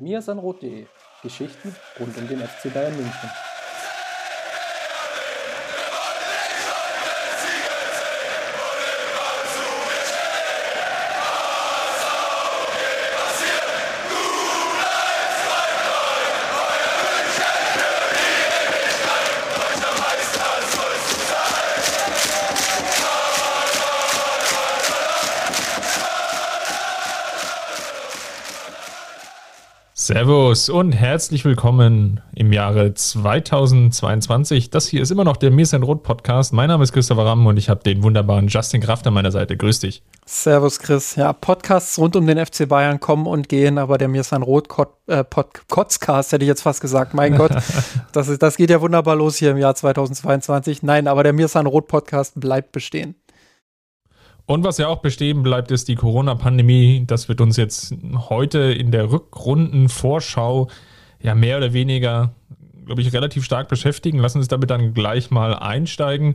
miasanrot.de 0.00 0.86
Geschichten 1.22 1.74
rund 1.98 2.16
um 2.16 2.28
den 2.28 2.40
FC 2.40 2.72
Bayern 2.72 2.96
München. 2.96 3.30
Servus 30.12 30.68
und 30.68 30.90
herzlich 30.90 31.44
willkommen 31.44 32.20
im 32.34 32.52
Jahre 32.52 32.94
2022. 32.94 34.68
Das 34.68 34.88
hier 34.88 35.02
ist 35.02 35.12
immer 35.12 35.22
noch 35.22 35.36
der 35.36 35.52
Mir 35.52 35.62
ist 35.62 35.72
ein 35.72 35.84
Rot 35.84 36.02
Podcast. 36.02 36.52
Mein 36.52 36.66
Name 36.66 36.82
ist 36.82 36.92
Christopher 36.92 37.26
Ramm 37.26 37.46
und 37.46 37.56
ich 37.58 37.68
habe 37.68 37.84
den 37.84 38.02
wunderbaren 38.02 38.48
Justin 38.48 38.80
Kraft 38.80 39.06
an 39.06 39.14
meiner 39.14 39.30
Seite. 39.30 39.56
Grüß 39.56 39.78
dich. 39.78 40.02
Servus 40.26 40.80
Chris. 40.80 41.14
Ja, 41.14 41.32
Podcasts 41.32 41.96
rund 41.96 42.16
um 42.16 42.26
den 42.26 42.44
FC 42.44 42.68
Bayern 42.68 42.98
kommen 42.98 43.28
und 43.28 43.48
gehen, 43.48 43.78
aber 43.78 43.98
der 43.98 44.08
Mir 44.08 44.22
ist 44.22 44.32
ein 44.32 44.42
Rot 44.42 44.66
äh, 45.06 45.22
Kotzcast 45.68 46.32
hätte 46.32 46.44
ich 46.44 46.48
jetzt 46.48 46.62
fast 46.62 46.80
gesagt. 46.80 47.14
Mein 47.14 47.36
Gott, 47.36 47.52
das, 48.12 48.26
ist, 48.26 48.42
das 48.42 48.56
geht 48.56 48.70
ja 48.70 48.80
wunderbar 48.80 49.14
los 49.14 49.36
hier 49.36 49.52
im 49.52 49.58
Jahr 49.58 49.76
2022. 49.76 50.82
Nein, 50.82 51.06
aber 51.06 51.22
der 51.22 51.34
Mir 51.34 51.44
ist 51.44 51.54
ein 51.54 51.66
Rot 51.66 51.86
Podcast 51.86 52.32
bleibt 52.40 52.72
bestehen. 52.72 53.14
Und 54.50 54.64
was 54.64 54.78
ja 54.78 54.88
auch 54.88 54.98
bestehen 54.98 55.44
bleibt, 55.44 55.70
ist 55.70 55.86
die 55.86 55.94
Corona-Pandemie. 55.94 57.04
Das 57.06 57.28
wird 57.28 57.40
uns 57.40 57.56
jetzt 57.56 57.94
heute 58.30 58.58
in 58.58 58.90
der 58.90 59.12
Rückrundenvorschau 59.12 60.66
ja 61.22 61.36
mehr 61.36 61.58
oder 61.58 61.72
weniger, 61.72 62.32
glaube 62.84 63.00
ich, 63.00 63.12
relativ 63.12 63.44
stark 63.44 63.68
beschäftigen. 63.68 64.18
Lassen 64.18 64.38
uns 64.38 64.48
damit 64.48 64.68
dann 64.68 64.92
gleich 64.92 65.30
mal 65.30 65.54
einsteigen. 65.54 66.34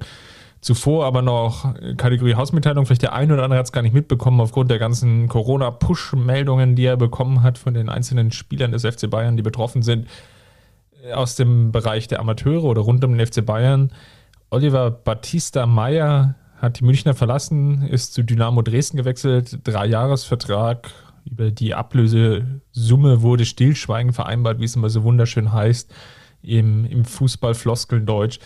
Zuvor 0.61 1.05
aber 1.05 1.21
noch 1.21 1.75
Kategorie 1.97 2.35
Hausmitteilung. 2.35 2.85
Vielleicht 2.85 3.01
der 3.01 3.11
eine 3.11 3.33
oder 3.33 3.43
andere 3.43 3.59
hat 3.59 3.65
es 3.65 3.73
gar 3.73 3.81
nicht 3.81 3.93
mitbekommen, 3.93 4.39
aufgrund 4.39 4.71
der 4.71 4.79
ganzen 4.79 5.27
Corona-Push-Meldungen, 5.27 6.77
die 6.77 6.85
er 6.85 6.95
bekommen 6.95 7.43
hat 7.43 7.57
von 7.57 7.73
den 7.73 7.89
einzelnen 7.89 8.31
Spielern 8.31 8.71
des 8.71 8.83
FC 8.83 9.09
Bayern, 9.09 9.35
die 9.35 9.43
betroffen 9.43 9.81
sind, 9.81 10.07
aus 11.13 11.35
dem 11.35 11.73
Bereich 11.73 12.07
der 12.07 12.21
Amateure 12.21 12.63
oder 12.63 12.79
rund 12.79 13.03
um 13.03 13.17
den 13.17 13.27
FC 13.27 13.45
Bayern. 13.45 13.91
Oliver 14.51 14.89
Battista 14.89 15.65
Meyer 15.65 16.35
hat 16.65 16.79
die 16.79 16.83
Münchner 16.83 17.13
verlassen, 17.13 17.83
ist 17.83 18.13
zu 18.13 18.23
Dynamo 18.23 18.61
Dresden 18.61 18.97
gewechselt, 18.97 19.59
Dreijahresvertrag. 19.63 20.91
Über 21.23 21.51
die 21.51 21.73
Ablösesumme 21.73 23.21
wurde 23.21 23.45
Stillschweigen 23.45 24.13
vereinbart, 24.13 24.59
wie 24.59 24.65
es 24.65 24.75
immer 24.75 24.89
so 24.89 25.03
wunderschön 25.03 25.53
heißt, 25.53 25.93
im, 26.41 26.85
im 26.85 27.05
Fußball-Floskeln-Deutsch. 27.05 28.39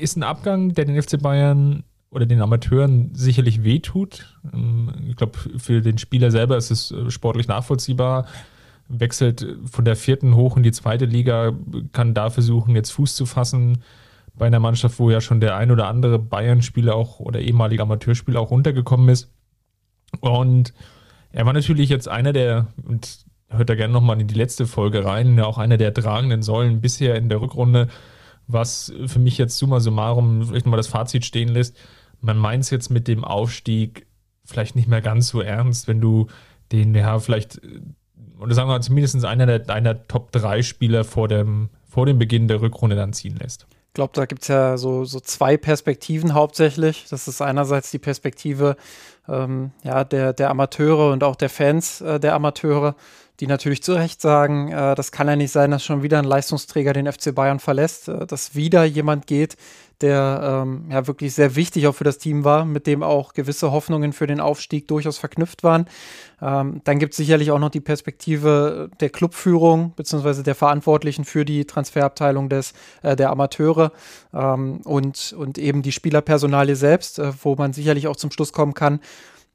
Ist 0.00 0.16
ein 0.16 0.22
Abgang, 0.22 0.74
der 0.74 0.84
den 0.84 1.00
FC 1.00 1.20
Bayern 1.20 1.84
oder 2.10 2.26
den 2.26 2.40
Amateuren 2.40 3.14
sicherlich 3.14 3.64
wehtut. 3.64 4.38
Ähm, 4.52 4.92
ich 5.08 5.16
glaube, 5.16 5.38
für 5.58 5.82
den 5.82 5.98
Spieler 5.98 6.30
selber 6.30 6.56
ist 6.56 6.70
es 6.70 6.90
äh, 6.90 7.10
sportlich 7.10 7.48
nachvollziehbar. 7.48 8.26
Wechselt 8.88 9.46
von 9.70 9.84
der 9.84 9.96
vierten 9.96 10.34
hoch 10.34 10.56
in 10.56 10.62
die 10.62 10.72
zweite 10.72 11.04
Liga, 11.04 11.52
kann 11.92 12.14
da 12.14 12.30
versuchen, 12.30 12.74
jetzt 12.74 12.90
Fuß 12.92 13.14
zu 13.14 13.26
fassen 13.26 13.82
bei 14.38 14.46
einer 14.46 14.60
Mannschaft, 14.60 14.98
wo 14.98 15.10
ja 15.10 15.20
schon 15.20 15.40
der 15.40 15.56
ein 15.56 15.70
oder 15.70 15.86
andere 15.86 16.18
Bayern-Spieler 16.18 16.94
auch 16.94 17.20
oder 17.20 17.40
ehemalige 17.40 17.82
Amateurspieler 17.82 18.40
auch 18.40 18.50
runtergekommen 18.50 19.08
ist. 19.08 19.30
Und 20.20 20.72
er 21.30 21.46
war 21.46 21.52
natürlich 21.52 21.88
jetzt 21.88 22.08
einer 22.08 22.32
der, 22.32 22.68
und 22.86 23.26
hört 23.48 23.68
da 23.68 23.74
gerne 23.74 23.92
nochmal 23.92 24.20
in 24.20 24.26
die 24.26 24.34
letzte 24.34 24.66
Folge 24.66 25.04
rein, 25.04 25.38
auch 25.40 25.58
einer 25.58 25.76
der 25.76 25.92
tragenden 25.92 26.42
Säulen 26.42 26.80
bisher 26.80 27.16
in 27.16 27.28
der 27.28 27.40
Rückrunde, 27.40 27.88
was 28.46 28.92
für 29.06 29.18
mich 29.18 29.38
jetzt 29.38 29.58
summa 29.58 29.80
summarum 29.80 30.46
vielleicht 30.46 30.66
nochmal 30.66 30.78
das 30.78 30.86
Fazit 30.86 31.24
stehen 31.24 31.48
lässt. 31.48 31.76
Man 32.20 32.38
meint 32.38 32.64
es 32.64 32.70
jetzt 32.70 32.90
mit 32.90 33.08
dem 33.08 33.24
Aufstieg 33.24 34.06
vielleicht 34.44 34.74
nicht 34.74 34.88
mehr 34.88 35.02
ganz 35.02 35.28
so 35.28 35.40
ernst, 35.40 35.88
wenn 35.88 36.00
du 36.00 36.26
den, 36.72 36.94
ja, 36.94 37.18
vielleicht, 37.18 37.60
oder 38.40 38.54
sagen 38.54 38.68
wir 38.68 38.74
mal, 38.74 38.82
zumindest 38.82 39.24
einer 39.24 39.46
der 39.46 39.74
einer 39.74 40.06
Top-3-Spieler 40.08 41.04
vor 41.04 41.28
dem, 41.28 41.68
vor 41.86 42.06
dem 42.06 42.18
Beginn 42.18 42.48
der 42.48 42.60
Rückrunde 42.60 42.96
dann 42.96 43.12
ziehen 43.12 43.36
lässt. 43.36 43.66
Ich 43.88 43.94
glaube, 43.94 44.12
da 44.14 44.26
gibt 44.26 44.42
es 44.42 44.48
ja 44.48 44.76
so, 44.76 45.04
so 45.04 45.18
zwei 45.18 45.56
Perspektiven 45.56 46.34
hauptsächlich. 46.34 47.06
Das 47.10 47.26
ist 47.26 47.42
einerseits 47.42 47.90
die 47.90 47.98
Perspektive 47.98 48.76
ähm, 49.28 49.72
ja, 49.82 50.04
der, 50.04 50.32
der 50.32 50.50
Amateure 50.50 51.12
und 51.12 51.24
auch 51.24 51.36
der 51.36 51.50
Fans 51.50 52.00
äh, 52.00 52.20
der 52.20 52.34
Amateure, 52.34 52.94
die 53.40 53.46
natürlich 53.46 53.82
zu 53.82 53.92
Recht 53.92 54.20
sagen, 54.20 54.70
äh, 54.72 54.94
das 54.94 55.12
kann 55.12 55.28
ja 55.28 55.36
nicht 55.36 55.52
sein, 55.52 55.70
dass 55.70 55.84
schon 55.84 56.02
wieder 56.02 56.18
ein 56.18 56.24
Leistungsträger 56.24 56.92
den 56.92 57.10
FC 57.10 57.34
Bayern 57.34 57.60
verlässt, 57.60 58.08
äh, 58.08 58.26
dass 58.26 58.54
wieder 58.54 58.84
jemand 58.84 59.26
geht, 59.26 59.56
der 60.00 60.62
ähm, 60.64 60.84
ja 60.90 61.06
wirklich 61.06 61.34
sehr 61.34 61.56
wichtig 61.56 61.86
auch 61.88 61.94
für 61.94 62.04
das 62.04 62.18
Team 62.18 62.44
war, 62.44 62.64
mit 62.64 62.86
dem 62.86 63.02
auch 63.02 63.32
gewisse 63.32 63.72
Hoffnungen 63.72 64.12
für 64.12 64.26
den 64.26 64.40
Aufstieg 64.40 64.86
durchaus 64.86 65.18
verknüpft 65.18 65.64
waren. 65.64 65.86
Ähm, 66.40 66.80
dann 66.84 66.98
gibt 66.98 67.14
es 67.14 67.16
sicherlich 67.16 67.50
auch 67.50 67.58
noch 67.58 67.70
die 67.70 67.80
Perspektive 67.80 68.90
der 69.00 69.10
Clubführung 69.10 69.92
beziehungsweise 69.96 70.44
der 70.44 70.54
Verantwortlichen 70.54 71.24
für 71.24 71.44
die 71.44 71.64
Transferabteilung 71.64 72.48
des, 72.48 72.74
äh, 73.02 73.16
der 73.16 73.30
Amateure 73.30 73.92
ähm, 74.32 74.80
und, 74.84 75.34
und 75.36 75.58
eben 75.58 75.82
die 75.82 75.92
Spielerpersonalie 75.92 76.76
selbst, 76.76 77.18
äh, 77.18 77.32
wo 77.42 77.56
man 77.56 77.72
sicherlich 77.72 78.06
auch 78.06 78.16
zum 78.16 78.30
Schluss 78.30 78.52
kommen 78.52 78.74
kann, 78.74 79.00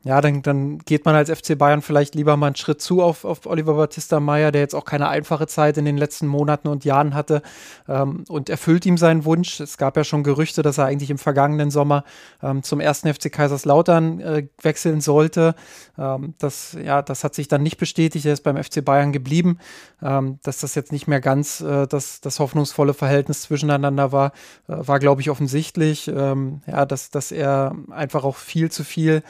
ja, 0.06 0.20
dann, 0.20 0.42
dann 0.42 0.80
geht 0.80 1.06
man 1.06 1.16
als 1.16 1.30
FC 1.30 1.58
Bayern 1.58 1.82
vielleicht 1.82 2.14
lieber 2.14 2.36
mal 2.36 2.48
einen 2.48 2.56
Schritt 2.58 2.82
zu 2.82 3.02
auf, 3.02 3.24
auf 3.24 3.46
Oliver 3.46 3.76
Battista 3.76 4.20
Meyer, 4.20 4.52
der 4.52 4.60
jetzt 4.60 4.76
auch 4.76 4.84
keine 4.84 5.08
einfache 5.08 5.48
Zeit 5.48 5.78
in 5.78 5.86
den 5.86 5.98
letzten 5.98 6.28
Monaten 6.28 6.68
und 6.68 6.84
Jahren 6.84 7.16
hatte 7.16 7.42
ähm, 7.88 8.26
und 8.28 8.50
erfüllt 8.50 8.86
ihm 8.86 8.98
seinen 8.98 9.24
Wunsch. 9.24 9.62
Es 9.62 9.78
gab 9.78 9.96
ja 9.96 10.04
schon 10.04 10.24
Gerüchte, 10.24 10.62
dass 10.62 10.78
er 10.78 10.86
eigentlich 10.86 11.10
im 11.10 11.18
vergangenen 11.18 11.72
Sommer 11.72 12.04
ähm, 12.42 12.64
zum 12.64 12.82
ersten 12.82 13.14
FC 13.14 13.32
Kaiserslautern 13.32 14.20
äh, 14.20 14.48
wechseln 14.62 15.00
sollte. 15.00 15.56
Ähm, 15.98 16.34
das, 16.38 16.78
ja, 16.84 17.02
das 17.02 17.24
hat 17.24 17.34
sich 17.34 17.48
dann 17.48 17.64
nicht 17.64 17.78
bestätigt. 17.78 18.26
Er 18.26 18.34
ist 18.34 18.44
beim 18.44 18.62
FC 18.62 18.84
Bayern 18.84 19.14
geblieben. 19.14 19.58
Ähm, 20.02 20.40
dass 20.44 20.60
das 20.60 20.76
jetzt 20.76 20.92
nicht 20.92 21.08
mehr 21.08 21.22
ganz 21.22 21.62
äh, 21.62 21.88
das, 21.88 22.20
das 22.20 22.40
hoffnungsvolle 22.40 22.94
Verhältnis 22.94 23.44
zwischeneinander 23.44 24.12
war, 24.12 24.34
äh, 24.68 24.76
war, 24.76 25.00
glaube 25.00 25.22
ich, 25.22 25.30
offensichtlich. 25.30 26.10
Ähm, 26.10 26.62
ja, 26.68 26.86
dass, 26.86 27.10
dass 27.10 27.32
er 27.32 27.74
einfach 27.90 28.26
auch 28.26 28.36
viel 28.36 28.70
zu 28.70 28.84
viel 28.84 29.24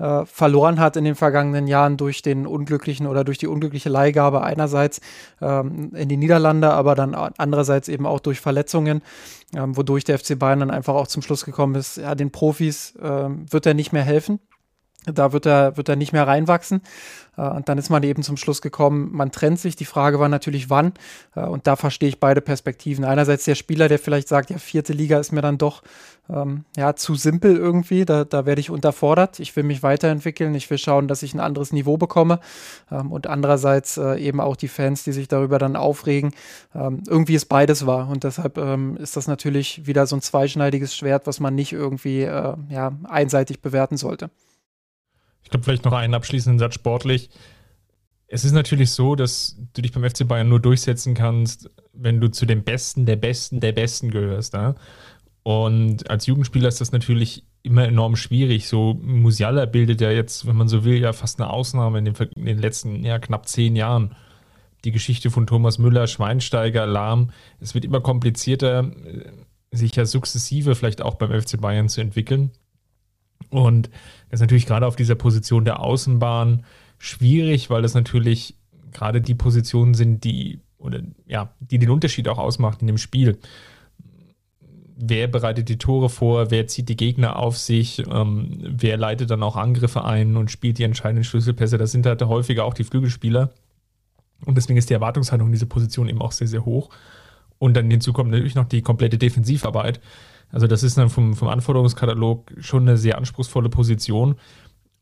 äh, 0.00 0.24
verloren 0.24 0.80
hat 0.80 0.96
in 0.96 1.04
den 1.04 1.14
vergangenen 1.14 1.66
Jahren 1.66 1.96
durch 1.96 2.22
den 2.22 2.46
unglücklichen 2.46 3.06
oder 3.06 3.22
durch 3.22 3.38
die 3.38 3.46
unglückliche 3.46 3.88
Leihgabe 3.88 4.42
einerseits 4.42 5.00
ähm, 5.40 5.92
in 5.94 6.08
die 6.08 6.16
Niederlande, 6.16 6.70
aber 6.70 6.94
dann 6.94 7.14
andererseits 7.14 7.88
eben 7.88 8.06
auch 8.06 8.20
durch 8.20 8.40
Verletzungen, 8.40 9.02
ähm, 9.54 9.76
wodurch 9.76 10.04
der 10.04 10.18
FC 10.18 10.38
Bayern 10.38 10.60
dann 10.60 10.70
einfach 10.70 10.94
auch 10.94 11.06
zum 11.06 11.22
Schluss 11.22 11.44
gekommen 11.44 11.74
ist, 11.74 11.98
ja, 11.98 12.14
den 12.14 12.30
Profis 12.32 12.96
äh, 12.96 13.28
wird 13.28 13.66
er 13.66 13.74
nicht 13.74 13.92
mehr 13.92 14.02
helfen. 14.02 14.40
Da 15.06 15.32
wird 15.32 15.46
er, 15.46 15.76
wird 15.76 15.88
er 15.88 15.96
nicht 15.96 16.12
mehr 16.12 16.26
reinwachsen. 16.26 16.82
Äh, 17.36 17.42
und 17.42 17.68
dann 17.68 17.78
ist 17.78 17.90
man 17.90 18.02
eben 18.02 18.22
zum 18.22 18.36
Schluss 18.36 18.60
gekommen, 18.60 19.10
man 19.12 19.32
trennt 19.32 19.58
sich. 19.58 19.76
Die 19.76 19.84
Frage 19.84 20.20
war 20.20 20.28
natürlich, 20.28 20.70
wann. 20.70 20.92
Äh, 21.34 21.40
und 21.40 21.66
da 21.66 21.76
verstehe 21.76 22.08
ich 22.08 22.20
beide 22.20 22.40
Perspektiven. 22.40 23.04
Einerseits 23.04 23.44
der 23.44 23.54
Spieler, 23.54 23.88
der 23.88 23.98
vielleicht 23.98 24.28
sagt, 24.28 24.50
ja, 24.50 24.58
vierte 24.58 24.92
Liga 24.92 25.18
ist 25.18 25.32
mir 25.32 25.40
dann 25.40 25.58
doch 25.58 25.82
ähm, 26.28 26.64
ja, 26.76 26.94
zu 26.94 27.14
simpel 27.14 27.56
irgendwie. 27.56 28.04
Da, 28.04 28.24
da 28.24 28.46
werde 28.46 28.60
ich 28.60 28.70
unterfordert. 28.70 29.40
Ich 29.40 29.56
will 29.56 29.64
mich 29.64 29.82
weiterentwickeln. 29.82 30.54
Ich 30.54 30.68
will 30.70 30.78
schauen, 30.78 31.08
dass 31.08 31.22
ich 31.22 31.34
ein 31.34 31.40
anderes 31.40 31.72
Niveau 31.72 31.96
bekomme. 31.96 32.40
Ähm, 32.90 33.10
und 33.10 33.26
andererseits 33.26 33.96
äh, 33.96 34.16
eben 34.16 34.40
auch 34.40 34.56
die 34.56 34.68
Fans, 34.68 35.04
die 35.04 35.12
sich 35.12 35.28
darüber 35.28 35.58
dann 35.58 35.76
aufregen. 35.76 36.32
Ähm, 36.74 37.02
irgendwie 37.08 37.34
ist 37.34 37.46
beides 37.46 37.86
wahr. 37.86 38.08
Und 38.10 38.24
deshalb 38.24 38.58
ähm, 38.58 38.96
ist 38.98 39.16
das 39.16 39.26
natürlich 39.26 39.86
wieder 39.86 40.06
so 40.06 40.16
ein 40.16 40.22
zweischneidiges 40.22 40.94
Schwert, 40.94 41.26
was 41.26 41.40
man 41.40 41.54
nicht 41.54 41.72
irgendwie 41.72 42.22
äh, 42.22 42.54
ja, 42.68 42.92
einseitig 43.04 43.62
bewerten 43.62 43.96
sollte. 43.96 44.30
Ich 45.42 45.50
glaube, 45.50 45.64
vielleicht 45.64 45.84
noch 45.84 45.92
einen 45.92 46.14
abschließenden 46.14 46.58
Satz 46.58 46.74
sportlich. 46.74 47.30
Es 48.26 48.44
ist 48.44 48.52
natürlich 48.52 48.92
so, 48.92 49.16
dass 49.16 49.56
du 49.72 49.82
dich 49.82 49.92
beim 49.92 50.08
FC 50.08 50.26
Bayern 50.26 50.48
nur 50.48 50.60
durchsetzen 50.60 51.14
kannst, 51.14 51.68
wenn 51.92 52.20
du 52.20 52.28
zu 52.28 52.46
den 52.46 52.62
Besten, 52.62 53.04
der 53.04 53.16
Besten, 53.16 53.60
der 53.60 53.72
Besten 53.72 54.10
gehörst. 54.10 54.54
Ja? 54.54 54.76
Und 55.42 56.08
als 56.08 56.26
Jugendspieler 56.26 56.68
ist 56.68 56.80
das 56.80 56.92
natürlich 56.92 57.44
immer 57.62 57.84
enorm 57.84 58.16
schwierig. 58.16 58.68
So 58.68 58.94
Musiala 59.02 59.66
bildet 59.66 60.00
ja 60.00 60.10
jetzt, 60.10 60.46
wenn 60.46 60.56
man 60.56 60.68
so 60.68 60.84
will, 60.84 60.98
ja 60.98 61.12
fast 61.12 61.40
eine 61.40 61.50
Ausnahme 61.50 61.98
in 61.98 62.04
den, 62.06 62.14
in 62.36 62.46
den 62.46 62.58
letzten 62.58 63.04
ja, 63.04 63.18
knapp 63.18 63.48
zehn 63.48 63.76
Jahren. 63.76 64.14
Die 64.84 64.92
Geschichte 64.92 65.30
von 65.30 65.46
Thomas 65.46 65.78
Müller, 65.78 66.06
Schweinsteiger, 66.06 66.86
Lahm. 66.86 67.30
Es 67.58 67.74
wird 67.74 67.84
immer 67.84 68.00
komplizierter, 68.00 68.90
sich 69.72 69.94
ja 69.96 70.06
sukzessive 70.06 70.74
vielleicht 70.74 71.02
auch 71.02 71.16
beim 71.16 71.38
FC 71.38 71.60
Bayern 71.60 71.88
zu 71.88 72.00
entwickeln. 72.00 72.50
Und 73.50 73.88
das 74.30 74.38
ist 74.38 74.40
natürlich 74.40 74.66
gerade 74.66 74.86
auf 74.86 74.96
dieser 74.96 75.14
Position 75.14 75.64
der 75.64 75.80
Außenbahn 75.80 76.64
schwierig, 76.98 77.70
weil 77.70 77.82
das 77.82 77.94
natürlich 77.94 78.54
gerade 78.92 79.20
die 79.20 79.34
Positionen 79.34 79.94
sind, 79.94 80.24
die 80.24 80.60
oder 80.78 81.00
ja, 81.26 81.52
die 81.60 81.78
den 81.78 81.90
Unterschied 81.90 82.28
auch 82.28 82.38
ausmacht 82.38 82.80
in 82.80 82.86
dem 82.86 82.98
Spiel. 82.98 83.38
Wer 85.02 85.28
bereitet 85.28 85.68
die 85.68 85.78
Tore 85.78 86.10
vor? 86.10 86.50
Wer 86.50 86.66
zieht 86.66 86.88
die 86.88 86.96
Gegner 86.96 87.36
auf 87.36 87.56
sich? 87.56 88.02
Ähm, 88.10 88.58
wer 88.60 88.96
leitet 88.96 89.30
dann 89.30 89.42
auch 89.42 89.56
Angriffe 89.56 90.04
ein 90.04 90.36
und 90.36 90.50
spielt 90.50 90.78
die 90.78 90.84
entscheidenden 90.84 91.24
Schlüsselpässe? 91.24 91.78
Das 91.78 91.92
sind 91.92 92.06
halt 92.06 92.22
häufiger 92.22 92.64
auch 92.64 92.74
die 92.74 92.84
Flügelspieler. 92.84 93.50
Und 94.44 94.56
deswegen 94.56 94.78
ist 94.78 94.90
die 94.90 94.94
Erwartungshaltung 94.94 95.48
in 95.48 95.52
dieser 95.52 95.66
Position 95.66 96.08
eben 96.08 96.20
auch 96.20 96.32
sehr, 96.32 96.48
sehr 96.48 96.64
hoch. 96.64 96.90
Und 97.58 97.74
dann 97.76 97.90
hinzu 97.90 98.12
kommt 98.12 98.30
natürlich 98.30 98.54
noch 98.54 98.68
die 98.68 98.82
komplette 98.82 99.18
Defensivarbeit. 99.18 100.00
Also 100.52 100.66
das 100.66 100.82
ist 100.82 100.98
dann 100.98 101.10
vom, 101.10 101.34
vom 101.34 101.48
Anforderungskatalog 101.48 102.52
schon 102.58 102.82
eine 102.82 102.96
sehr 102.96 103.18
anspruchsvolle 103.18 103.68
Position. 103.68 104.36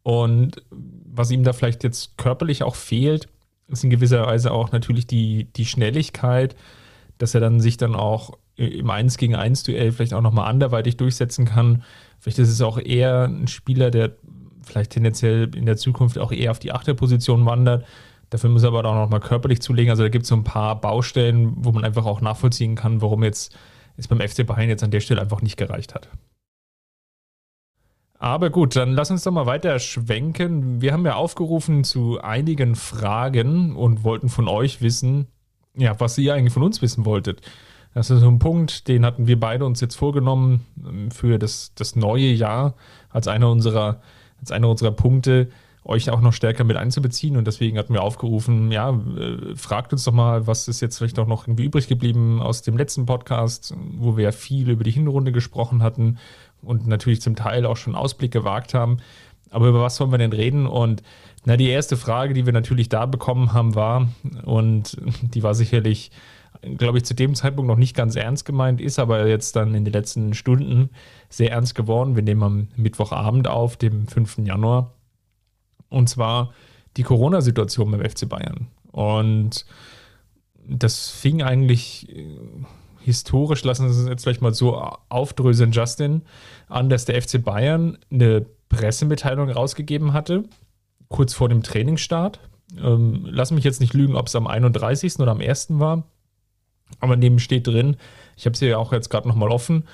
Und 0.03 0.63
was 0.71 1.31
ihm 1.31 1.45
da 1.45 1.53
vielleicht 1.53 1.85
jetzt 1.85 2.17
körperlich 2.17 2.63
auch 2.63 2.77
fehlt, 2.77 3.29
ist 3.69 3.85
in 3.85 3.91
gewisser 3.91 4.27
Weise 4.27 4.53
auch 4.53 4.73
natürlich 4.73 5.07
die, 5.07 5.45
die 5.57 5.67
Schnelligkeit, 5.67 6.57
dass 7.19 7.35
er 7.35 7.41
dann 7.41 7.61
sich 7.61 7.77
dann 7.77 7.95
auch 7.95 8.39
im 8.57 8.91
1 8.91 9.19
gegen 9.19 9.35
1 9.35 9.63
Duell 9.63 9.93
vielleicht 9.93 10.15
auch 10.15 10.21
nochmal 10.21 10.49
anderweitig 10.49 10.97
durchsetzen 10.97 11.45
kann. 11.45 11.83
Vielleicht 12.19 12.39
ist 12.39 12.51
es 12.51 12.61
auch 12.61 12.79
eher 12.79 13.25
ein 13.25 13.47
Spieler, 13.47 13.91
der 13.91 14.17
vielleicht 14.63 14.93
tendenziell 14.93 15.55
in 15.55 15.67
der 15.67 15.77
Zukunft 15.77 16.19
auch 16.19 16.33
eher 16.33 16.51
auf 16.51 16.59
die 16.59 16.73
Achterposition 16.73 17.47
wandert. 17.47 17.85
Dafür 18.31 18.51
muss 18.51 18.63
er 18.63 18.69
aber 18.69 18.85
auch 18.85 18.95
nochmal 18.95 19.21
körperlich 19.21 19.61
zulegen. 19.63 19.91
Also 19.91 20.03
da 20.03 20.09
gibt 20.09 20.25
es 20.25 20.29
so 20.29 20.35
ein 20.37 20.45
paar 20.45 20.81
Baustellen, 20.81 21.53
wo 21.57 21.73
man 21.73 21.85
einfach 21.85 22.05
auch 22.05 22.21
nachvollziehen 22.21 22.75
kann, 22.75 23.01
warum 23.01 23.23
jetzt 23.25 23.57
es 23.99 24.09
beim 24.09 24.21
FC 24.21 24.47
Bayern 24.47 24.69
jetzt 24.69 24.85
an 24.85 24.91
der 24.91 25.01
Stelle 25.01 25.21
einfach 25.21 25.43
nicht 25.43 25.57
gereicht 25.57 25.95
hat. 25.95 26.09
Aber 28.21 28.51
gut, 28.51 28.75
dann 28.75 28.93
lass 28.93 29.11
uns 29.11 29.23
doch 29.23 29.31
mal 29.31 29.47
weiter 29.47 29.79
schwenken. 29.79 30.81
Wir 30.81 30.93
haben 30.93 31.07
ja 31.07 31.15
aufgerufen 31.15 31.85
zu 31.85 32.21
einigen 32.21 32.75
Fragen 32.75 33.77
und 33.77 34.03
wollten 34.03 34.29
von 34.29 34.49
euch 34.49 34.83
wissen, 34.83 35.29
ja, 35.77 35.99
was 36.01 36.19
ihr 36.19 36.35
eigentlich 36.35 36.53
von 36.53 36.65
uns 36.65 36.83
wissen 36.83 37.05
wolltet. 37.05 37.43
Das 37.95 38.11
ist 38.11 38.21
so 38.21 38.29
ein 38.29 38.39
Punkt, 38.39 38.89
den 38.89 39.05
hatten 39.05 39.27
wir 39.27 39.39
beide 39.39 39.65
uns 39.65 39.81
jetzt 39.81 39.95
vorgenommen 39.95 40.67
ähm, 40.85 41.11
für 41.11 41.39
das, 41.39 41.73
das 41.75 41.97
neue 41.97 42.29
Jahr 42.29 42.75
als 43.09 43.29
einer 43.29 43.51
unserer, 43.51 44.03
als 44.41 44.53
einer 44.53 44.69
unserer 44.69 44.93
Punkte, 44.93 45.49
euch 45.85 46.11
auch 46.11 46.21
noch 46.21 46.33
stärker 46.33 46.65
mit 46.65 46.77
einzubeziehen. 46.77 47.37
Und 47.37 47.47
deswegen 47.47 47.79
hatten 47.79 47.95
wir 47.95 48.03
aufgerufen, 48.03 48.71
ja, 48.71 48.91
äh, 48.91 49.55
fragt 49.57 49.93
uns 49.93 50.05
doch 50.05 50.13
mal, 50.13 50.47
was 50.47 50.69
ist 50.69 50.81
jetzt 50.81 50.99
vielleicht 50.99 51.19
auch 51.19 51.27
noch 51.27 51.47
irgendwie 51.47 51.65
übrig 51.65 51.89
geblieben 51.89 52.41
aus 52.43 52.63
dem 52.63 52.77
letzten 52.77 53.07
Podcast, 53.07 53.75
wo 53.97 54.17
wir 54.17 54.25
ja 54.25 54.33
viel 54.33 54.71
über 54.71 54.85
die 54.85 54.91
Hinrunde 54.91 55.33
gesprochen 55.33 55.83
hatten 55.83 56.19
und 56.63 56.87
natürlich 56.87 57.21
zum 57.21 57.37
Teil 57.37 57.67
auch 57.67 57.77
schon 57.77 57.95
Ausblick 57.95 58.33
gewagt 58.33 58.75
haben. 58.75 58.99
Aber 59.51 59.69
über 59.69 59.83
was 59.83 59.99
wollen 60.01 60.11
wir 60.11 60.19
denn 60.19 60.33
reden? 60.33 60.67
Und 60.67 61.03
na, 61.45 61.57
die 61.57 61.69
erste 61.69 61.97
Frage, 61.97 62.35
die 62.35 62.45
wir 62.45 62.53
natürlich 62.53 62.89
da 62.89 63.07
bekommen 63.07 63.53
haben, 63.53 63.75
war, 63.75 64.09
und 64.45 64.97
die 65.35 65.43
war 65.43 65.55
sicherlich, 65.55 66.11
glaube 66.77 66.99
ich, 66.99 67.05
zu 67.05 67.15
dem 67.15 67.35
Zeitpunkt 67.35 67.69
noch 67.69 67.77
nicht 67.77 67.97
ganz 67.97 68.17
ernst 68.17 68.45
gemeint, 68.45 68.81
ist 68.81 68.99
aber 68.99 69.27
jetzt 69.27 69.57
dann 69.57 69.75
in 69.75 69.85
den 69.85 69.93
letzten 69.93 70.35
Stunden 70.35 70.91
sehr 71.31 71.53
ernst 71.53 71.75
geworden. 71.75 72.17
Wir 72.17 72.23
nehmen 72.23 72.43
am 72.43 72.69
Mittwochabend 72.77 73.49
auf, 73.49 73.77
dem 73.77 74.07
5. 74.09 74.39
Januar. 74.39 74.93
Und 75.89 76.09
zwar 76.09 76.53
die 76.97 77.03
Corona-Situation 77.03 77.91
beim 77.91 78.09
FC 78.09 78.29
Bayern. 78.29 78.69
Und 78.93 79.65
das 80.67 81.09
fing 81.09 81.43
eigentlich 81.43 82.09
historisch, 83.01 83.65
lassen 83.65 83.85
wir 83.85 83.91
es 83.91 84.07
jetzt 84.07 84.25
vielleicht 84.25 84.43
mal 84.43 84.53
so 84.53 84.77
aufdröseln, 85.09 85.73
Justin, 85.73 86.23
an, 86.69 86.91
dass 86.91 87.07
der 87.07 87.21
FC 87.21 87.43
Bayern 87.43 87.99
eine 88.11 88.45
Pressemitteilung 88.69 89.49
rausgegeben 89.49 90.13
hatte, 90.13 90.45
kurz 91.09 91.33
vor 91.33 91.49
dem 91.49 91.63
Trainingsstart. 91.63 92.41
Ähm, 92.77 93.27
lass 93.31 93.51
mich 93.51 93.65
jetzt 93.65 93.81
nicht 93.81 93.95
lügen, 93.95 94.15
ob 94.15 94.27
es 94.27 94.37
am 94.37 94.47
31. 94.47 95.19
oder 95.21 95.33
am 95.33 95.41
1. 95.41 95.79
war. 95.79 96.05
Aber 97.01 97.17
neben 97.17 97.39
steht 97.39 97.67
drin, 97.67 97.97
ich 98.37 98.45
habe 98.45 98.55
es 98.55 98.61
hier 98.61 98.79
auch 98.79 98.93
jetzt 98.93 99.09
gerade 99.09 99.27
nochmal 99.27 99.51
offen. 99.51 99.85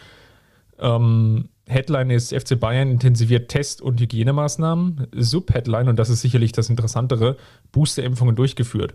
Ähm, 0.78 1.48
Headline 1.66 2.10
ist 2.10 2.34
FC 2.34 2.58
Bayern 2.58 2.90
intensiviert 2.90 3.48
Test- 3.48 3.80
und 3.80 4.00
Hygienemaßnahmen. 4.00 5.08
Subheadline, 5.12 5.88
und 5.88 5.98
das 5.98 6.10
ist 6.10 6.20
sicherlich 6.20 6.52
das 6.52 6.68
Interessantere, 6.68 7.36
Boosterimpfungen 7.72 8.36
durchgeführt. 8.36 8.94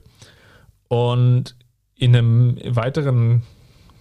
Und 0.87 1.55
in 1.95 2.15
einem 2.15 2.57
weiteren 2.63 3.43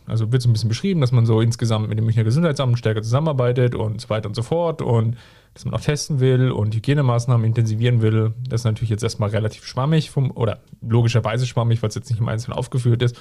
also 0.08 0.32
wird 0.32 0.40
so 0.42 0.48
ein 0.48 0.52
bisschen 0.52 0.70
beschrieben, 0.70 1.00
dass 1.00 1.12
man 1.12 1.26
so 1.26 1.40
insgesamt 1.40 1.88
mit 1.88 1.98
dem 1.98 2.06
Münchner 2.06 2.24
Gesundheitsamt 2.24 2.78
stärker 2.78 3.02
zusammenarbeitet 3.02 3.74
und 3.74 4.00
so 4.00 4.08
weiter 4.08 4.28
und 4.28 4.34
so 4.34 4.42
fort 4.42 4.80
und 4.80 5.16
dass 5.54 5.64
man 5.64 5.74
auch 5.74 5.80
testen 5.80 6.20
will 6.20 6.50
und 6.50 6.74
Hygienemaßnahmen 6.74 7.46
intensivieren 7.46 8.00
will. 8.00 8.32
Das 8.48 8.62
ist 8.62 8.64
natürlich 8.64 8.90
jetzt 8.90 9.02
erstmal 9.02 9.30
relativ 9.30 9.66
schwammig 9.66 10.10
vom, 10.10 10.30
oder 10.30 10.60
logischerweise 10.80 11.46
schwammig, 11.46 11.82
weil 11.82 11.88
es 11.88 11.94
jetzt 11.94 12.10
nicht 12.10 12.20
im 12.20 12.28
Einzelnen 12.28 12.56
aufgeführt 12.56 13.02
ist. 13.02 13.20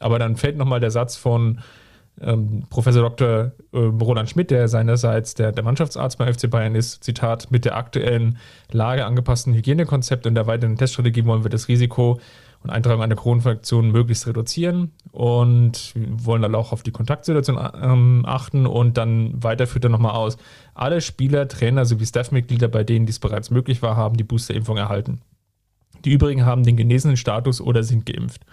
Aber 0.00 0.18
dann 0.18 0.36
fällt 0.36 0.56
nochmal 0.56 0.80
der 0.80 0.90
Satz 0.90 1.16
von 1.16 1.60
ähm, 2.20 2.64
Professor 2.68 3.02
Dr. 3.02 3.52
Äh, 3.72 3.78
Roland 3.78 4.28
Schmidt, 4.28 4.50
der 4.50 4.68
seinerseits 4.68 5.34
der, 5.34 5.52
der 5.52 5.64
Mannschaftsarzt 5.64 6.18
beim 6.18 6.32
FC 6.32 6.50
Bayern 6.50 6.74
ist, 6.74 7.02
Zitat, 7.02 7.50
mit 7.50 7.64
der 7.64 7.76
aktuellen 7.76 8.38
Lage 8.70 9.04
angepassten 9.06 9.54
Hygienekonzept 9.54 10.26
und 10.26 10.34
der 10.34 10.46
weiteren 10.46 10.76
Teststrategie 10.76 11.24
wollen 11.24 11.44
wir 11.44 11.50
das 11.50 11.68
Risiko 11.68 12.20
und 12.62 12.70
Eintragung 12.70 13.02
einer 13.02 13.16
Corona-Infektion 13.16 13.90
möglichst 13.90 14.26
reduzieren 14.26 14.92
und 15.10 15.94
wollen 15.94 16.42
dann 16.42 16.54
auch 16.54 16.72
auf 16.72 16.82
die 16.82 16.92
Kontaktsituation 16.92 17.58
ähm, 17.82 18.24
achten 18.26 18.66
und 18.66 18.96
dann 18.96 19.42
weiter 19.42 19.66
führt 19.66 19.84
er 19.84 19.90
nochmal 19.90 20.14
aus. 20.14 20.36
Alle 20.74 21.00
Spieler, 21.00 21.48
Trainer 21.48 21.84
sowie 21.84 22.06
Staffmitglieder, 22.06 22.68
bei 22.68 22.84
denen 22.84 23.06
dies 23.06 23.18
bereits 23.18 23.50
möglich 23.50 23.82
war, 23.82 23.96
haben 23.96 24.16
die 24.16 24.24
Boosterimpfung 24.24 24.76
erhalten. 24.76 25.22
Die 26.04 26.12
übrigen 26.12 26.44
haben 26.44 26.62
den 26.62 26.76
genesenen 26.76 27.16
Status 27.16 27.60
oder 27.60 27.82
sind 27.82 28.06
geimpft. 28.06 28.44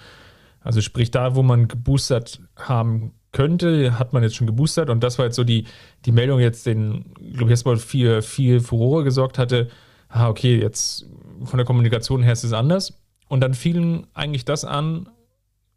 Also 0.62 0.82
sprich, 0.82 1.12
da, 1.12 1.36
wo 1.36 1.44
man 1.44 1.68
geboostert 1.68 2.42
haben 2.56 3.14
könnte, 3.32 4.00
hat 4.00 4.14
man 4.14 4.24
jetzt 4.24 4.36
schon 4.36 4.48
geboostert 4.48 4.90
und 4.90 5.04
das 5.04 5.18
war 5.18 5.26
jetzt 5.26 5.36
so 5.36 5.44
die, 5.44 5.66
die 6.06 6.12
Meldung 6.12 6.40
jetzt, 6.40 6.66
den, 6.66 7.14
glaube 7.16 7.46
ich, 7.46 7.52
erstmal 7.52 7.78
viel, 7.78 8.22
viel 8.22 8.60
Furore 8.60 9.04
gesorgt 9.04 9.38
hatte. 9.38 9.70
Ah, 10.08 10.30
okay, 10.30 10.60
jetzt 10.60 11.06
von 11.44 11.58
der 11.58 11.66
Kommunikation 11.66 12.24
her 12.24 12.34
ist 12.34 12.44
es 12.44 12.54
anders. 12.54 13.00
Und 13.28 13.42
dann 13.42 13.54
fielen 13.54 14.08
eigentlich 14.14 14.46
das 14.46 14.66
an, 14.66 15.08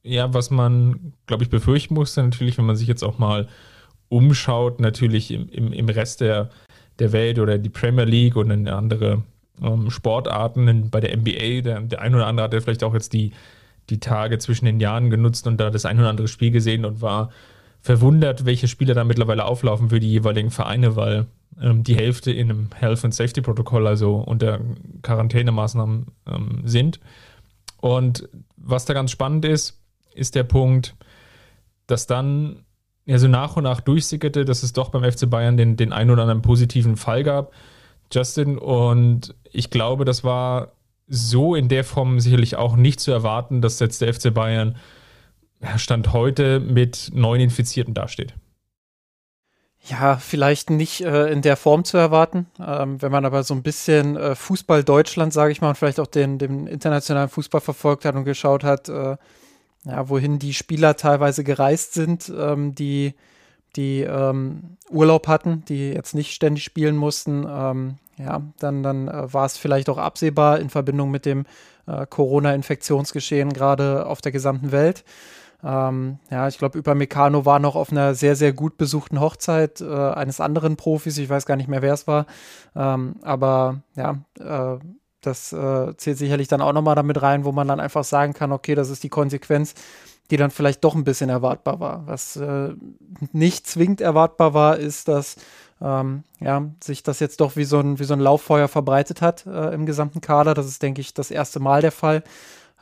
ja, 0.03 0.33
was 0.33 0.51
man, 0.51 1.13
glaube 1.27 1.45
ich, 1.45 1.51
befürchten 1.51 1.95
musste, 1.95 2.23
natürlich, 2.23 2.59
wenn 2.59 2.65
man 2.65 2.77
sich 2.77 2.89
jetzt 2.89 3.05
auch 3.05 3.19
mal 3.19 3.49
umschaut, 4.09 4.81
natürlich 4.81 5.31
im, 5.31 5.49
im, 5.49 5.73
im 5.73 5.89
Rest 5.89 6.21
der, 6.23 6.51
der 6.99 7.13
Welt 7.13 7.39
oder 7.39 7.59
die 7.59 7.69
Premier 7.69 8.05
League 8.05 8.37
und 8.37 8.51
in 8.51 8.69
andere 8.69 9.23
ähm, 9.63 9.91
Sportarten, 9.91 10.91
bei 10.91 11.01
der 11.01 11.17
NBA, 11.17 11.61
der, 11.63 11.81
der 11.81 12.01
ein 12.01 12.15
oder 12.15 12.27
andere 12.27 12.45
hat 12.45 12.55
ja 12.55 12.61
vielleicht 12.61 12.85
auch 12.85 12.95
jetzt 12.95 13.13
die, 13.13 13.33
die 13.91 14.01
Tage 14.01 14.39
zwischen 14.39 14.65
den 14.65 14.81
Jahren 14.81 15.11
genutzt 15.11 15.47
und 15.47 15.59
da 15.59 15.71
das 15.71 15.85
ein 15.85 15.99
oder 15.99 16.11
andere 16.11 16.29
Spiel 16.29 16.51
gesehen 16.51 16.85
und 16.85 17.03
war 17.03 17.31
verwundert, 17.81 18.45
welche 18.45 18.69
Spieler 18.69 18.95
da 18.95 19.05
mittlerweile 19.05 19.45
auflaufen 19.45 19.91
für 19.91 20.01
die 20.01 20.11
jeweiligen 20.11 20.51
Vereine, 20.51 20.97
weil 20.97 21.27
ähm, 21.61 21.83
die 21.83 21.97
Hälfte 21.97 22.31
in 22.31 22.51
einem 22.51 22.69
Health 22.75 23.05
and 23.05 23.15
Safety 23.15 23.43
Protokoll, 23.43 23.87
also 23.87 24.17
unter 24.17 24.61
Quarantänemaßnahmen 25.03 26.07
ähm, 26.27 26.63
sind. 26.65 27.01
Und 27.81 28.29
was 28.57 28.85
da 28.85 28.95
ganz 28.95 29.11
spannend 29.11 29.45
ist, 29.45 29.81
ist 30.15 30.35
der 30.37 30.45
Punkt, 30.45 30.95
dass 31.87 32.07
dann 32.07 32.65
ja 33.05 33.19
so 33.19 33.27
nach 33.27 33.57
und 33.57 33.65
nach 33.65 33.81
durchsickerte, 33.81 34.45
dass 34.45 34.63
es 34.63 34.73
doch 34.73 34.91
beim 34.91 35.11
FC 35.11 35.29
Bayern 35.29 35.57
den, 35.57 35.77
den 35.77 35.93
einen 35.93 36.11
oder 36.11 36.23
anderen 36.23 36.43
positiven 36.43 36.97
Fall 36.97 37.25
gab. 37.25 37.53
Justin, 38.13 38.59
und 38.59 39.35
ich 39.51 39.71
glaube, 39.71 40.05
das 40.05 40.23
war 40.23 40.73
so 41.15 41.55
in 41.55 41.69
der 41.69 41.85
Form 41.85 42.21
sicherlich 42.21 42.57
auch 42.57 42.75
nicht 42.75 42.99
zu 42.99 43.13
erwarten, 43.13 43.61
dass 43.61 43.79
jetzt 43.81 44.01
der 44.01 44.13
FC 44.15 44.33
Bayern 44.33 44.77
Stand 45.77 46.13
heute 46.13 46.59
mit 46.59 47.11
neun 47.13 47.41
Infizierten 47.41 47.93
dasteht. 47.93 48.35
Ja, 49.85 50.17
vielleicht 50.17 50.71
nicht 50.71 51.03
äh, 51.03 51.27
in 51.31 51.43
der 51.43 51.57
Form 51.57 51.85
zu 51.85 51.99
erwarten. 51.99 52.47
Ähm, 52.59 53.03
wenn 53.03 53.13
man 53.13 53.25
aber 53.25 53.43
so 53.43 53.53
ein 53.53 53.63
bisschen 53.63 54.17
äh, 54.17 54.35
Fußball 54.35 54.85
Deutschland, 54.85 55.33
sage 55.33 55.53
ich 55.53 55.61
mal, 55.61 55.71
und 55.71 55.75
vielleicht 55.77 56.01
auch 56.01 56.07
den, 56.07 56.39
den 56.39 56.67
internationalen 56.67 57.29
Fußball 57.29 57.61
verfolgt 57.61 58.05
hat 58.05 58.15
und 58.15 58.25
geschaut 58.25 58.65
hat, 58.65 58.89
äh, 58.89 59.17
ja, 59.85 60.09
wohin 60.09 60.39
die 60.39 60.55
Spieler 60.55 60.97
teilweise 60.97 61.45
gereist 61.45 61.95
sind, 61.95 62.33
ähm, 62.35 62.75
die, 62.75 63.15
die 63.77 64.01
ähm, 64.01 64.79
Urlaub 64.89 65.27
hatten, 65.27 65.65
die 65.69 65.91
jetzt 65.91 66.15
nicht 66.15 66.33
ständig 66.33 66.65
spielen 66.65 66.97
mussten, 66.97 67.45
ähm, 67.49 67.99
ja, 68.25 68.43
dann, 68.59 68.83
dann 68.83 69.09
äh, 69.09 69.33
war 69.33 69.47
es 69.47 69.57
vielleicht 69.57 69.89
auch 69.89 69.99
absehbar 69.99 70.59
in 70.59 70.71
Verbindung 70.71 71.11
mit 71.11 71.27
dem 71.27 71.45
äh, 71.87 72.07
Corona-Infektionsgeschehen 72.07 73.53
gerade 73.53 74.07
auf 74.07 74.21
der 74.21 74.33
gesamten 74.33 74.73
Welt. 74.73 75.05
Ähm, 75.65 76.19
ja, 76.31 76.49
ich 76.49 76.59
glaube, 76.59 76.79
Upamecano 76.79 77.45
war 77.45 77.59
noch 77.59 77.77
auf 77.77 77.93
einer 77.93 78.15
sehr, 78.15 78.35
sehr 78.35 78.53
gut 78.53 78.77
besuchten 78.77 79.21
Hochzeit 79.21 79.81
äh, 79.81 79.87
eines 79.87 80.41
anderen 80.41 80.77
Profis. 80.77 81.19
Ich 81.19 81.29
weiß 81.29 81.47
gar 81.47 81.57
nicht 81.57 81.69
mehr, 81.69 81.83
wer 81.83 81.95
es 81.95 82.07
war. 82.07 82.27
Ähm, 82.75 83.17
aber 83.23 83.83
ja, 83.95 84.19
äh, 84.41 84.79
das 85.21 85.53
äh, 85.53 85.97
zählt 85.97 86.19
sicherlich 86.19 86.49
dann 86.49 86.63
auch 86.63 86.73
nochmal 86.73 86.97
damit 86.97 87.23
rein, 87.23 87.45
wo 87.45 87.53
man 87.53 87.69
dann 87.69 87.79
einfach 87.79 88.03
sagen 88.03 88.33
kann, 88.33 88.51
okay, 88.51 88.75
das 88.75 88.91
ist 88.91 89.05
die 89.05 89.09
Konsequenz, 89.09 89.75
die 90.31 90.37
dann 90.37 90.51
vielleicht 90.51 90.83
doch 90.83 90.97
ein 90.97 91.05
bisschen 91.05 91.31
erwartbar 91.31 91.79
war. 91.79 92.07
Was 92.07 92.37
äh, 92.37 92.75
nicht 93.33 93.67
zwingend 93.67 94.01
erwartbar 94.01 94.55
war, 94.55 94.79
ist, 94.79 95.07
dass 95.07 95.37
ähm, 95.83 96.25
ja, 96.41 96.71
sich 96.83 97.03
das 97.03 97.21
jetzt 97.21 97.41
doch 97.41 97.57
wie 97.57 97.65
so 97.65 97.81
ein, 97.81 97.99
wie 97.99 98.05
so 98.05 98.15
ein 98.15 98.21
Lauffeuer 98.21 98.69
verbreitet 98.69 99.21
hat 99.21 99.47
äh, 99.47 99.75
im 99.75 99.87
gesamten 99.87 100.21
Kader. 100.21 100.55
Das 100.55 100.67
ist, 100.67 100.83
denke 100.83 101.01
ich, 101.01 101.15
das 101.15 101.31
erste 101.31 101.61
Mal 101.61 101.81
der 101.83 101.93
Fall 101.93 102.23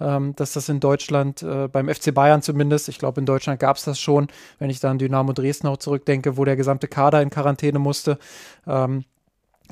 ähm, 0.00 0.34
dass 0.36 0.54
das 0.54 0.68
in 0.68 0.80
Deutschland, 0.80 1.42
äh, 1.42 1.68
beim 1.68 1.88
FC 1.88 2.14
Bayern 2.14 2.42
zumindest, 2.42 2.88
ich 2.88 2.98
glaube 2.98 3.20
in 3.20 3.26
Deutschland 3.26 3.60
gab 3.60 3.76
es 3.76 3.84
das 3.84 4.00
schon, 4.00 4.28
wenn 4.58 4.70
ich 4.70 4.80
da 4.80 4.90
an 4.90 4.98
Dynamo 4.98 5.32
Dresden 5.32 5.66
auch 5.66 5.76
zurückdenke, 5.76 6.36
wo 6.36 6.44
der 6.44 6.56
gesamte 6.56 6.88
Kader 6.88 7.22
in 7.22 7.30
Quarantäne 7.30 7.78
musste. 7.78 8.18
Ähm, 8.66 9.04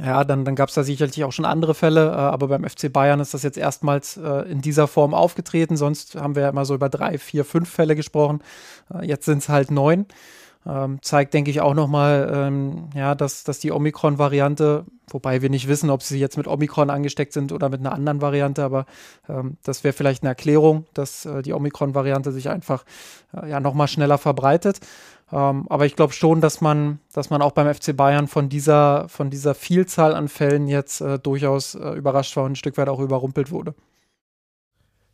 Ja, 0.01 0.23
dann, 0.23 0.45
dann 0.45 0.55
gab 0.55 0.69
es 0.69 0.77
da 0.77 0.85
sicherlich 0.85 1.25
auch 1.25 1.33
schon 1.33 1.45
andere 1.45 1.75
Fälle, 1.75 2.11
äh, 2.11 2.15
aber 2.15 2.49
beim 2.49 2.65
FC 2.65 2.93
Bayern 2.93 3.21
ist 3.21 3.35
das 3.35 3.43
jetzt 3.43 3.59
erstmals 3.59 4.17
äh, 4.17 4.49
in 4.51 4.61
dieser 4.61 4.87
Form 4.87 5.13
aufgetreten. 5.15 5.77
Sonst 5.77 6.15
haben 6.15 6.37
wir 6.37 6.43
ja 6.43 6.51
immer 6.51 6.65
so 6.65 6.75
über 6.75 6.89
drei, 6.89 7.19
vier, 7.19 7.45
fünf 7.45 7.69
Fälle 7.69 7.97
gesprochen. 7.97 8.41
Äh, 8.95 9.07
jetzt 9.07 9.25
sind 9.25 9.39
es 9.39 9.49
halt 9.49 9.71
neun. 9.73 10.07
Ähm, 10.69 10.99
zeigt, 11.01 11.33
denke 11.33 11.51
ich, 11.51 11.63
auch 11.63 11.73
nochmal, 11.73 12.31
ähm, 12.31 12.91
ja, 12.95 13.15
dass, 13.15 13.43
dass 13.43 13.59
die 13.59 13.73
Omikron-Variante, 13.73 14.85
wobei 15.09 15.41
wir 15.41 15.49
nicht 15.49 15.67
wissen, 15.67 15.89
ob 15.89 16.03
sie 16.03 16.21
jetzt 16.21 16.37
mit 16.37 16.47
Omikron 16.47 16.91
angesteckt 16.91 17.33
sind 17.33 17.53
oder 17.53 17.71
mit 17.71 17.81
einer 17.81 17.93
anderen 17.93 18.21
Variante, 18.21 18.63
aber 18.63 18.85
ähm, 19.31 19.57
das 19.63 19.83
wäre 19.83 19.95
vielleicht 19.95 20.23
eine 20.23 20.29
Erklärung, 20.29 20.85
dass 20.93 21.25
äh, 21.25 21.41
die 21.41 21.55
Omikron-Variante 21.55 22.33
sich 22.33 22.51
einfach 22.51 22.85
äh, 23.35 23.49
ja 23.49 23.61
nochmal 23.61 23.89
schneller 23.89 24.19
verbreitet. 24.19 24.81
Ähm, 25.33 25.67
aber 25.71 25.87
ich 25.87 25.97
glaube 25.97 26.13
schon, 26.13 26.43
dass 26.43 26.61
man, 26.61 27.01
dass 27.15 27.31
man 27.31 27.41
auch 27.41 27.53
beim 27.53 27.73
FC 27.73 27.97
Bayern 27.97 28.29
von 28.29 28.51
dieser, 28.51 29.09
von 29.09 29.31
dieser 29.31 29.55
Vielzahl 29.55 30.15
an 30.15 30.29
Fällen 30.29 30.69
jetzt 30.69 31.01
äh, 31.01 31.19
durchaus 31.19 31.77
äh, 31.77 31.93
überrascht 31.93 32.37
war 32.37 32.45
und 32.45 32.53
ein 32.53 32.57
Stück 32.57 32.77
weit 32.77 32.89
auch 32.91 33.01
überrumpelt 33.01 33.51
wurde. 33.51 33.75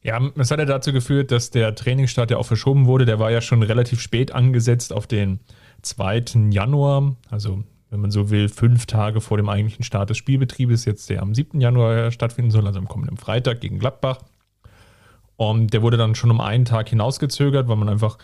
Ja, 0.04 0.20
es 0.36 0.50
hat 0.50 0.58
ja 0.58 0.66
dazu 0.66 0.92
geführt, 0.92 1.32
dass 1.32 1.50
der 1.50 1.74
Trainingsstart 1.74 2.30
ja 2.30 2.36
auch 2.36 2.44
verschoben 2.44 2.84
wurde. 2.84 3.06
Der 3.06 3.18
war 3.18 3.30
ja 3.30 3.40
schon 3.40 3.62
relativ 3.62 4.02
spät 4.02 4.32
angesetzt 4.32 4.92
auf 4.92 5.06
den 5.06 5.40
2. 5.80 6.50
Januar, 6.50 7.16
also 7.30 7.64
wenn 7.88 8.00
man 8.00 8.10
so 8.10 8.28
will, 8.28 8.50
fünf 8.50 8.84
Tage 8.84 9.22
vor 9.22 9.38
dem 9.38 9.48
eigentlichen 9.48 9.82
Start 9.82 10.10
des 10.10 10.18
Spielbetriebes, 10.18 10.84
jetzt 10.84 11.08
der 11.08 11.22
am 11.22 11.34
7. 11.34 11.58
Januar 11.58 12.10
stattfinden 12.10 12.50
soll, 12.50 12.66
also 12.66 12.78
am 12.78 12.88
kommenden 12.88 13.16
Freitag 13.16 13.62
gegen 13.62 13.78
Gladbach. 13.78 14.18
Und 15.36 15.72
der 15.72 15.80
wurde 15.80 15.96
dann 15.96 16.14
schon 16.14 16.30
um 16.30 16.40
einen 16.40 16.66
Tag 16.66 16.90
hinausgezögert, 16.90 17.66
weil 17.68 17.76
man 17.76 17.88
einfach 17.88 18.18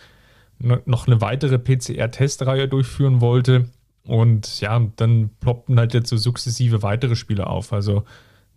noch 0.59 1.07
eine 1.07 1.19
weitere 1.19 1.57
PCR-Testreihe 1.57 2.67
durchführen 2.67 3.21
wollte. 3.21 3.69
Und 4.05 4.61
ja, 4.61 4.79
dann 4.97 5.31
ploppten 5.39 5.79
halt 5.79 5.95
jetzt 5.95 6.09
so 6.09 6.17
sukzessive 6.17 6.83
weitere 6.83 7.15
Spiele 7.15 7.47
auf. 7.47 7.73
Also 7.73 8.03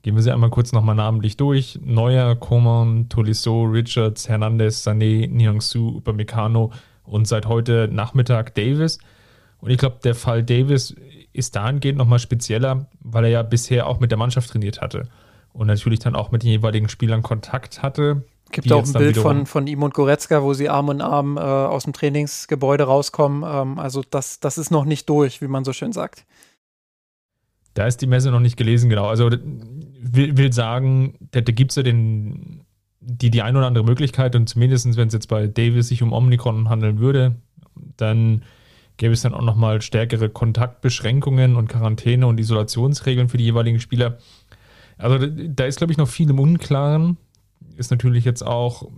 gehen 0.05 0.15
wir 0.15 0.23
sie 0.23 0.33
einmal 0.33 0.51
kurz 0.51 0.73
nochmal 0.73 0.95
namentlich 0.95 1.39
durch. 1.39 1.81
Neuer, 1.83 2.37
Coman, 2.37 3.09
Tolisso, 3.09 3.63
Richards, 3.63 4.29
Hernandez, 4.29 4.87
Sané, 4.87 5.27
Niangsu, 5.27 5.97
Upamecano 5.97 6.73
und 7.05 7.27
seit 7.27 7.47
heute 7.47 7.89
Nachmittag 7.91 8.55
Davis. 8.55 8.99
Und 9.61 9.71
ich 9.71 9.79
glaube, 9.79 9.97
der 10.05 10.15
Fall 10.15 10.43
Davis 10.43 10.95
ist 11.33 11.57
dahingehend 11.57 11.97
nochmal 11.97 12.19
spezieller, 12.19 12.87
weil 13.01 13.25
er 13.25 13.31
ja 13.31 13.43
bisher 13.43 13.87
auch 13.87 13.99
mit 13.99 14.11
der 14.11 14.19
Mannschaft 14.19 14.51
trainiert 14.51 14.83
hatte 14.83 15.09
und 15.55 15.69
natürlich 15.69 16.01
dann 16.01 16.15
auch 16.15 16.31
mit 16.31 16.43
den 16.43 16.51
jeweiligen 16.51 16.91
Spielern 16.91 17.23
Kontakt 17.23 17.83
hatte. 17.83 18.25
Gibt 18.53 18.71
auch 18.73 18.85
ein 18.85 18.93
Bild 18.93 19.17
von, 19.17 19.47
von 19.47 19.67
ihm 19.67 19.83
und 19.83 19.95
Goretzka, 19.95 20.43
wo 20.43 20.53
sie 20.53 20.69
Arm 20.69 20.91
in 20.91 21.01
Arm 21.01 21.39
äh, 21.39 21.41
aus 21.41 21.85
dem 21.85 21.95
Trainingsgebäude 21.95 22.85
rauskommen. 22.85 23.43
Ähm, 23.43 23.79
also 23.79 24.03
das, 24.11 24.39
das 24.39 24.59
ist 24.59 24.71
noch 24.71 24.85
nicht 24.85 25.09
durch, 25.09 25.41
wie 25.41 25.49
man 25.49 25.65
so 25.65 25.73
schön 25.73 25.93
sagt. 25.93 26.27
Da 27.73 27.87
ist 27.89 28.01
die 28.03 28.07
Messe 28.07 28.31
noch 28.31 28.41
nicht 28.41 28.57
gelesen, 28.57 28.89
genau. 28.89 29.07
Also 29.09 29.31
will, 30.13 30.37
will 30.37 30.53
sagen, 30.53 31.15
da, 31.33 31.41
da 31.41 31.53
gibt 31.53 31.73
es 31.73 31.77
ja 31.77 31.83
den, 31.83 32.65
die, 33.01 33.31
die 33.31 33.43
ein 33.43 33.57
oder 33.57 33.67
andere 33.67 33.85
Möglichkeit 33.85 34.37
und 34.37 34.49
zumindest, 34.49 34.97
wenn 34.97 35.09
es 35.09 35.15
jetzt 35.15 35.29
bei 35.29 35.47
Davis 35.47 35.89
sich 35.89 36.03
um 36.03 36.13
Omnicron 36.13 36.69
handeln 36.69 36.99
würde, 36.99 37.37
dann 37.97 38.43
gäbe 38.97 39.13
es 39.13 39.23
dann 39.23 39.35
auch 39.35 39.43
nochmal 39.43 39.83
stärkere 39.83 40.29
Kontaktbeschränkungen 40.29 41.57
und 41.57 41.69
Quarantäne 41.69 42.27
und 42.27 42.39
Isolationsregeln 42.39 43.29
für 43.29 43.39
die 43.39 43.45
jeweiligen 43.45 43.81
Spieler. 43.81 44.19
Also 44.97 45.27
da 45.27 45.65
ist, 45.65 45.79
glaube 45.79 45.93
ich, 45.93 45.99
noch 45.99 46.09
viel 46.09 46.31
im 46.31 46.39
Unklaren 46.39 47.17
ist 47.77 47.91
natürlich 47.91 48.25
jetzt 48.25 48.43
auch 48.43 48.89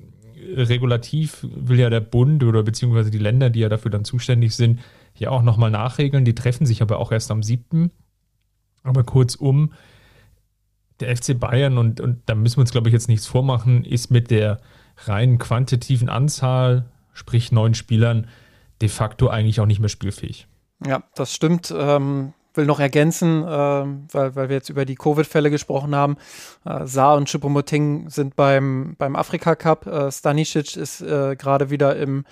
regulativ, 0.54 1.46
will 1.54 1.78
ja 1.78 1.90
der 1.90 2.00
Bund 2.00 2.44
oder 2.44 2.62
beziehungsweise 2.62 3.10
die 3.10 3.18
Länder, 3.18 3.50
die 3.50 3.60
ja 3.60 3.68
dafür 3.68 3.90
dann 3.90 4.04
zuständig 4.04 4.54
sind, 4.54 4.80
hier 5.12 5.32
auch 5.32 5.42
nochmal 5.42 5.70
nachregeln. 5.70 6.24
Die 6.24 6.34
treffen 6.34 6.66
sich 6.66 6.82
aber 6.82 6.98
auch 6.98 7.10
erst 7.10 7.30
am 7.30 7.42
7. 7.42 7.90
Aber 8.82 9.02
kurzum, 9.02 9.72
der 11.00 11.14
FC 11.16 11.38
Bayern, 11.38 11.78
und, 11.78 12.00
und 12.00 12.22
da 12.26 12.34
müssen 12.34 12.56
wir 12.56 12.62
uns, 12.62 12.72
glaube 12.72 12.88
ich, 12.88 12.92
jetzt 12.92 13.08
nichts 13.08 13.26
vormachen, 13.26 13.84
ist 13.84 14.10
mit 14.10 14.30
der 14.30 14.60
rein 15.04 15.38
quantitativen 15.38 16.08
Anzahl, 16.08 16.86
sprich 17.12 17.52
neun 17.52 17.74
Spielern, 17.74 18.28
de 18.80 18.88
facto 18.88 19.28
eigentlich 19.28 19.60
auch 19.60 19.66
nicht 19.66 19.80
mehr 19.80 19.88
spielfähig. 19.88 20.46
Ja, 20.86 21.02
das 21.14 21.34
stimmt. 21.34 21.72
Ähm, 21.76 22.32
will 22.56 22.66
noch 22.66 22.80
ergänzen, 22.80 23.42
äh, 23.42 23.46
weil, 23.46 24.34
weil 24.34 24.48
wir 24.48 24.56
jetzt 24.56 24.70
über 24.70 24.84
die 24.84 24.94
Covid-Fälle 24.94 25.50
gesprochen 25.50 25.94
haben. 25.94 26.16
Äh, 26.64 26.86
Saar 26.86 27.16
und 27.16 27.28
Choupo-Moting 27.28 28.10
sind 28.10 28.36
beim, 28.36 28.94
beim 28.98 29.16
Afrika-Cup. 29.16 29.86
Äh, 29.86 30.10
Stanisic 30.12 30.76
ist 30.76 31.02
äh, 31.02 31.36
gerade 31.36 31.70
wieder 31.70 31.96
im 31.96 32.24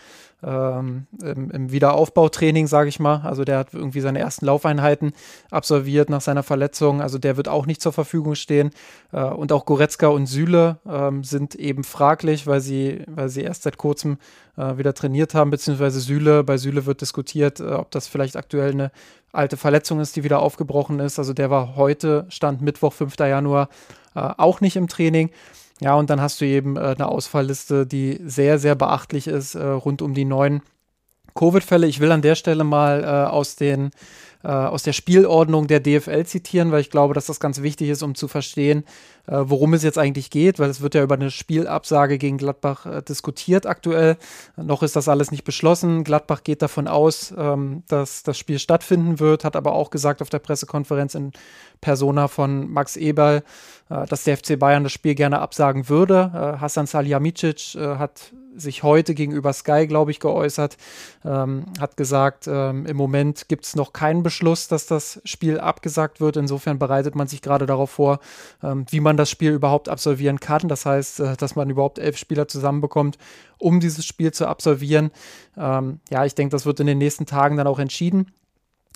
ähm, 0.44 1.06
im, 1.22 1.50
im, 1.50 1.72
Wiederaufbautraining, 1.72 2.66
sage 2.66 2.88
ich 2.88 3.00
mal. 3.00 3.22
Also 3.24 3.44
der 3.44 3.58
hat 3.58 3.72
irgendwie 3.72 4.00
seine 4.00 4.18
ersten 4.18 4.46
Laufeinheiten 4.46 5.12
absolviert 5.50 6.10
nach 6.10 6.20
seiner 6.20 6.42
Verletzung. 6.42 7.00
Also 7.00 7.18
der 7.18 7.36
wird 7.36 7.48
auch 7.48 7.66
nicht 7.66 7.80
zur 7.80 7.92
Verfügung 7.92 8.34
stehen. 8.34 8.70
Äh, 9.12 9.24
und 9.24 9.52
auch 9.52 9.64
Goretzka 9.64 10.08
und 10.08 10.26
Süle 10.26 10.78
ähm, 10.86 11.24
sind 11.24 11.54
eben 11.54 11.84
fraglich, 11.84 12.46
weil 12.46 12.60
sie, 12.60 13.02
weil 13.06 13.28
sie 13.28 13.42
erst 13.42 13.62
seit 13.62 13.78
kurzem 13.78 14.18
äh, 14.56 14.76
wieder 14.76 14.94
trainiert 14.94 15.34
haben, 15.34 15.50
beziehungsweise 15.50 16.00
Süle. 16.00 16.44
Bei 16.44 16.58
Süle 16.58 16.86
wird 16.86 17.00
diskutiert, 17.00 17.60
äh, 17.60 17.72
ob 17.72 17.90
das 17.90 18.06
vielleicht 18.06 18.36
aktuell 18.36 18.72
eine 18.72 18.90
alte 19.32 19.56
Verletzung 19.56 20.00
ist, 20.00 20.16
die 20.16 20.24
wieder 20.24 20.40
aufgebrochen 20.40 21.00
ist. 21.00 21.18
Also 21.18 21.32
der 21.32 21.50
war 21.50 21.76
heute, 21.76 22.26
Stand 22.28 22.62
Mittwoch, 22.62 22.92
5. 22.92 23.18
Januar, 23.18 23.68
äh, 24.14 24.20
auch 24.20 24.60
nicht 24.60 24.76
im 24.76 24.88
Training. 24.88 25.30
Ja, 25.80 25.94
und 25.94 26.10
dann 26.10 26.20
hast 26.20 26.40
du 26.40 26.46
eben 26.46 26.76
äh, 26.76 26.80
eine 26.80 27.08
Ausfallliste, 27.08 27.86
die 27.86 28.20
sehr, 28.24 28.58
sehr 28.58 28.74
beachtlich 28.74 29.26
ist, 29.26 29.54
äh, 29.54 29.64
rund 29.64 30.02
um 30.02 30.14
die 30.14 30.24
neuen 30.24 30.62
Covid-Fälle. 31.34 31.86
Ich 31.86 32.00
will 32.00 32.12
an 32.12 32.22
der 32.22 32.36
Stelle 32.36 32.64
mal 32.64 33.02
äh, 33.02 33.06
aus 33.06 33.56
den 33.56 33.90
äh, 34.44 34.48
aus 34.48 34.82
der 34.82 34.92
Spielordnung 34.92 35.66
der 35.66 35.80
DFL 35.80 36.24
zitieren, 36.26 36.70
weil 36.70 36.82
ich 36.82 36.90
glaube, 36.90 37.14
dass 37.14 37.26
das 37.26 37.40
ganz 37.40 37.62
wichtig 37.62 37.88
ist, 37.88 38.02
um 38.02 38.14
zu 38.14 38.28
verstehen, 38.28 38.84
äh, 39.26 39.38
worum 39.38 39.72
es 39.72 39.82
jetzt 39.82 39.98
eigentlich 39.98 40.30
geht, 40.30 40.58
weil 40.58 40.68
es 40.68 40.82
wird 40.82 40.94
ja 40.94 41.02
über 41.02 41.14
eine 41.14 41.30
Spielabsage 41.30 42.18
gegen 42.18 42.36
Gladbach 42.36 42.84
äh, 42.84 43.02
diskutiert 43.02 43.66
aktuell. 43.66 44.18
Noch 44.56 44.82
ist 44.82 44.96
das 44.96 45.08
alles 45.08 45.30
nicht 45.30 45.44
beschlossen. 45.44 46.04
Gladbach 46.04 46.44
geht 46.44 46.60
davon 46.60 46.88
aus, 46.88 47.32
ähm, 47.36 47.84
dass 47.88 48.22
das 48.22 48.38
Spiel 48.38 48.58
stattfinden 48.58 49.18
wird, 49.18 49.44
hat 49.44 49.56
aber 49.56 49.72
auch 49.72 49.90
gesagt 49.90 50.20
auf 50.20 50.28
der 50.28 50.40
Pressekonferenz 50.40 51.14
in 51.14 51.32
Persona 51.80 52.28
von 52.28 52.70
Max 52.70 52.96
Eberl, 52.96 53.42
äh, 53.88 54.06
dass 54.06 54.24
der 54.24 54.36
FC 54.36 54.58
Bayern 54.58 54.82
das 54.82 54.92
Spiel 54.92 55.14
gerne 55.14 55.38
absagen 55.38 55.88
würde. 55.88 56.30
Äh, 56.34 56.60
Hassan 56.60 56.86
Salihamidzic 56.86 57.76
hat 57.76 58.32
sich 58.56 58.82
heute 58.82 59.14
gegenüber 59.14 59.52
Sky, 59.52 59.86
glaube 59.86 60.10
ich, 60.10 60.20
geäußert, 60.20 60.76
ähm, 61.24 61.66
hat 61.80 61.96
gesagt, 61.96 62.46
ähm, 62.46 62.86
im 62.86 62.96
Moment 62.96 63.48
gibt 63.48 63.64
es 63.64 63.76
noch 63.76 63.92
keinen 63.92 64.22
Beschluss, 64.22 64.68
dass 64.68 64.86
das 64.86 65.20
Spiel 65.24 65.58
abgesagt 65.60 66.20
wird. 66.20 66.36
Insofern 66.36 66.78
bereitet 66.78 67.14
man 67.14 67.26
sich 67.26 67.42
gerade 67.42 67.66
darauf 67.66 67.90
vor, 67.90 68.20
ähm, 68.62 68.86
wie 68.90 69.00
man 69.00 69.16
das 69.16 69.30
Spiel 69.30 69.52
überhaupt 69.52 69.88
absolvieren 69.88 70.40
kann. 70.40 70.68
Das 70.68 70.86
heißt, 70.86 71.20
äh, 71.20 71.36
dass 71.36 71.56
man 71.56 71.70
überhaupt 71.70 71.98
elf 71.98 72.16
Spieler 72.16 72.48
zusammenbekommt, 72.48 73.18
um 73.58 73.80
dieses 73.80 74.04
Spiel 74.04 74.32
zu 74.32 74.46
absolvieren. 74.46 75.10
Ähm, 75.56 76.00
ja, 76.10 76.24
ich 76.24 76.34
denke, 76.34 76.52
das 76.52 76.66
wird 76.66 76.80
in 76.80 76.86
den 76.86 76.98
nächsten 76.98 77.26
Tagen 77.26 77.56
dann 77.56 77.66
auch 77.66 77.78
entschieden. 77.78 78.32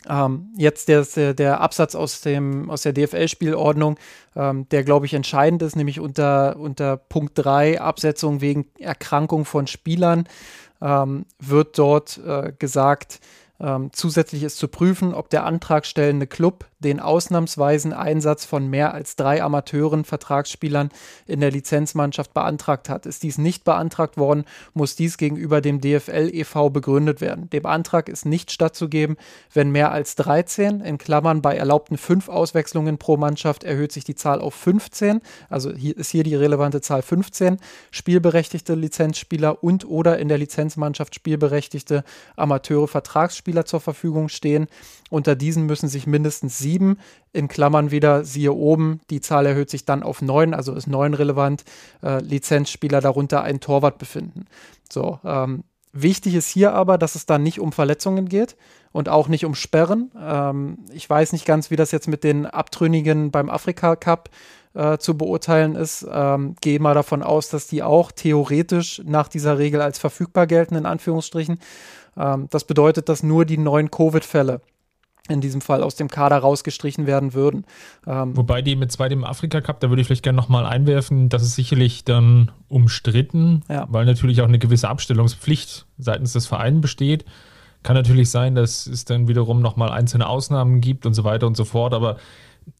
Ähm, 0.08 0.52
jetzt 0.56 0.88
der, 0.88 1.34
der, 1.34 1.60
Absatz 1.60 1.94
aus, 1.94 2.20
dem, 2.20 2.70
aus 2.70 2.82
der 2.82 2.92
DFL-Spielordnung, 2.92 3.98
ähm, 4.36 4.68
der, 4.68 4.84
glaube 4.84 5.06
ich, 5.06 5.14
entscheidend 5.14 5.62
ist, 5.62 5.76
nämlich 5.76 5.98
unter, 5.98 6.56
unter 6.56 6.96
Punkt 6.96 7.32
3, 7.34 7.80
Absetzung 7.80 8.40
wegen 8.40 8.66
Erkrankung 8.78 9.44
von 9.44 9.66
Spielern, 9.66 10.28
ähm, 10.80 11.26
wird 11.40 11.78
dort 11.78 12.20
äh, 12.24 12.52
gesagt, 12.58 13.20
ähm, 13.60 13.90
zusätzlich 13.92 14.44
ist 14.44 14.58
zu 14.58 14.68
prüfen, 14.68 15.14
ob 15.14 15.30
der 15.30 15.44
antragstellende 15.44 16.28
Club 16.28 16.66
den 16.80 17.00
ausnahmsweisen 17.00 17.92
Einsatz 17.92 18.44
von 18.44 18.68
mehr 18.68 18.94
als 18.94 19.16
drei 19.16 19.42
Amateuren 19.42 20.04
Vertragsspielern 20.04 20.90
in 21.26 21.40
der 21.40 21.50
Lizenzmannschaft 21.50 22.32
beantragt 22.34 22.88
hat. 22.88 23.06
Ist 23.06 23.24
dies 23.24 23.38
nicht 23.38 23.64
beantragt 23.64 24.16
worden, 24.16 24.44
muss 24.74 24.94
dies 24.94 25.18
gegenüber 25.18 25.60
dem 25.60 25.80
DFL 25.80 26.30
e.V. 26.32 26.70
begründet 26.70 27.20
werden. 27.20 27.50
Dem 27.50 27.66
Antrag 27.66 28.08
ist 28.08 28.26
nicht 28.26 28.52
stattzugeben, 28.52 29.16
wenn 29.52 29.70
mehr 29.70 29.90
als 29.90 30.14
13, 30.16 30.80
in 30.80 30.98
Klammern 30.98 31.42
bei 31.42 31.56
erlaubten 31.56 31.98
fünf 31.98 32.28
Auswechslungen 32.28 32.98
pro 32.98 33.16
Mannschaft 33.16 33.64
erhöht 33.64 33.90
sich 33.90 34.04
die 34.04 34.14
Zahl 34.14 34.40
auf 34.40 34.54
15, 34.54 35.20
also 35.48 35.72
hier 35.72 35.96
ist 35.96 36.10
hier 36.10 36.22
die 36.22 36.36
relevante 36.36 36.80
Zahl 36.80 37.02
15, 37.02 37.58
spielberechtigte 37.90 38.74
Lizenzspieler 38.74 39.64
und 39.64 39.84
oder 39.84 40.18
in 40.18 40.28
der 40.28 40.38
Lizenzmannschaft 40.38 41.14
spielberechtigte 41.14 42.04
Amateure 42.36 42.86
Vertragsspieler 42.86 43.64
zur 43.64 43.80
Verfügung 43.80 44.28
stehen. 44.28 44.68
Unter 45.10 45.34
diesen 45.34 45.66
müssen 45.66 45.88
sich 45.88 46.06
mindestens 46.06 46.58
sieben, 46.58 46.67
in 47.32 47.48
Klammern 47.48 47.90
wieder, 47.90 48.24
siehe 48.24 48.52
oben, 48.52 49.00
die 49.10 49.20
Zahl 49.20 49.46
erhöht 49.46 49.70
sich 49.70 49.84
dann 49.84 50.02
auf 50.02 50.22
neun, 50.22 50.54
also 50.54 50.74
ist 50.74 50.86
neun 50.88 51.14
relevant, 51.14 51.64
äh, 52.02 52.20
Lizenzspieler 52.20 53.00
darunter 53.00 53.42
ein 53.42 53.60
Torwart 53.60 53.98
befinden. 53.98 54.46
So, 54.90 55.20
ähm, 55.24 55.64
Wichtig 55.92 56.34
ist 56.34 56.48
hier 56.48 56.74
aber, 56.74 56.98
dass 56.98 57.14
es 57.14 57.26
da 57.26 57.38
nicht 57.38 57.60
um 57.60 57.72
Verletzungen 57.72 58.28
geht 58.28 58.56
und 58.92 59.08
auch 59.08 59.28
nicht 59.28 59.44
um 59.44 59.54
Sperren. 59.54 60.10
Ähm, 60.20 60.78
ich 60.92 61.08
weiß 61.08 61.32
nicht 61.32 61.46
ganz, 61.46 61.70
wie 61.70 61.76
das 61.76 61.92
jetzt 61.92 62.08
mit 62.08 62.24
den 62.24 62.46
Abtrünnigen 62.46 63.30
beim 63.30 63.48
Afrika 63.48 63.96
Cup 63.96 64.28
äh, 64.74 64.98
zu 64.98 65.16
beurteilen 65.16 65.76
ist. 65.76 66.06
Ähm, 66.10 66.56
gehe 66.60 66.78
mal 66.78 66.94
davon 66.94 67.22
aus, 67.22 67.48
dass 67.48 67.66
die 67.66 67.82
auch 67.82 68.12
theoretisch 68.12 69.02
nach 69.04 69.28
dieser 69.28 69.58
Regel 69.58 69.80
als 69.80 69.98
verfügbar 69.98 70.46
gelten, 70.46 70.74
in 70.74 70.86
Anführungsstrichen. 70.86 71.58
Ähm, 72.16 72.48
das 72.50 72.64
bedeutet, 72.64 73.08
dass 73.08 73.22
nur 73.22 73.44
die 73.44 73.58
neuen 73.58 73.90
Covid-Fälle 73.90 74.60
in 75.28 75.40
diesem 75.40 75.60
Fall 75.60 75.82
aus 75.82 75.94
dem 75.94 76.08
Kader 76.08 76.38
rausgestrichen 76.38 77.06
werden 77.06 77.34
würden. 77.34 77.64
Ähm 78.06 78.36
Wobei 78.36 78.62
die 78.62 78.76
mit 78.76 78.90
zweitem 78.92 79.24
Afrika 79.24 79.60
Cup, 79.60 79.80
da 79.80 79.90
würde 79.90 80.00
ich 80.00 80.06
vielleicht 80.06 80.22
gerne 80.22 80.36
nochmal 80.36 80.66
einwerfen, 80.66 81.28
das 81.28 81.42
ist 81.42 81.54
sicherlich 81.54 82.04
dann 82.04 82.50
umstritten, 82.68 83.62
ja. 83.68 83.86
weil 83.90 84.04
natürlich 84.04 84.40
auch 84.42 84.48
eine 84.48 84.58
gewisse 84.58 84.88
Abstellungspflicht 84.88 85.86
seitens 85.98 86.32
des 86.32 86.46
Vereins 86.46 86.80
besteht. 86.80 87.24
Kann 87.82 87.94
natürlich 87.94 88.30
sein, 88.30 88.54
dass 88.54 88.86
es 88.86 89.04
dann 89.04 89.28
wiederum 89.28 89.60
nochmal 89.60 89.90
einzelne 89.90 90.26
Ausnahmen 90.26 90.80
gibt 90.80 91.06
und 91.06 91.14
so 91.14 91.24
weiter 91.24 91.46
und 91.46 91.56
so 91.56 91.64
fort, 91.64 91.94
aber 91.94 92.16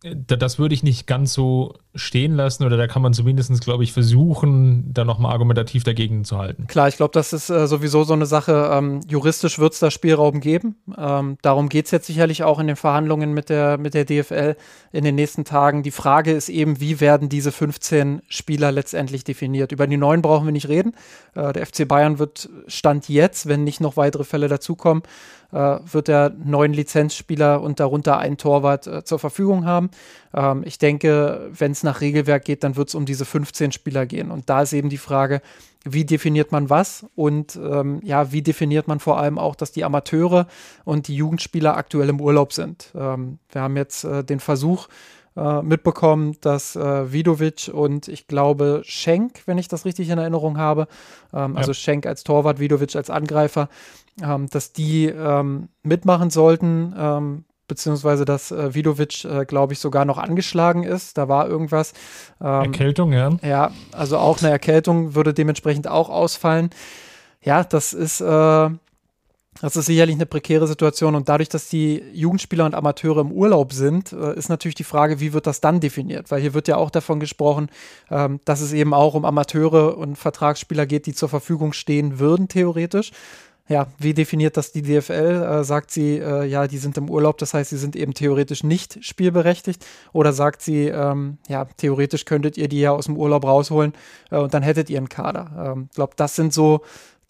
das 0.02 0.58
würde 0.58 0.74
ich 0.74 0.82
nicht 0.82 1.06
ganz 1.06 1.32
so 1.32 1.74
stehen 1.94 2.34
lassen 2.34 2.64
oder 2.64 2.76
da 2.76 2.86
kann 2.86 3.02
man 3.02 3.12
zumindest, 3.12 3.60
glaube 3.62 3.84
ich, 3.84 3.92
versuchen, 3.92 4.92
da 4.92 5.04
nochmal 5.04 5.32
argumentativ 5.32 5.84
dagegen 5.84 6.24
zu 6.24 6.38
halten. 6.38 6.66
Klar, 6.66 6.88
ich 6.88 6.96
glaube, 6.96 7.12
das 7.12 7.32
ist 7.32 7.50
äh, 7.50 7.66
sowieso 7.66 8.04
so 8.04 8.12
eine 8.12 8.26
Sache. 8.26 8.70
Ähm, 8.72 9.00
juristisch 9.08 9.58
wird 9.58 9.72
es 9.72 9.80
da 9.80 9.90
Spielraum 9.90 10.40
geben. 10.40 10.76
Ähm, 10.96 11.38
darum 11.42 11.68
geht 11.68 11.86
es 11.86 11.90
jetzt 11.90 12.06
sicherlich 12.06 12.42
auch 12.44 12.58
in 12.58 12.66
den 12.66 12.76
Verhandlungen 12.76 13.34
mit 13.34 13.48
der, 13.48 13.78
mit 13.78 13.94
der 13.94 14.04
DFL 14.04 14.56
in 14.92 15.04
den 15.04 15.14
nächsten 15.14 15.44
Tagen. 15.44 15.82
Die 15.82 15.90
Frage 15.90 16.32
ist 16.32 16.48
eben, 16.48 16.80
wie 16.80 17.00
werden 17.00 17.28
diese 17.28 17.52
15 17.52 18.22
Spieler 18.28 18.72
letztendlich 18.72 19.24
definiert? 19.24 19.72
Über 19.72 19.86
die 19.86 19.96
neuen 19.96 20.22
brauchen 20.22 20.46
wir 20.46 20.52
nicht 20.52 20.68
reden. 20.68 20.92
Äh, 21.34 21.52
der 21.52 21.66
FC 21.66 21.86
Bayern 21.88 22.18
wird 22.18 22.48
Stand 22.66 23.08
jetzt, 23.08 23.48
wenn 23.48 23.64
nicht 23.64 23.80
noch 23.80 23.96
weitere 23.96 24.24
Fälle 24.24 24.48
dazukommen, 24.48 25.02
wird 25.50 26.08
er 26.08 26.30
neun 26.30 26.72
Lizenzspieler 26.72 27.62
und 27.62 27.80
darunter 27.80 28.18
einen 28.18 28.36
Torwart 28.36 28.86
äh, 28.86 29.04
zur 29.04 29.18
Verfügung 29.18 29.64
haben. 29.64 29.90
Ähm, 30.34 30.62
ich 30.66 30.78
denke, 30.78 31.50
wenn 31.52 31.72
es 31.72 31.82
nach 31.82 32.00
Regelwerk 32.00 32.44
geht, 32.44 32.64
dann 32.64 32.76
wird 32.76 32.88
es 32.88 32.94
um 32.94 33.06
diese 33.06 33.24
15 33.24 33.72
Spieler 33.72 34.04
gehen. 34.06 34.30
Und 34.30 34.50
da 34.50 34.62
ist 34.62 34.72
eben 34.72 34.90
die 34.90 34.98
Frage, 34.98 35.40
wie 35.84 36.04
definiert 36.04 36.52
man 36.52 36.68
was 36.68 37.06
und 37.14 37.56
ähm, 37.56 38.00
ja, 38.02 38.32
wie 38.32 38.42
definiert 38.42 38.88
man 38.88 39.00
vor 39.00 39.18
allem 39.18 39.38
auch, 39.38 39.54
dass 39.54 39.72
die 39.72 39.84
Amateure 39.84 40.46
und 40.84 41.08
die 41.08 41.16
Jugendspieler 41.16 41.76
aktuell 41.76 42.08
im 42.08 42.20
Urlaub 42.20 42.52
sind. 42.52 42.92
Ähm, 42.94 43.38
wir 43.50 43.62
haben 43.62 43.76
jetzt 43.76 44.04
äh, 44.04 44.24
den 44.24 44.40
Versuch, 44.40 44.88
äh, 45.38 45.62
mitbekommen, 45.62 46.36
dass 46.40 46.74
äh, 46.76 47.12
Vidovic 47.12 47.70
und 47.72 48.08
ich 48.08 48.26
glaube 48.26 48.82
Schenk, 48.84 49.42
wenn 49.46 49.58
ich 49.58 49.68
das 49.68 49.84
richtig 49.84 50.08
in 50.10 50.18
Erinnerung 50.18 50.58
habe, 50.58 50.88
ähm, 51.32 51.52
ja. 51.52 51.58
also 51.58 51.72
Schenk 51.72 52.06
als 52.06 52.24
Torwart, 52.24 52.58
Vidovic 52.58 52.96
als 52.96 53.10
Angreifer, 53.10 53.68
ähm, 54.22 54.48
dass 54.50 54.72
die 54.72 55.06
ähm, 55.06 55.68
mitmachen 55.82 56.30
sollten, 56.30 56.94
ähm, 56.98 57.44
beziehungsweise 57.68 58.24
dass 58.24 58.50
äh, 58.50 58.74
Vidovic, 58.74 59.24
äh, 59.24 59.44
glaube 59.44 59.74
ich, 59.74 59.78
sogar 59.78 60.04
noch 60.04 60.18
angeschlagen 60.18 60.82
ist. 60.82 61.18
Da 61.18 61.28
war 61.28 61.46
irgendwas. 61.46 61.92
Ähm, 62.40 62.64
Erkältung, 62.64 63.12
ja. 63.12 63.30
Ja, 63.42 63.70
also 63.92 64.18
auch 64.18 64.40
eine 64.40 64.50
Erkältung 64.50 65.14
würde 65.14 65.34
dementsprechend 65.34 65.86
auch 65.86 66.08
ausfallen. 66.08 66.70
Ja, 67.42 67.62
das 67.62 67.92
ist, 67.92 68.20
äh, 68.20 68.70
das 69.60 69.76
ist 69.76 69.86
sicherlich 69.86 70.14
eine 70.14 70.26
prekäre 70.26 70.66
Situation 70.66 71.14
und 71.14 71.28
dadurch, 71.28 71.48
dass 71.48 71.68
die 71.68 72.02
Jugendspieler 72.12 72.64
und 72.64 72.74
Amateure 72.74 73.20
im 73.20 73.32
Urlaub 73.32 73.72
sind, 73.72 74.12
äh, 74.12 74.36
ist 74.36 74.48
natürlich 74.48 74.76
die 74.76 74.84
Frage, 74.84 75.20
wie 75.20 75.32
wird 75.32 75.46
das 75.46 75.60
dann 75.60 75.80
definiert? 75.80 76.30
Weil 76.30 76.40
hier 76.40 76.54
wird 76.54 76.68
ja 76.68 76.76
auch 76.76 76.90
davon 76.90 77.20
gesprochen, 77.20 77.68
ähm, 78.10 78.40
dass 78.44 78.60
es 78.60 78.72
eben 78.72 78.94
auch 78.94 79.14
um 79.14 79.24
Amateure 79.24 79.96
und 79.98 80.16
Vertragsspieler 80.16 80.86
geht, 80.86 81.06
die 81.06 81.14
zur 81.14 81.28
Verfügung 81.28 81.72
stehen 81.72 82.18
würden, 82.18 82.48
theoretisch 82.48 83.10
ja, 83.68 83.86
wie 83.98 84.14
definiert 84.14 84.56
das 84.56 84.72
die 84.72 84.82
DFL? 84.82 85.42
Äh, 85.42 85.64
sagt 85.64 85.90
sie, 85.90 86.18
äh, 86.18 86.46
ja, 86.46 86.66
die 86.66 86.78
sind 86.78 86.96
im 86.96 87.10
Urlaub, 87.10 87.36
das 87.36 87.52
heißt, 87.52 87.68
sie 87.70 87.76
sind 87.76 87.96
eben 87.96 88.14
theoretisch 88.14 88.64
nicht 88.64 89.04
spielberechtigt? 89.04 89.84
Oder 90.12 90.32
sagt 90.32 90.62
sie, 90.62 90.86
ähm, 90.86 91.36
ja, 91.48 91.66
theoretisch 91.76 92.24
könntet 92.24 92.56
ihr 92.56 92.68
die 92.68 92.80
ja 92.80 92.92
aus 92.92 93.04
dem 93.04 93.16
Urlaub 93.18 93.44
rausholen 93.44 93.92
und 94.30 94.54
dann 94.54 94.62
hättet 94.62 94.88
ihr 94.88 94.96
einen 94.96 95.10
Kader? 95.10 95.50
Ich 95.52 95.68
ähm, 95.68 95.88
glaube, 95.94 96.14
das 96.16 96.34
sind 96.34 96.54
so 96.54 96.80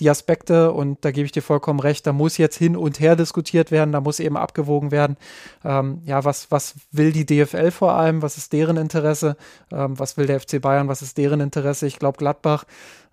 die 0.01 0.11
Aspekte 0.11 0.73
und 0.73 1.05
da 1.05 1.11
gebe 1.11 1.27
ich 1.27 1.33
dir 1.33 1.43
vollkommen 1.43 1.81
recht, 1.81 2.07
da 2.07 2.13
muss 2.13 2.37
jetzt 2.39 2.57
hin 2.57 2.77
und 2.77 3.01
her 3.01 3.17
diskutiert 3.17 3.71
werden, 3.71 3.93
da 3.93 4.01
muss 4.01 4.21
eben 4.21 4.37
abgewogen 4.37 4.91
werden, 4.91 5.17
ähm, 5.65 6.01
ja, 6.05 6.25
was, 6.25 6.51
was 6.51 6.77
will 6.93 7.13
die 7.13 7.27
DFL 7.27 7.71
vor 7.71 7.93
allem, 7.95 8.23
was 8.23 8.37
ist 8.37 8.53
deren 8.53 8.77
Interesse, 8.77 9.37
ähm, 9.73 9.99
was 9.99 10.17
will 10.17 10.27
der 10.27 10.41
FC 10.41 10.61
Bayern, 10.61 10.89
was 10.89 11.03
ist 11.03 11.19
deren 11.19 11.41
Interesse? 11.41 11.87
Ich 11.87 11.99
glaube, 11.99 12.19
Gladbach 12.19 12.65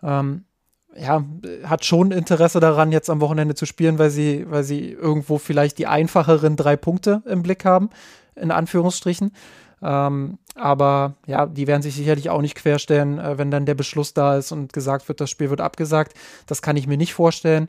ähm, 0.03 0.45
ja, 0.95 1.23
hat 1.63 1.85
schon 1.85 2.11
Interesse 2.11 2.59
daran, 2.59 2.91
jetzt 2.91 3.09
am 3.09 3.21
Wochenende 3.21 3.55
zu 3.55 3.65
spielen, 3.65 3.99
weil 3.99 4.09
sie, 4.09 4.45
weil 4.49 4.63
sie 4.63 4.91
irgendwo 4.91 5.37
vielleicht 5.37 5.77
die 5.77 5.87
einfacheren 5.87 6.55
drei 6.55 6.77
Punkte 6.77 7.21
im 7.25 7.43
Blick 7.43 7.65
haben, 7.65 7.89
in 8.35 8.51
Anführungsstrichen. 8.51 9.31
Ähm, 9.81 10.37
aber 10.55 11.15
ja, 11.27 11.45
die 11.45 11.67
werden 11.67 11.81
sich 11.81 11.95
sicherlich 11.95 12.29
auch 12.29 12.41
nicht 12.41 12.55
querstellen, 12.55 13.19
äh, 13.19 13.37
wenn 13.37 13.51
dann 13.51 13.65
der 13.65 13.75
Beschluss 13.75 14.13
da 14.13 14.37
ist 14.37 14.51
und 14.51 14.73
gesagt 14.73 15.07
wird, 15.07 15.21
das 15.21 15.29
Spiel 15.29 15.49
wird 15.49 15.61
abgesagt. 15.61 16.13
Das 16.47 16.61
kann 16.61 16.77
ich 16.77 16.87
mir 16.87 16.97
nicht 16.97 17.13
vorstellen. 17.13 17.67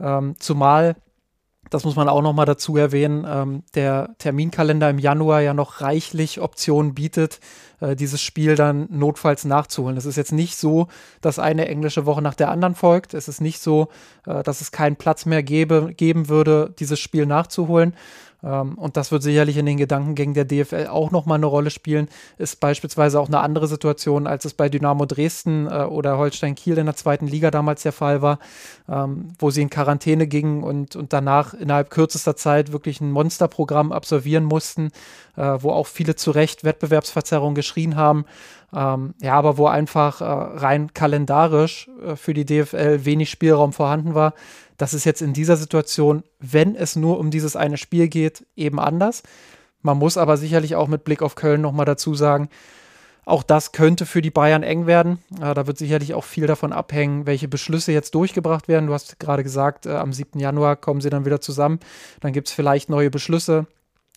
Ähm, 0.00 0.34
zumal 0.38 0.96
das 1.70 1.84
muss 1.84 1.96
man 1.96 2.08
auch 2.08 2.22
noch 2.22 2.32
mal 2.32 2.44
dazu 2.44 2.76
erwähnen, 2.76 3.26
ähm, 3.28 3.62
der 3.74 4.14
Terminkalender 4.18 4.88
im 4.88 4.98
Januar 4.98 5.40
ja 5.40 5.54
noch 5.54 5.80
reichlich 5.80 6.40
Optionen 6.40 6.94
bietet, 6.94 7.40
äh, 7.80 7.94
dieses 7.94 8.22
Spiel 8.22 8.54
dann 8.54 8.86
notfalls 8.90 9.44
nachzuholen. 9.44 9.96
Es 9.96 10.06
ist 10.06 10.16
jetzt 10.16 10.32
nicht 10.32 10.56
so, 10.56 10.88
dass 11.20 11.38
eine 11.38 11.68
englische 11.68 12.06
Woche 12.06 12.22
nach 12.22 12.34
der 12.34 12.50
anderen 12.50 12.74
folgt. 12.74 13.14
Es 13.14 13.28
ist 13.28 13.40
nicht 13.40 13.60
so, 13.60 13.88
äh, 14.26 14.42
dass 14.42 14.60
es 14.60 14.72
keinen 14.72 14.96
Platz 14.96 15.26
mehr 15.26 15.42
gäbe, 15.42 15.92
geben 15.96 16.28
würde, 16.28 16.74
dieses 16.78 17.00
Spiel 17.00 17.26
nachzuholen. 17.26 17.94
Ähm, 18.42 18.74
und 18.74 18.96
das 18.96 19.10
wird 19.10 19.22
sicherlich 19.22 19.56
in 19.56 19.66
den 19.66 19.76
Gedankengängen 19.76 20.34
der 20.34 20.44
DFL 20.44 20.86
auch 20.88 21.10
nochmal 21.10 21.36
eine 21.36 21.46
Rolle 21.46 21.70
spielen. 21.70 22.08
Ist 22.36 22.60
beispielsweise 22.60 23.20
auch 23.20 23.28
eine 23.28 23.40
andere 23.40 23.66
Situation, 23.66 24.26
als 24.26 24.44
es 24.44 24.54
bei 24.54 24.68
Dynamo 24.68 25.06
Dresden 25.06 25.66
äh, 25.66 25.84
oder 25.84 26.18
Holstein 26.18 26.54
Kiel 26.54 26.78
in 26.78 26.86
der 26.86 26.96
zweiten 26.96 27.26
Liga 27.26 27.50
damals 27.50 27.82
der 27.82 27.92
Fall 27.92 28.22
war, 28.22 28.38
ähm, 28.88 29.30
wo 29.38 29.50
sie 29.50 29.62
in 29.62 29.70
Quarantäne 29.70 30.26
gingen 30.26 30.62
und, 30.62 30.96
und 30.96 31.12
danach 31.12 31.54
innerhalb 31.54 31.90
kürzester 31.90 32.36
Zeit 32.36 32.72
wirklich 32.72 33.00
ein 33.00 33.10
Monsterprogramm 33.10 33.92
absolvieren 33.92 34.44
mussten, 34.44 34.90
äh, 35.36 35.42
wo 35.60 35.70
auch 35.70 35.86
viele 35.86 36.16
zu 36.16 36.30
Recht 36.30 36.64
Wettbewerbsverzerrungen 36.64 37.54
geschrien 37.54 37.96
haben. 37.96 38.24
Ähm, 38.74 39.14
ja, 39.22 39.32
aber 39.32 39.56
wo 39.56 39.66
einfach 39.66 40.20
äh, 40.20 40.24
rein 40.24 40.92
kalendarisch 40.92 41.88
äh, 42.04 42.16
für 42.16 42.34
die 42.34 42.44
DFL 42.44 43.04
wenig 43.04 43.30
Spielraum 43.30 43.72
vorhanden 43.72 44.14
war. 44.14 44.34
Das 44.78 44.94
ist 44.94 45.04
jetzt 45.04 45.20
in 45.20 45.32
dieser 45.34 45.56
Situation, 45.56 46.22
wenn 46.38 46.74
es 46.74 46.96
nur 46.96 47.18
um 47.18 47.30
dieses 47.30 47.56
eine 47.56 47.76
Spiel 47.76 48.08
geht, 48.08 48.46
eben 48.56 48.80
anders. 48.80 49.22
Man 49.82 49.98
muss 49.98 50.16
aber 50.16 50.36
sicherlich 50.36 50.76
auch 50.76 50.88
mit 50.88 51.04
Blick 51.04 51.20
auf 51.20 51.34
Köln 51.34 51.60
nochmal 51.60 51.86
dazu 51.86 52.14
sagen, 52.14 52.48
auch 53.24 53.42
das 53.42 53.72
könnte 53.72 54.06
für 54.06 54.22
die 54.22 54.30
Bayern 54.30 54.62
eng 54.62 54.86
werden. 54.86 55.18
Äh, 55.38 55.52
da 55.52 55.66
wird 55.66 55.76
sicherlich 55.76 56.14
auch 56.14 56.24
viel 56.24 56.46
davon 56.46 56.72
abhängen, 56.72 57.26
welche 57.26 57.46
Beschlüsse 57.46 57.92
jetzt 57.92 58.14
durchgebracht 58.14 58.68
werden. 58.68 58.86
Du 58.86 58.94
hast 58.94 59.20
gerade 59.20 59.42
gesagt, 59.42 59.84
äh, 59.84 59.90
am 59.90 60.14
7. 60.14 60.40
Januar 60.40 60.76
kommen 60.76 61.02
sie 61.02 61.10
dann 61.10 61.26
wieder 61.26 61.42
zusammen. 61.42 61.78
Dann 62.20 62.32
gibt 62.32 62.48
es 62.48 62.54
vielleicht 62.54 62.88
neue 62.88 63.10
Beschlüsse 63.10 63.66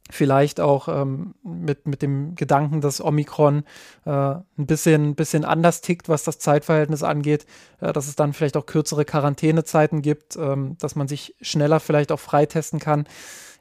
vielleicht 0.09 0.59
auch 0.59 0.87
ähm, 0.87 1.35
mit, 1.43 1.87
mit 1.87 2.01
dem 2.01 2.35
Gedanken, 2.35 2.81
dass 2.81 3.03
Omikron 3.03 3.63
äh, 4.05 4.09
ein 4.09 4.45
bisschen, 4.57 5.15
bisschen 5.15 5.45
anders 5.45 5.81
tickt, 5.81 6.09
was 6.09 6.23
das 6.23 6.39
Zeitverhältnis 6.39 7.03
angeht, 7.03 7.45
äh, 7.79 7.93
dass 7.93 8.07
es 8.07 8.15
dann 8.15 8.33
vielleicht 8.33 8.57
auch 8.57 8.65
kürzere 8.65 9.05
Quarantänezeiten 9.05 10.01
gibt, 10.01 10.35
ähm, 10.35 10.77
dass 10.79 10.95
man 10.95 11.07
sich 11.07 11.35
schneller 11.41 11.79
vielleicht 11.79 12.11
auch 12.11 12.19
freitesten 12.19 12.79
kann. 12.79 13.07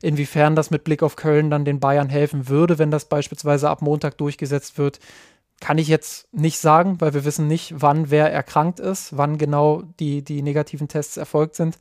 Inwiefern 0.02 0.56
das 0.56 0.70
mit 0.70 0.84
Blick 0.84 1.02
auf 1.02 1.16
Köln 1.16 1.50
dann 1.50 1.64
den 1.64 1.78
Bayern 1.78 2.08
helfen 2.08 2.48
würde, 2.48 2.78
wenn 2.78 2.90
das 2.90 3.04
beispielsweise 3.04 3.68
ab 3.68 3.82
Montag 3.82 4.16
durchgesetzt 4.18 4.78
wird, 4.78 4.98
kann 5.60 5.76
ich 5.76 5.88
jetzt 5.88 6.26
nicht 6.32 6.58
sagen, 6.58 7.00
weil 7.00 7.12
wir 7.12 7.26
wissen 7.26 7.46
nicht, 7.46 7.74
wann 7.76 8.10
wer 8.10 8.32
erkrankt 8.32 8.80
ist, 8.80 9.16
wann 9.16 9.36
genau 9.36 9.82
die, 10.00 10.22
die 10.22 10.40
negativen 10.40 10.88
Tests 10.88 11.18
erfolgt 11.18 11.54
sind. 11.54 11.78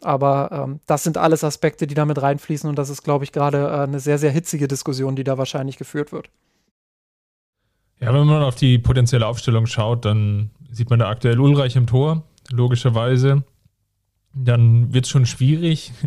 Aber 0.00 0.50
ähm, 0.52 0.80
das 0.86 1.02
sind 1.02 1.18
alles 1.18 1.42
Aspekte, 1.42 1.86
die 1.86 1.94
damit 1.94 2.22
reinfließen 2.22 2.68
und 2.68 2.76
das 2.76 2.88
ist, 2.88 3.02
glaube 3.02 3.24
ich, 3.24 3.32
gerade 3.32 3.66
äh, 3.66 3.82
eine 3.82 4.00
sehr, 4.00 4.18
sehr 4.18 4.30
hitzige 4.30 4.68
Diskussion, 4.68 5.16
die 5.16 5.24
da 5.24 5.38
wahrscheinlich 5.38 5.76
geführt 5.76 6.12
wird. 6.12 6.30
Ja, 8.00 8.14
wenn 8.14 8.26
man 8.26 8.42
auf 8.42 8.54
die 8.54 8.78
potenzielle 8.78 9.26
Aufstellung 9.26 9.66
schaut, 9.66 10.04
dann 10.04 10.50
sieht 10.70 10.88
man 10.90 11.00
da 11.00 11.08
aktuell 11.08 11.40
Ulreich 11.40 11.74
im 11.74 11.86
Tor, 11.86 12.22
logischerweise. 12.50 13.42
Dann 14.34 14.92
wird 14.94 15.06
es 15.06 15.10
schon 15.10 15.26
schwierig. 15.26 15.92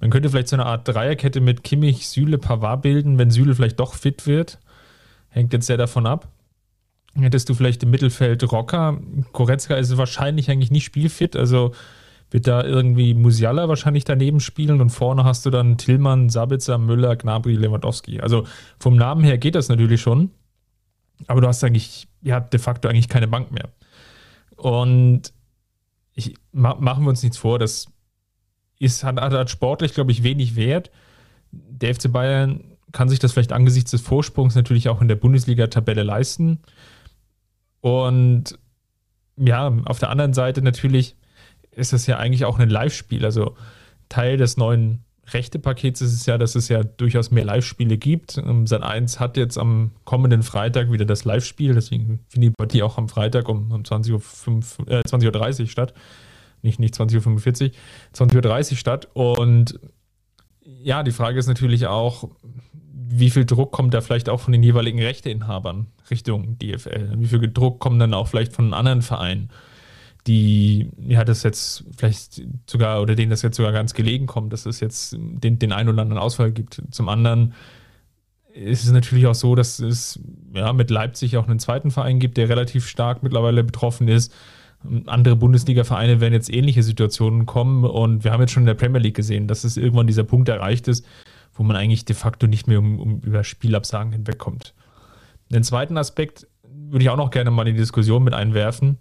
Man 0.00 0.10
könnte 0.10 0.28
vielleicht 0.28 0.48
so 0.48 0.56
eine 0.56 0.66
Art 0.66 0.88
Dreierkette 0.88 1.40
mit 1.40 1.62
Kimmich, 1.62 2.08
Süle, 2.08 2.36
Pavard 2.36 2.82
bilden, 2.82 3.18
wenn 3.18 3.30
Süle 3.30 3.54
vielleicht 3.54 3.78
doch 3.78 3.94
fit 3.94 4.26
wird. 4.26 4.58
Hängt 5.28 5.52
jetzt 5.52 5.68
sehr 5.68 5.76
davon 5.76 6.06
ab. 6.06 6.28
Hättest 7.14 7.48
du 7.48 7.54
vielleicht 7.54 7.84
im 7.84 7.90
Mittelfeld 7.90 8.50
Rocker. 8.50 8.98
Koretzka 9.30 9.76
ist 9.76 9.96
wahrscheinlich 9.96 10.50
eigentlich 10.50 10.72
nicht 10.72 10.84
spielfit, 10.84 11.36
also 11.36 11.72
wird 12.32 12.46
da 12.46 12.64
irgendwie 12.64 13.14
Musiala 13.14 13.68
wahrscheinlich 13.68 14.04
daneben 14.04 14.40
spielen 14.40 14.80
und 14.80 14.90
vorne 14.90 15.24
hast 15.24 15.44
du 15.44 15.50
dann 15.50 15.76
Tillmann, 15.76 16.30
Sabitzer, 16.30 16.78
Müller, 16.78 17.16
Gnabry, 17.16 17.54
Lewandowski. 17.54 18.20
Also 18.20 18.46
vom 18.78 18.96
Namen 18.96 19.22
her 19.22 19.38
geht 19.38 19.54
das 19.54 19.68
natürlich 19.68 20.00
schon, 20.00 20.30
aber 21.26 21.40
du 21.40 21.48
hast 21.48 21.62
eigentlich, 21.62 22.08
ja, 22.22 22.40
de 22.40 22.58
facto 22.58 22.88
eigentlich 22.88 23.08
keine 23.08 23.28
Bank 23.28 23.52
mehr. 23.52 23.68
Und 24.56 25.32
ich, 26.14 26.34
ma, 26.52 26.74
machen 26.74 27.04
wir 27.04 27.10
uns 27.10 27.22
nichts 27.22 27.38
vor, 27.38 27.58
das 27.58 27.88
ist, 28.78 29.04
hat, 29.04 29.20
hat 29.20 29.50
sportlich, 29.50 29.94
glaube 29.94 30.12
ich, 30.12 30.22
wenig 30.22 30.56
Wert. 30.56 30.90
Der 31.50 31.94
FC 31.94 32.10
Bayern 32.10 32.64
kann 32.92 33.08
sich 33.08 33.18
das 33.18 33.32
vielleicht 33.32 33.52
angesichts 33.52 33.90
des 33.90 34.00
Vorsprungs 34.00 34.54
natürlich 34.54 34.88
auch 34.88 35.00
in 35.00 35.08
der 35.08 35.16
Bundesliga-Tabelle 35.16 36.02
leisten. 36.02 36.60
Und 37.80 38.58
ja, 39.36 39.72
auf 39.84 39.98
der 39.98 40.10
anderen 40.10 40.34
Seite 40.34 40.62
natürlich 40.62 41.16
ist 41.74 41.92
das 41.92 42.06
ja 42.06 42.18
eigentlich 42.18 42.44
auch 42.44 42.58
ein 42.58 42.68
Live-Spiel. 42.68 43.24
Also 43.24 43.56
Teil 44.08 44.36
des 44.36 44.56
neuen 44.56 45.04
rechte 45.32 45.58
Pakets 45.58 46.00
ist 46.00 46.12
es 46.12 46.26
ja, 46.26 46.36
dass 46.36 46.54
es 46.54 46.68
ja 46.68 46.82
durchaus 46.82 47.30
mehr 47.30 47.44
Live-Spiele 47.44 47.96
gibt. 47.96 48.38
Ähm, 48.38 48.66
Sat 48.66 48.82
1 48.82 49.20
hat 49.20 49.36
jetzt 49.36 49.58
am 49.58 49.92
kommenden 50.04 50.42
Freitag 50.42 50.90
wieder 50.90 51.04
das 51.04 51.24
Live-Spiel, 51.24 51.74
deswegen 51.74 52.20
findet 52.28 52.50
die 52.50 52.54
Partie 52.56 52.82
auch 52.82 52.98
am 52.98 53.08
Freitag 53.08 53.48
um, 53.48 53.70
um 53.70 53.82
20.30 53.82 54.12
Uhr, 54.12 54.92
äh, 54.92 55.02
20 55.04 55.60
Uhr 55.60 55.66
statt. 55.68 55.94
Nicht, 56.62 56.78
nicht 56.78 56.94
20.45 56.94 57.70
Uhr, 57.70 57.70
20.30 58.14 58.70
Uhr 58.72 58.76
statt. 58.76 59.08
Und 59.14 59.80
ja, 60.60 61.02
die 61.02 61.10
Frage 61.10 61.38
ist 61.38 61.48
natürlich 61.48 61.86
auch, 61.86 62.28
wie 63.14 63.30
viel 63.30 63.44
Druck 63.44 63.72
kommt 63.72 63.94
da 63.94 64.00
vielleicht 64.00 64.28
auch 64.28 64.40
von 64.40 64.52
den 64.52 64.62
jeweiligen 64.62 65.00
Rechteinhabern 65.00 65.88
Richtung 66.10 66.58
DFL? 66.58 67.14
Wie 67.16 67.26
viel 67.26 67.52
Druck 67.52 67.80
kommt 67.80 68.00
dann 68.00 68.14
auch 68.14 68.28
vielleicht 68.28 68.52
von 68.52 68.72
anderen 68.74 69.02
Vereinen? 69.02 69.50
Die 70.26 70.90
ja 70.98 71.24
das 71.24 71.42
jetzt 71.42 71.84
vielleicht 71.96 72.42
sogar 72.68 73.02
oder 73.02 73.14
denen 73.14 73.30
das 73.30 73.42
jetzt 73.42 73.56
sogar 73.56 73.72
ganz 73.72 73.94
gelegen 73.94 74.26
kommt, 74.26 74.52
dass 74.52 74.66
es 74.66 74.80
jetzt 74.80 75.16
den, 75.18 75.58
den 75.58 75.72
einen 75.72 75.88
oder 75.88 76.02
anderen 76.02 76.22
Ausfall 76.22 76.52
gibt. 76.52 76.82
Zum 76.90 77.08
anderen 77.08 77.54
ist 78.54 78.84
es 78.84 78.92
natürlich 78.92 79.26
auch 79.26 79.34
so, 79.34 79.54
dass 79.54 79.78
es 79.78 80.20
ja 80.54 80.72
mit 80.72 80.90
Leipzig 80.90 81.36
auch 81.36 81.48
einen 81.48 81.58
zweiten 81.58 81.90
Verein 81.90 82.18
gibt, 82.18 82.36
der 82.36 82.48
relativ 82.48 82.86
stark 82.86 83.22
mittlerweile 83.22 83.64
betroffen 83.64 84.08
ist. 84.08 84.32
Andere 85.06 85.36
Bundesliga-Vereine 85.36 86.20
werden 86.20 86.34
jetzt 86.34 86.52
ähnliche 86.52 86.82
Situationen 86.82 87.46
kommen 87.46 87.84
und 87.84 88.24
wir 88.24 88.32
haben 88.32 88.40
jetzt 88.40 88.52
schon 88.52 88.64
in 88.64 88.66
der 88.66 88.74
Premier 88.74 89.00
League 89.00 89.16
gesehen, 89.16 89.46
dass 89.46 89.64
es 89.64 89.76
irgendwann 89.76 90.06
dieser 90.06 90.24
Punkt 90.24 90.48
erreicht 90.48 90.88
ist, 90.88 91.06
wo 91.54 91.62
man 91.62 91.76
eigentlich 91.76 92.04
de 92.04 92.16
facto 92.16 92.46
nicht 92.46 92.66
mehr 92.66 92.78
um, 92.78 92.98
um 92.98 93.20
über 93.20 93.44
Spielabsagen 93.44 94.12
hinwegkommt. 94.12 94.74
Den 95.50 95.62
zweiten 95.62 95.96
Aspekt 95.98 96.46
würde 96.64 97.04
ich 97.04 97.10
auch 97.10 97.16
noch 97.16 97.30
gerne 97.30 97.50
mal 97.50 97.66
in 97.68 97.74
die 97.74 97.80
Diskussion 97.80 98.24
mit 98.24 98.34
einwerfen. 98.34 98.98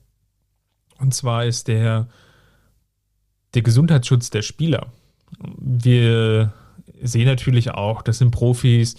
Und 1.01 1.13
zwar 1.13 1.45
ist 1.45 1.67
der, 1.67 2.07
der 3.53 3.61
Gesundheitsschutz 3.61 4.29
der 4.29 4.41
Spieler. 4.43 4.91
Wir 5.57 6.53
sehen 7.01 7.25
natürlich 7.25 7.71
auch, 7.71 8.01
das 8.01 8.19
sind 8.19 8.31
Profis, 8.31 8.95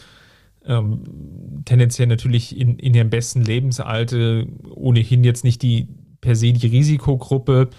ähm, 0.65 1.63
tendenziell 1.65 2.09
natürlich 2.09 2.57
in, 2.59 2.79
in 2.79 2.95
ihrem 2.95 3.11
besten 3.11 3.43
Lebensalter, 3.43 4.45
ohnehin 4.71 5.25
jetzt 5.25 5.45
nicht 5.45 5.63
die 5.63 5.89
per 6.21 6.37
se 6.37 6.53
die 6.53 6.67
Risikogruppe. 6.67 7.71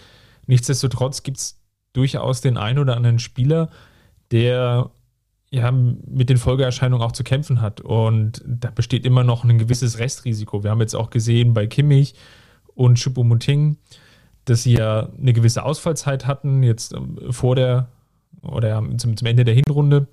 Nichtsdestotrotz 0.48 1.24
gibt 1.24 1.38
es 1.38 1.62
durchaus 1.94 2.42
den 2.42 2.58
einen 2.58 2.80
oder 2.80 2.96
anderen 2.96 3.20
Spieler, 3.20 3.70
der 4.32 4.92
ja, 5.52 5.72
mit 5.72 6.30
den 6.30 6.38
Folgeerscheinungen 6.38 7.06
auch 7.06 7.12
zu 7.12 7.24
kämpfen 7.24 7.62
hat. 7.62 7.80
Und 7.82 8.44
da 8.46 8.72
besteht 8.72 9.06
immer 9.06 9.24
noch 9.24 9.44
ein 9.44 9.60
gewisses 9.60 10.00
Restrisiko. 10.00 10.64
Wir 10.64 10.72
haben 10.72 10.82
jetzt 10.82 10.96
auch 10.96 11.10
gesehen 11.10 11.54
bei 11.54 11.68
Kimmich 11.68 12.16
und 12.74 12.98
Choupo-Moting, 12.98 13.78
dass 14.46 14.64
sie 14.64 14.74
ja 14.74 15.10
eine 15.20 15.34
gewisse 15.34 15.64
Ausfallzeit 15.64 16.28
hatten, 16.28 16.64
jetzt 16.64 16.94
ähm, 16.94 17.18
vor 17.32 17.56
der 17.56 17.88
oder 18.42 18.84
zum, 18.98 19.16
zum 19.16 19.28
Ende 19.28 19.46
der 19.46 19.54
Hinrunde. 19.56 20.08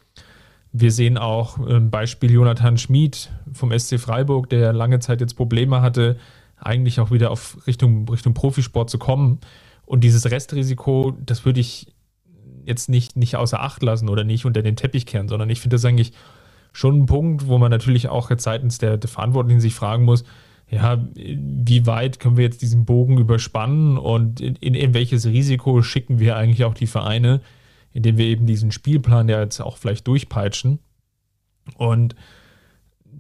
Wir 0.73 0.93
sehen 0.93 1.19
auch 1.19 1.59
ein 1.59 1.91
Beispiel 1.91 2.31
Jonathan 2.31 2.79
Schmid 2.79 3.31
vom 3.53 3.77
SC 3.77 3.99
Freiburg, 3.99 4.49
der 4.51 4.73
lange 4.73 5.01
Zeit 5.01 5.21
jetzt 5.21 5.35
Probleme 5.35 5.83
hatte, 5.83 6.17
eigentlich 6.57 7.01
auch 7.01 7.11
wieder 7.11 7.31
auf 7.31 7.67
Richtung, 7.67 8.09
Richtung 8.09 8.35
Profisport 8.35 8.89
zu 8.89 8.99
kommen. 8.99 9.41
Und 9.85 10.05
dieses 10.05 10.31
Restrisiko, 10.31 11.17
das 11.27 11.45
würde 11.45 11.59
ich 11.59 11.93
jetzt 12.65 12.89
nicht, 12.89 13.17
nicht 13.17 13.35
außer 13.37 13.61
Acht 13.61 13.83
lassen 13.83 14.09
oder 14.09 14.23
nicht 14.23 14.45
unter 14.45 14.63
den 14.63 14.77
Teppich 14.77 15.07
kehren, 15.07 15.27
sondern 15.27 15.51
ich 15.51 15.61
finde 15.61 15.75
das 15.75 15.85
eigentlich 15.85 16.13
schon 16.73 17.01
ein 17.01 17.07
Punkt, 17.07 17.49
wo 17.49 17.59
man 17.59 17.71
natürlich 17.71 18.09
auch 18.09 18.31
jetzt 18.31 18.45
seitens 18.45 18.79
der, 18.79 18.97
der 18.97 19.11
Verantwortlichen 19.11 19.61
sich 19.61 19.75
fragen 19.75 20.05
muss, 20.05 20.23
ja, 20.71 21.05
wie 21.15 21.87
weit 21.87 22.21
können 22.21 22.37
wir 22.37 22.45
jetzt 22.45 22.63
diesen 22.63 22.85
Bogen 22.85 23.19
überspannen 23.19 23.99
und 23.99 24.41
in, 24.41 24.55
in, 24.57 24.75
in, 24.75 24.95
welches 24.95 25.27
Risiko 25.27 25.83
schicken 25.83 26.21
wir 26.21 26.37
eigentlich 26.37 26.65
auch 26.65 26.75
die 26.75 26.87
Vereine, 26.87 27.41
indem 27.93 28.19
wir 28.19 28.27
eben 28.27 28.47
diesen 28.47 28.71
Spielplan 28.71 29.29
ja 29.29 29.41
jetzt 29.41 29.61
auch 29.61 29.77
vielleicht 29.77 30.07
durchpeitschen. 30.07 30.79
Und 31.77 32.15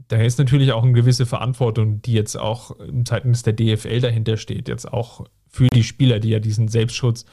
da 0.07 0.19
ist 0.19 0.39
natürlich 0.39 0.73
auch 0.73 0.85
eine 0.85 0.93
gewisse 0.93 1.27
Verantwortung, 1.27 2.03
die 2.03 2.13
jetzt 2.13 2.37
auch 2.37 2.77
seitens 3.05 3.43
der 3.43 3.53
DFL 3.53 4.01
dahinter 4.01 4.37
steht, 4.37 4.69
jetzt 4.69 4.93
auch 4.93 5.27
für 5.49 5.69
die 5.69 5.83
Spieler, 5.83 6.21
die 6.21 6.31
ja 6.31 6.39
diesen 6.39 6.69
Selbstschutz 6.69 7.25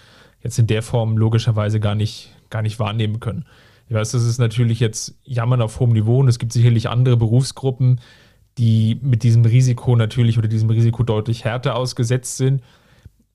jetzt 0.41 0.57
in 0.57 0.67
der 0.67 0.81
Form 0.81 1.17
logischerweise 1.17 1.79
gar 1.79 1.95
nicht, 1.95 2.33
gar 2.49 2.63
nicht 2.63 2.79
wahrnehmen 2.79 3.19
können. 3.19 3.45
Ich 3.87 3.95
weiß, 3.95 4.11
das 4.11 4.23
ist 4.23 4.39
natürlich 4.39 4.79
jetzt 4.79 5.15
Jammern 5.23 5.61
auf 5.61 5.79
hohem 5.79 5.93
Niveau 5.93 6.19
und 6.19 6.27
es 6.27 6.39
gibt 6.39 6.53
sicherlich 6.53 6.89
andere 6.89 7.17
Berufsgruppen, 7.17 8.01
die 8.57 8.99
mit 9.01 9.23
diesem 9.23 9.45
Risiko 9.45 9.95
natürlich 9.95 10.37
oder 10.37 10.47
diesem 10.47 10.69
Risiko 10.69 11.03
deutlich 11.03 11.45
härter 11.45 11.75
ausgesetzt 11.75 12.37
sind, 12.37 12.61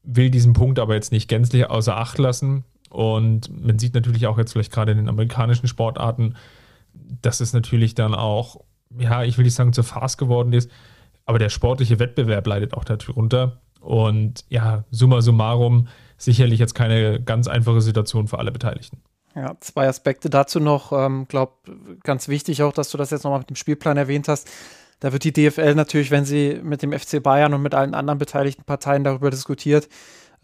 will 0.02 0.30
diesen 0.30 0.52
Punkt 0.52 0.78
aber 0.78 0.94
jetzt 0.94 1.12
nicht 1.12 1.28
gänzlich 1.28 1.68
außer 1.70 1.96
Acht 1.96 2.18
lassen. 2.18 2.64
Und 2.90 3.50
man 3.64 3.78
sieht 3.78 3.94
natürlich 3.94 4.26
auch 4.26 4.38
jetzt 4.38 4.52
vielleicht 4.52 4.72
gerade 4.72 4.92
in 4.92 4.98
den 4.98 5.08
amerikanischen 5.08 5.68
Sportarten, 5.68 6.34
dass 7.22 7.40
es 7.40 7.52
natürlich 7.52 7.94
dann 7.94 8.14
auch, 8.14 8.60
ja, 8.98 9.22
ich 9.22 9.38
will 9.38 9.44
nicht 9.44 9.54
sagen, 9.54 9.72
zu 9.72 9.82
fast 9.82 10.18
geworden 10.18 10.52
ist, 10.52 10.70
aber 11.24 11.38
der 11.38 11.48
sportliche 11.48 11.98
Wettbewerb 11.98 12.46
leidet 12.46 12.74
auch 12.74 12.84
darunter. 12.84 13.60
Und 13.80 14.44
ja, 14.48 14.84
summa 14.90 15.22
summarum, 15.22 15.88
sicherlich 16.16 16.60
jetzt 16.60 16.74
keine 16.74 17.20
ganz 17.20 17.48
einfache 17.48 17.80
Situation 17.80 18.28
für 18.28 18.38
alle 18.38 18.52
Beteiligten. 18.52 18.98
Ja, 19.34 19.56
zwei 19.60 19.88
Aspekte 19.88 20.28
dazu 20.28 20.60
noch. 20.60 20.92
Ähm, 20.92 21.26
glaube, 21.26 21.52
ganz 22.02 22.28
wichtig 22.28 22.62
auch, 22.62 22.72
dass 22.72 22.90
du 22.90 22.98
das 22.98 23.10
jetzt 23.10 23.24
nochmal 23.24 23.40
mit 23.40 23.50
dem 23.50 23.56
Spielplan 23.56 23.96
erwähnt 23.96 24.28
hast. 24.28 24.50
Da 25.02 25.12
wird 25.12 25.24
die 25.24 25.32
DFL 25.32 25.74
natürlich, 25.74 26.12
wenn 26.12 26.24
sie 26.24 26.60
mit 26.62 26.80
dem 26.80 26.92
FC 26.92 27.20
Bayern 27.20 27.54
und 27.54 27.62
mit 27.62 27.74
allen 27.74 27.92
anderen 27.92 28.20
beteiligten 28.20 28.62
Parteien 28.62 29.02
darüber 29.02 29.30
diskutiert, 29.30 29.88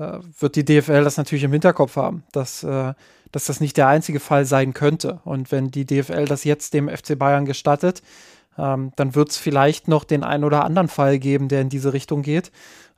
äh, 0.01 0.19
wird 0.41 0.57
die 0.57 0.65
DFL 0.65 1.05
das 1.05 1.17
natürlich 1.17 1.45
im 1.45 1.53
Hinterkopf 1.53 1.95
haben, 1.95 2.25
dass, 2.33 2.65
äh, 2.65 2.93
dass 3.31 3.45
das 3.45 3.61
nicht 3.61 3.77
der 3.77 3.87
einzige 3.87 4.19
Fall 4.19 4.47
sein 4.47 4.75
könnte. 4.75 5.21
Und 5.25 5.53
wenn 5.53 5.71
die 5.71 5.87
DFL 5.87 6.25
das 6.25 6.43
jetzt 6.43 6.75
dem 6.75 6.89
FC 6.89 7.17
Bayern 7.17 7.45
gestattet, 7.45 8.03
ähm, 8.59 8.91
dann 8.97 9.15
wird 9.15 9.31
es 9.31 9.37
vielleicht 9.37 9.87
noch 9.87 10.03
den 10.03 10.25
einen 10.25 10.43
oder 10.43 10.65
anderen 10.65 10.89
Fall 10.89 11.21
geben, 11.21 11.47
der 11.47 11.61
in 11.61 11.69
diese 11.69 11.93
Richtung 11.93 12.23
geht 12.23 12.51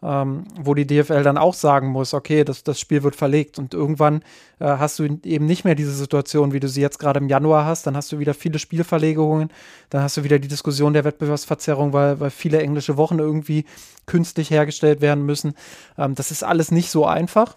ähm, 0.02 0.44
wo 0.60 0.74
die 0.74 0.86
DFL 0.86 1.22
dann 1.22 1.38
auch 1.38 1.54
sagen 1.54 1.88
muss, 1.88 2.14
okay, 2.14 2.44
das, 2.44 2.64
das 2.64 2.80
Spiel 2.80 3.02
wird 3.02 3.16
verlegt 3.16 3.58
und 3.58 3.74
irgendwann 3.74 4.22
äh, 4.58 4.64
hast 4.66 4.98
du 4.98 5.04
eben 5.04 5.46
nicht 5.46 5.64
mehr 5.64 5.74
diese 5.74 5.92
Situation, 5.92 6.52
wie 6.52 6.60
du 6.60 6.68
sie 6.68 6.80
jetzt 6.80 6.98
gerade 6.98 7.20
im 7.20 7.28
Januar 7.28 7.66
hast, 7.66 7.86
dann 7.86 7.96
hast 7.96 8.10
du 8.12 8.18
wieder 8.18 8.34
viele 8.34 8.58
Spielverlegungen, 8.58 9.50
dann 9.90 10.02
hast 10.02 10.16
du 10.16 10.24
wieder 10.24 10.38
die 10.38 10.48
Diskussion 10.48 10.92
der 10.92 11.04
Wettbewerbsverzerrung, 11.04 11.92
weil, 11.92 12.18
weil 12.20 12.30
viele 12.30 12.62
englische 12.62 12.96
Wochen 12.96 13.18
irgendwie 13.18 13.64
künstlich 14.06 14.50
hergestellt 14.50 15.00
werden 15.00 15.24
müssen. 15.24 15.54
Ähm, 15.98 16.14
das 16.14 16.30
ist 16.30 16.42
alles 16.42 16.70
nicht 16.70 16.90
so 16.90 17.04
einfach. 17.06 17.56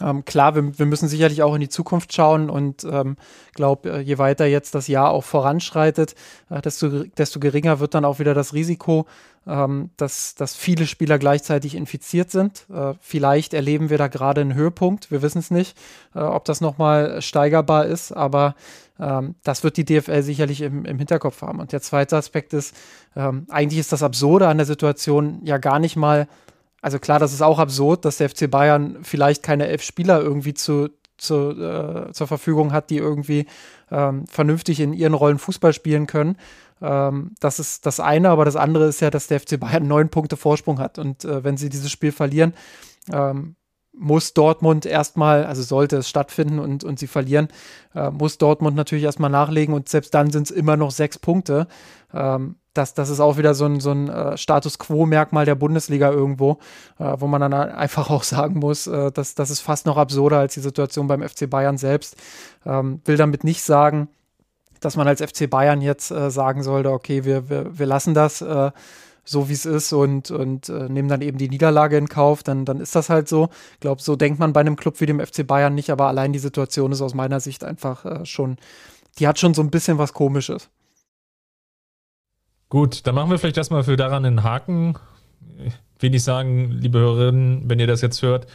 Ähm, 0.00 0.24
klar, 0.24 0.54
wir, 0.54 0.78
wir, 0.78 0.86
müssen 0.86 1.08
sicherlich 1.08 1.42
auch 1.42 1.54
in 1.54 1.60
die 1.60 1.68
Zukunft 1.68 2.12
schauen 2.12 2.50
und 2.50 2.84
ähm, 2.84 3.16
glaube, 3.54 3.90
äh, 3.90 4.00
je 4.00 4.18
weiter 4.18 4.46
jetzt 4.46 4.74
das 4.74 4.88
Jahr 4.88 5.10
auch 5.10 5.24
voranschreitet, 5.24 6.14
äh, 6.50 6.60
desto, 6.60 7.04
desto 7.04 7.40
geringer 7.40 7.80
wird 7.80 7.94
dann 7.94 8.04
auch 8.04 8.18
wieder 8.18 8.34
das 8.34 8.54
Risiko, 8.54 9.06
ähm, 9.46 9.90
dass, 9.96 10.34
dass 10.34 10.54
viele 10.54 10.86
Spieler 10.86 11.18
gleichzeitig 11.18 11.74
infiziert 11.74 12.30
sind. 12.30 12.66
Äh, 12.72 12.94
vielleicht 13.00 13.54
erleben 13.54 13.90
wir 13.90 13.98
da 13.98 14.08
gerade 14.08 14.40
einen 14.40 14.54
Höhepunkt, 14.54 15.10
wir 15.10 15.22
wissen 15.22 15.38
es 15.38 15.50
nicht, 15.50 15.76
äh, 16.14 16.20
ob 16.20 16.44
das 16.44 16.60
nochmal 16.60 17.20
steigerbar 17.22 17.86
ist, 17.86 18.12
aber 18.12 18.54
ähm, 19.00 19.36
das 19.44 19.64
wird 19.64 19.76
die 19.76 19.84
DFL 19.84 20.22
sicherlich 20.22 20.60
im, 20.60 20.84
im, 20.84 20.98
Hinterkopf 20.98 21.42
haben. 21.42 21.60
Und 21.60 21.72
der 21.72 21.80
zweite 21.80 22.16
Aspekt 22.16 22.52
ist, 22.52 22.74
ähm, 23.16 23.46
eigentlich 23.48 23.80
ist 23.80 23.92
das 23.92 24.02
Absurde 24.02 24.48
an 24.48 24.58
der 24.58 24.66
Situation 24.66 25.40
ja 25.44 25.58
gar 25.58 25.78
nicht 25.78 25.96
mal 25.96 26.28
also 26.80 26.98
klar, 26.98 27.18
das 27.18 27.32
ist 27.32 27.42
auch 27.42 27.58
absurd, 27.58 28.04
dass 28.04 28.18
der 28.18 28.30
FC 28.30 28.50
Bayern 28.50 28.98
vielleicht 29.02 29.42
keine 29.42 29.66
elf 29.66 29.82
Spieler 29.82 30.20
irgendwie 30.20 30.54
zu, 30.54 30.90
zu, 31.16 31.50
äh, 31.50 32.12
zur 32.12 32.26
Verfügung 32.26 32.72
hat, 32.72 32.90
die 32.90 32.98
irgendwie 32.98 33.46
ähm, 33.90 34.26
vernünftig 34.26 34.80
in 34.80 34.92
ihren 34.92 35.14
Rollen 35.14 35.38
Fußball 35.38 35.72
spielen 35.72 36.06
können. 36.06 36.36
Ähm, 36.80 37.32
das 37.40 37.58
ist 37.58 37.86
das 37.86 38.00
eine, 38.00 38.30
aber 38.30 38.44
das 38.44 38.56
andere 38.56 38.86
ist 38.86 39.00
ja, 39.00 39.10
dass 39.10 39.26
der 39.26 39.40
FC 39.40 39.58
Bayern 39.58 39.86
neun 39.88 40.08
Punkte 40.08 40.36
Vorsprung 40.36 40.78
hat. 40.78 40.98
Und 40.98 41.24
äh, 41.24 41.42
wenn 41.42 41.56
sie 41.56 41.68
dieses 41.68 41.90
Spiel 41.90 42.12
verlieren, 42.12 42.54
ähm, 43.12 43.56
muss 43.92 44.32
Dortmund 44.32 44.86
erstmal, 44.86 45.44
also 45.44 45.62
sollte 45.62 45.96
es 45.96 46.08
stattfinden 46.08 46.60
und, 46.60 46.84
und 46.84 47.00
sie 47.00 47.08
verlieren, 47.08 47.48
äh, 47.94 48.10
muss 48.10 48.38
Dortmund 48.38 48.76
natürlich 48.76 49.04
erstmal 49.04 49.30
nachlegen 49.30 49.74
und 49.74 49.88
selbst 49.88 50.14
dann 50.14 50.30
sind 50.30 50.44
es 50.44 50.50
immer 50.52 50.76
noch 50.76 50.92
sechs 50.92 51.18
Punkte. 51.18 51.66
Ähm, 52.14 52.56
das, 52.78 52.94
das 52.94 53.10
ist 53.10 53.20
auch 53.20 53.36
wieder 53.36 53.54
so 53.54 53.66
ein, 53.66 53.80
so 53.80 53.90
ein 53.90 54.08
äh, 54.08 54.38
Status 54.38 54.78
Quo-Merkmal 54.78 55.44
der 55.44 55.56
Bundesliga 55.56 56.10
irgendwo, 56.10 56.58
äh, 56.98 57.14
wo 57.18 57.26
man 57.26 57.40
dann 57.40 57.52
einfach 57.54 58.08
auch 58.08 58.22
sagen 58.22 58.58
muss, 58.58 58.86
äh, 58.86 59.10
dass 59.10 59.34
das 59.34 59.50
ist 59.50 59.60
fast 59.60 59.84
noch 59.84 59.96
absurder 59.96 60.38
als 60.38 60.54
die 60.54 60.60
Situation 60.60 61.08
beim 61.08 61.26
FC 61.28 61.50
Bayern 61.50 61.76
selbst. 61.76 62.16
Ähm, 62.64 63.00
will 63.04 63.16
damit 63.16 63.44
nicht 63.44 63.62
sagen, 63.62 64.08
dass 64.80 64.96
man 64.96 65.08
als 65.08 65.20
FC 65.20 65.50
Bayern 65.50 65.82
jetzt 65.82 66.10
äh, 66.10 66.30
sagen 66.30 66.62
sollte, 66.62 66.92
okay, 66.92 67.24
wir, 67.24 67.50
wir, 67.50 67.78
wir 67.78 67.86
lassen 67.86 68.14
das 68.14 68.40
äh, 68.40 68.70
so, 69.24 69.48
wie 69.48 69.54
es 69.54 69.66
ist 69.66 69.92
und, 69.92 70.30
und 70.30 70.68
äh, 70.68 70.88
nehmen 70.88 71.08
dann 71.08 71.20
eben 71.20 71.36
die 71.36 71.48
Niederlage 71.50 71.98
in 71.98 72.08
Kauf, 72.08 72.42
dann, 72.42 72.64
dann 72.64 72.80
ist 72.80 72.94
das 72.94 73.10
halt 73.10 73.28
so. 73.28 73.48
Ich 73.74 73.80
glaube, 73.80 74.00
so 74.00 74.16
denkt 74.16 74.38
man 74.38 74.52
bei 74.52 74.60
einem 74.60 74.76
Club 74.76 75.00
wie 75.00 75.06
dem 75.06 75.20
FC 75.20 75.46
Bayern 75.46 75.74
nicht, 75.74 75.90
aber 75.90 76.06
allein 76.06 76.32
die 76.32 76.38
Situation 76.38 76.92
ist 76.92 77.02
aus 77.02 77.12
meiner 77.12 77.40
Sicht 77.40 77.62
einfach 77.64 78.24
schon, 78.24 78.56
die 79.18 79.28
hat 79.28 79.38
schon 79.38 79.52
so 79.52 79.60
ein 79.60 79.70
bisschen 79.70 79.98
was 79.98 80.14
Komisches. 80.14 80.70
Gut, 82.68 83.06
dann 83.06 83.14
machen 83.14 83.30
wir 83.30 83.38
vielleicht 83.38 83.56
erstmal 83.56 83.82
für 83.82 83.96
daran 83.96 84.24
einen 84.24 84.42
Haken. 84.42 84.94
Nicht 86.02 86.22
sagen, 86.22 86.70
liebe 86.70 86.98
Hörerinnen, 86.98 87.68
wenn 87.68 87.80
ihr 87.80 87.86
das 87.86 88.02
jetzt 88.02 88.22
hört, 88.22 88.46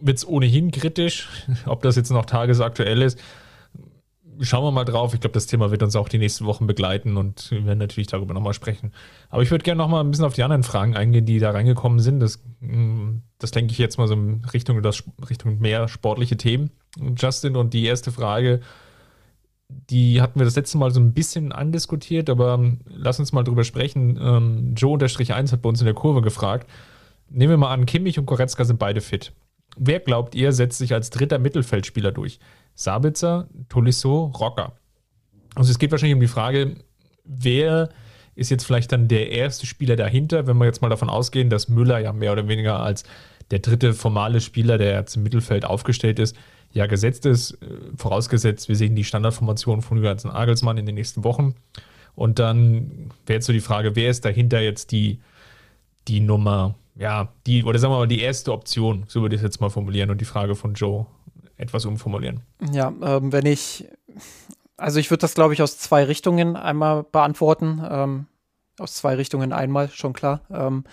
wird 0.00 0.18
es 0.18 0.26
ohnehin 0.26 0.70
kritisch, 0.70 1.28
ob 1.66 1.82
das 1.82 1.96
jetzt 1.96 2.10
noch 2.10 2.24
tagesaktuell 2.24 3.02
ist. 3.02 3.18
schauen 4.40 4.64
wir 4.64 4.70
mal 4.70 4.84
drauf. 4.84 5.12
Ich 5.12 5.20
glaube, 5.20 5.34
das 5.34 5.46
Thema 5.46 5.70
wird 5.70 5.82
uns 5.82 5.94
auch 5.94 6.08
die 6.08 6.18
nächsten 6.18 6.46
Wochen 6.46 6.66
begleiten 6.66 7.16
und 7.16 7.50
wir 7.50 7.66
werden 7.66 7.78
natürlich 7.78 8.06
darüber 8.06 8.32
nochmal 8.32 8.54
sprechen. 8.54 8.92
Aber 9.28 9.42
ich 9.42 9.50
würde 9.50 9.62
gerne 9.62 9.78
nochmal 9.78 10.02
ein 10.02 10.10
bisschen 10.10 10.24
auf 10.24 10.34
die 10.34 10.42
anderen 10.42 10.62
Fragen 10.62 10.96
eingehen, 10.96 11.26
die 11.26 11.38
da 11.38 11.50
reingekommen 11.50 12.00
sind. 12.00 12.20
Das, 12.20 12.42
mm, 12.60 13.18
das 13.38 13.50
denke 13.50 13.72
ich 13.72 13.78
jetzt 13.78 13.98
mal 13.98 14.08
so 14.08 14.14
in 14.14 14.44
Richtung, 14.52 14.82
das, 14.82 15.04
Richtung 15.28 15.58
mehr 15.58 15.86
sportliche 15.88 16.36
Themen. 16.36 16.70
Justin, 17.16 17.56
und 17.56 17.74
die 17.74 17.84
erste 17.84 18.10
Frage, 18.10 18.60
die 19.68 20.20
hatten 20.20 20.40
wir 20.40 20.44
das 20.44 20.56
letzte 20.56 20.78
Mal 20.78 20.90
so 20.90 21.00
ein 21.00 21.12
bisschen 21.12 21.52
andiskutiert, 21.52 22.30
aber 22.30 22.54
ähm, 22.54 22.80
lass 22.86 23.18
uns 23.18 23.32
mal 23.32 23.44
drüber 23.44 23.64
sprechen. 23.64 24.18
Ähm, 24.20 24.74
Joe-1 24.74 25.52
hat 25.52 25.62
bei 25.62 25.68
uns 25.68 25.80
in 25.80 25.84
der 25.84 25.94
Kurve 25.94 26.22
gefragt. 26.22 26.68
Nehmen 27.28 27.50
wir 27.50 27.58
mal 27.58 27.72
an, 27.72 27.86
Kimmich 27.86 28.18
und 28.18 28.26
Koretzka 28.26 28.64
sind 28.64 28.78
beide 28.78 29.00
fit. 29.00 29.32
Wer 29.76 30.00
glaubt 30.00 30.34
ihr, 30.34 30.52
setzt 30.52 30.78
sich 30.78 30.94
als 30.94 31.10
dritter 31.10 31.38
Mittelfeldspieler 31.38 32.12
durch? 32.12 32.40
Sabitzer, 32.74 33.48
Tolisso, 33.68 34.32
Rocker. 34.38 34.72
Also 35.54 35.70
es 35.70 35.78
geht 35.78 35.90
wahrscheinlich 35.90 36.14
um 36.14 36.20
die 36.20 36.28
Frage, 36.28 36.76
wer 37.24 37.90
ist 38.34 38.50
jetzt 38.50 38.64
vielleicht 38.64 38.92
dann 38.92 39.08
der 39.08 39.30
erste 39.32 39.66
Spieler 39.66 39.96
dahinter, 39.96 40.46
wenn 40.46 40.56
wir 40.56 40.64
jetzt 40.64 40.80
mal 40.80 40.88
davon 40.88 41.10
ausgehen, 41.10 41.50
dass 41.50 41.68
Müller 41.68 41.98
ja 41.98 42.12
mehr 42.12 42.32
oder 42.32 42.48
weniger 42.48 42.80
als 42.80 43.04
der 43.50 43.58
dritte 43.58 43.94
formale 43.94 44.40
Spieler, 44.40 44.78
der 44.78 44.94
jetzt 44.94 45.16
im 45.16 45.24
Mittelfeld 45.24 45.64
aufgestellt 45.64 46.18
ist, 46.18 46.36
ja 46.72 46.86
gesetzt 46.86 47.26
ist, 47.26 47.52
äh, 47.62 47.66
vorausgesetzt, 47.96 48.68
wir 48.68 48.76
sehen 48.76 48.94
die 48.94 49.04
Standardformation 49.04 49.82
von 49.82 49.96
Julian 49.98 50.18
Agelsmann 50.30 50.78
in 50.78 50.86
den 50.86 50.94
nächsten 50.94 51.24
Wochen. 51.24 51.54
Und 52.14 52.38
dann 52.38 53.10
wäre 53.26 53.36
jetzt 53.36 53.46
so 53.46 53.52
die 53.52 53.60
Frage, 53.60 53.94
wer 53.94 54.10
ist 54.10 54.24
dahinter 54.24 54.60
jetzt 54.60 54.90
die, 54.90 55.20
die 56.08 56.20
Nummer, 56.20 56.74
ja, 56.96 57.28
die, 57.46 57.64
oder 57.64 57.78
sagen 57.78 57.92
wir 57.92 57.98
mal, 57.98 58.08
die 58.08 58.20
erste 58.20 58.52
Option, 58.52 59.04
so 59.06 59.22
würde 59.22 59.36
ich 59.36 59.40
es 59.40 59.44
jetzt 59.44 59.60
mal 59.60 59.70
formulieren 59.70 60.10
und 60.10 60.20
die 60.20 60.24
Frage 60.24 60.54
von 60.54 60.74
Joe 60.74 61.06
etwas 61.56 61.84
umformulieren. 61.84 62.40
Ja, 62.72 62.92
ähm, 63.02 63.32
wenn 63.32 63.46
ich, 63.46 63.86
also 64.76 64.98
ich 64.98 65.10
würde 65.10 65.20
das, 65.20 65.34
glaube 65.34 65.54
ich, 65.54 65.62
aus 65.62 65.78
zwei 65.78 66.04
Richtungen 66.04 66.56
einmal 66.56 67.04
beantworten. 67.04 67.80
Ähm, 67.88 68.26
aus 68.78 68.94
zwei 68.94 69.14
Richtungen 69.14 69.52
einmal, 69.52 69.88
schon 69.88 70.12
klar. 70.12 70.40
Ähm, 70.50 70.84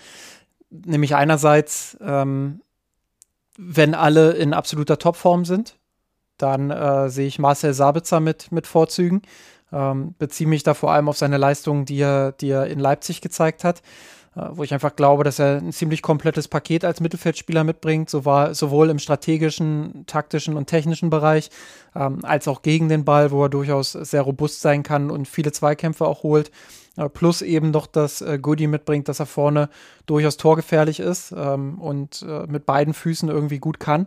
nämlich 0.70 1.14
einerseits, 1.14 1.96
ähm, 2.00 2.60
wenn 3.58 3.94
alle 3.94 4.32
in 4.32 4.54
absoluter 4.54 4.98
Topform 4.98 5.44
sind, 5.44 5.76
dann 6.38 6.70
äh, 6.70 7.08
sehe 7.08 7.26
ich 7.26 7.38
Marcel 7.38 7.74
Sabitzer 7.74 8.20
mit, 8.20 8.52
mit 8.52 8.66
Vorzügen. 8.66 9.22
Ähm, 9.72 10.14
beziehe 10.18 10.48
mich 10.48 10.62
da 10.62 10.74
vor 10.74 10.92
allem 10.92 11.08
auf 11.08 11.16
seine 11.16 11.38
Leistungen, 11.38 11.86
die 11.86 11.98
er, 11.98 12.32
die 12.32 12.50
er 12.50 12.66
in 12.66 12.78
Leipzig 12.78 13.20
gezeigt 13.20 13.64
hat. 13.64 13.82
Äh, 14.36 14.50
wo 14.52 14.62
ich 14.62 14.74
einfach 14.74 14.94
glaube, 14.94 15.24
dass 15.24 15.38
er 15.38 15.56
ein 15.56 15.72
ziemlich 15.72 16.02
komplettes 16.02 16.46
Paket 16.46 16.84
als 16.84 17.00
Mittelfeldspieler 17.00 17.64
mitbringt, 17.64 18.10
sowohl 18.10 18.90
im 18.90 18.98
strategischen, 18.98 20.04
taktischen 20.06 20.56
und 20.56 20.66
technischen 20.66 21.08
Bereich, 21.08 21.50
ähm, 21.94 22.22
als 22.22 22.46
auch 22.46 22.60
gegen 22.60 22.88
den 22.90 23.04
Ball, 23.04 23.30
wo 23.30 23.44
er 23.44 23.48
durchaus 23.48 23.92
sehr 23.92 24.22
robust 24.22 24.60
sein 24.60 24.82
kann 24.82 25.10
und 25.10 25.26
viele 25.26 25.52
Zweikämpfe 25.52 26.06
auch 26.06 26.22
holt. 26.22 26.50
Äh, 26.96 27.08
plus 27.08 27.42
eben 27.42 27.70
noch 27.70 27.86
das 27.86 28.22
äh, 28.22 28.38
Goodie 28.40 28.66
mitbringt, 28.66 29.08
dass 29.08 29.20
er 29.20 29.26
vorne 29.26 29.68
durchaus 30.06 30.36
torgefährlich 30.36 31.00
ist 31.00 31.32
ähm, 31.36 31.78
und 31.78 32.24
äh, 32.28 32.46
mit 32.46 32.66
beiden 32.66 32.94
Füßen 32.94 33.28
irgendwie 33.28 33.58
gut 33.58 33.78
kann. 33.80 34.06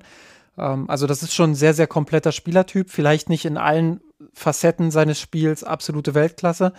Ähm, 0.58 0.90
also 0.90 1.08
das 1.08 1.24
ist 1.24 1.34
schon 1.34 1.52
ein 1.52 1.56
sehr, 1.56 1.74
sehr 1.74 1.88
kompletter 1.88 2.32
Spielertyp. 2.32 2.90
Vielleicht 2.90 3.30
nicht 3.30 3.46
in 3.46 3.58
allen 3.58 4.02
Facetten 4.34 4.92
seines 4.92 5.20
Spiels 5.20 5.64
absolute 5.64 6.14
Weltklasse, 6.14 6.74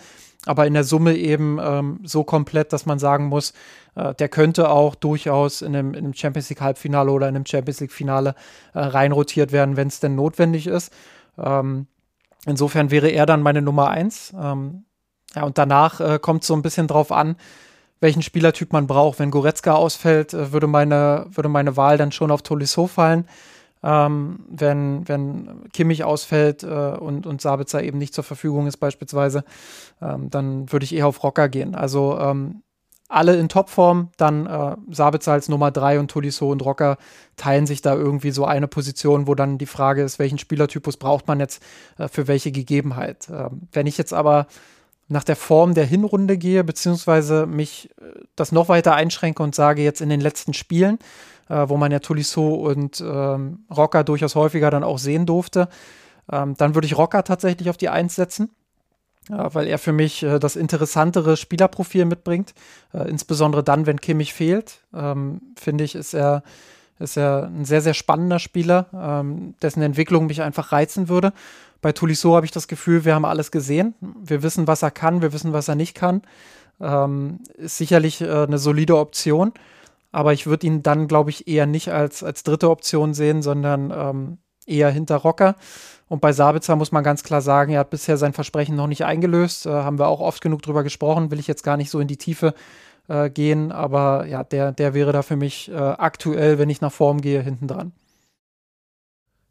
aber 0.45 0.67
in 0.67 0.73
der 0.73 0.83
Summe 0.83 1.15
eben 1.15 1.59
ähm, 1.61 1.99
so 2.03 2.23
komplett, 2.23 2.71
dass 2.73 2.85
man 2.85 2.99
sagen 2.99 3.25
muss, 3.25 3.53
äh, 3.95 4.13
der 4.15 4.29
könnte 4.29 4.69
auch 4.69 4.95
durchaus 4.95 5.61
in 5.61 5.75
einem, 5.75 5.93
in 5.93 6.05
einem, 6.05 6.13
Champions 6.13 6.49
League 6.49 6.61
Halbfinale 6.61 7.11
oder 7.11 7.27
in 7.27 7.35
einem 7.35 7.45
Champions 7.45 7.79
League 7.79 7.91
Finale 7.91 8.35
äh, 8.73 8.79
reinrotiert 8.79 9.51
werden, 9.51 9.77
wenn 9.77 9.87
es 9.87 9.99
denn 9.99 10.15
notwendig 10.15 10.67
ist. 10.67 10.93
Ähm, 11.37 11.87
insofern 12.45 12.91
wäre 12.91 13.09
er 13.09 13.25
dann 13.25 13.41
meine 13.41 13.61
Nummer 13.61 13.89
eins. 13.89 14.33
Ja, 15.35 15.43
und 15.43 15.57
danach 15.57 15.99
äh, 15.99 16.19
kommt 16.19 16.43
so 16.43 16.53
ein 16.53 16.61
bisschen 16.61 16.87
drauf 16.87 17.11
an, 17.11 17.35
welchen 17.99 18.21
Spielertyp 18.21 18.73
man 18.73 18.87
braucht. 18.87 19.19
Wenn 19.19 19.31
Goretzka 19.31 19.73
ausfällt, 19.73 20.33
äh, 20.33 20.51
würde, 20.51 20.67
meine, 20.67 21.27
würde 21.31 21.49
meine 21.49 21.77
Wahl 21.77 21.97
dann 21.97 22.11
schon 22.11 22.31
auf 22.31 22.41
Tolisso 22.41 22.87
fallen 22.87 23.27
ähm, 23.83 24.39
wenn, 24.49 25.07
wenn 25.07 25.69
Kimmich 25.73 26.03
ausfällt 26.03 26.63
äh, 26.63 26.67
und, 26.67 27.25
und 27.25 27.41
Sabitzer 27.41 27.83
eben 27.83 27.97
nicht 27.97 28.13
zur 28.13 28.23
Verfügung 28.23 28.67
ist 28.67 28.77
beispielsweise, 28.77 29.43
ähm, 30.01 30.29
dann 30.29 30.71
würde 30.71 30.83
ich 30.83 30.93
eher 30.93 31.07
auf 31.07 31.23
Rocker 31.23 31.49
gehen. 31.49 31.75
Also 31.75 32.17
ähm, 32.19 32.61
alle 33.07 33.35
in 33.35 33.49
Topform, 33.49 34.09
dann 34.17 34.45
äh, 34.45 34.75
Sabitzer 34.89 35.33
als 35.33 35.49
Nummer 35.49 35.71
3 35.71 35.99
und 35.99 36.11
Tolisso 36.11 36.49
und 36.49 36.63
Rocker 36.63 36.97
teilen 37.35 37.65
sich 37.65 37.81
da 37.81 37.93
irgendwie 37.95 38.31
so 38.31 38.45
eine 38.45 38.67
Position, 38.67 39.27
wo 39.27 39.35
dann 39.35 39.57
die 39.57 39.65
Frage 39.65 40.03
ist, 40.03 40.19
welchen 40.19 40.37
Spielertypus 40.37 40.97
braucht 40.97 41.27
man 41.27 41.39
jetzt 41.39 41.61
äh, 41.97 42.07
für 42.07 42.27
welche 42.27 42.51
Gegebenheit. 42.51 43.27
Ähm, 43.29 43.67
wenn 43.73 43.87
ich 43.87 43.97
jetzt 43.97 44.13
aber 44.13 44.47
nach 45.11 45.23
der 45.25 45.35
Form 45.35 45.73
der 45.73 45.85
Hinrunde 45.85 46.37
gehe, 46.37 46.63
beziehungsweise 46.63 47.45
mich 47.45 47.89
äh, 48.01 48.21
das 48.35 48.51
noch 48.51 48.69
weiter 48.69 48.95
einschränke 48.95 49.43
und 49.43 49.53
sage 49.53 49.83
jetzt 49.83 50.01
in 50.01 50.09
den 50.09 50.21
letzten 50.21 50.53
Spielen, 50.53 50.99
äh, 51.49 51.67
wo 51.67 51.75
man 51.75 51.91
ja 51.91 51.99
Tolisso 51.99 52.53
und 52.55 53.01
ähm, 53.01 53.65
Rocker 53.69 54.05
durchaus 54.05 54.35
häufiger 54.35 54.71
dann 54.71 54.85
auch 54.85 54.97
sehen 54.97 55.25
durfte. 55.25 55.67
Ähm, 56.31 56.55
dann 56.57 56.75
würde 56.75 56.87
ich 56.87 56.97
Rocker 56.97 57.23
tatsächlich 57.25 57.69
auf 57.69 57.77
die 57.77 57.89
Eins 57.89 58.15
setzen. 58.15 58.51
Ja, 59.29 59.53
weil 59.53 59.67
er 59.67 59.77
für 59.77 59.91
mich 59.91 60.23
äh, 60.23 60.39
das 60.39 60.55
interessantere 60.55 61.37
Spielerprofil 61.37 62.05
mitbringt. 62.05 62.53
Äh, 62.93 63.09
insbesondere 63.09 63.63
dann, 63.63 63.85
wenn 63.85 64.01
Kimmich 64.01 64.33
fehlt, 64.33 64.79
ähm, 64.95 65.41
finde 65.59 65.83
ich, 65.83 65.93
ist 65.93 66.13
er, 66.13 66.41
ist 67.01 67.17
er 67.17 67.45
ein 67.45 67.65
sehr, 67.65 67.81
sehr 67.81 67.93
spannender 67.93 68.39
Spieler, 68.39 68.87
ähm, 68.93 69.55
dessen 69.61 69.81
Entwicklung 69.81 70.27
mich 70.27 70.41
einfach 70.41 70.71
reizen 70.71 71.09
würde. 71.09 71.33
Bei 71.81 71.91
Tolisso 71.91 72.35
habe 72.35 72.45
ich 72.45 72.51
das 72.51 72.67
Gefühl, 72.67 73.05
wir 73.05 73.15
haben 73.15 73.25
alles 73.25 73.51
gesehen. 73.51 73.95
Wir 73.99 74.43
wissen, 74.43 74.67
was 74.67 74.83
er 74.83 74.91
kann, 74.91 75.21
wir 75.21 75.33
wissen, 75.33 75.53
was 75.53 75.67
er 75.67 75.75
nicht 75.75 75.95
kann. 75.95 76.21
Ähm, 76.79 77.39
ist 77.57 77.77
sicherlich 77.77 78.21
äh, 78.21 78.43
eine 78.43 78.57
solide 78.57 78.97
Option 78.97 79.53
aber 80.11 80.33
ich 80.33 80.45
würde 80.45 80.67
ihn 80.67 80.83
dann, 80.83 81.07
glaube 81.07 81.29
ich, 81.29 81.47
eher 81.47 81.65
nicht 81.65 81.91
als, 81.91 82.23
als 82.23 82.43
dritte 82.43 82.69
Option 82.69 83.13
sehen, 83.13 83.41
sondern 83.41 83.91
ähm, 83.95 84.37
eher 84.65 84.89
hinter 84.89 85.17
Rocker. 85.17 85.55
Und 86.09 86.19
bei 86.19 86.33
Sabitzer 86.33 86.75
muss 86.75 86.91
man 86.91 87.03
ganz 87.03 87.23
klar 87.23 87.41
sagen, 87.41 87.71
er 87.71 87.79
hat 87.79 87.89
bisher 87.89 88.17
sein 88.17 88.33
Versprechen 88.33 88.75
noch 88.75 88.87
nicht 88.87 89.05
eingelöst. 89.05 89.65
Äh, 89.65 89.69
haben 89.69 89.99
wir 89.99 90.07
auch 90.07 90.19
oft 90.19 90.41
genug 90.41 90.61
drüber 90.61 90.83
gesprochen, 90.83 91.31
will 91.31 91.39
ich 91.39 91.47
jetzt 91.47 91.63
gar 91.63 91.77
nicht 91.77 91.89
so 91.89 91.99
in 91.99 92.07
die 92.07 92.17
Tiefe 92.17 92.53
äh, 93.11 93.29
gehen, 93.29 93.71
aber 93.71 94.25
ja, 94.25 94.43
der, 94.43 94.71
der 94.71 94.93
wäre 94.93 95.11
da 95.11 95.21
für 95.21 95.35
mich 95.35 95.69
äh, 95.69 95.75
aktuell, 95.75 96.59
wenn 96.59 96.69
ich 96.69 96.81
nach 96.81 96.91
Form 96.91 97.19
gehe, 97.19 97.41
hinten 97.41 97.67
dran. 97.67 97.91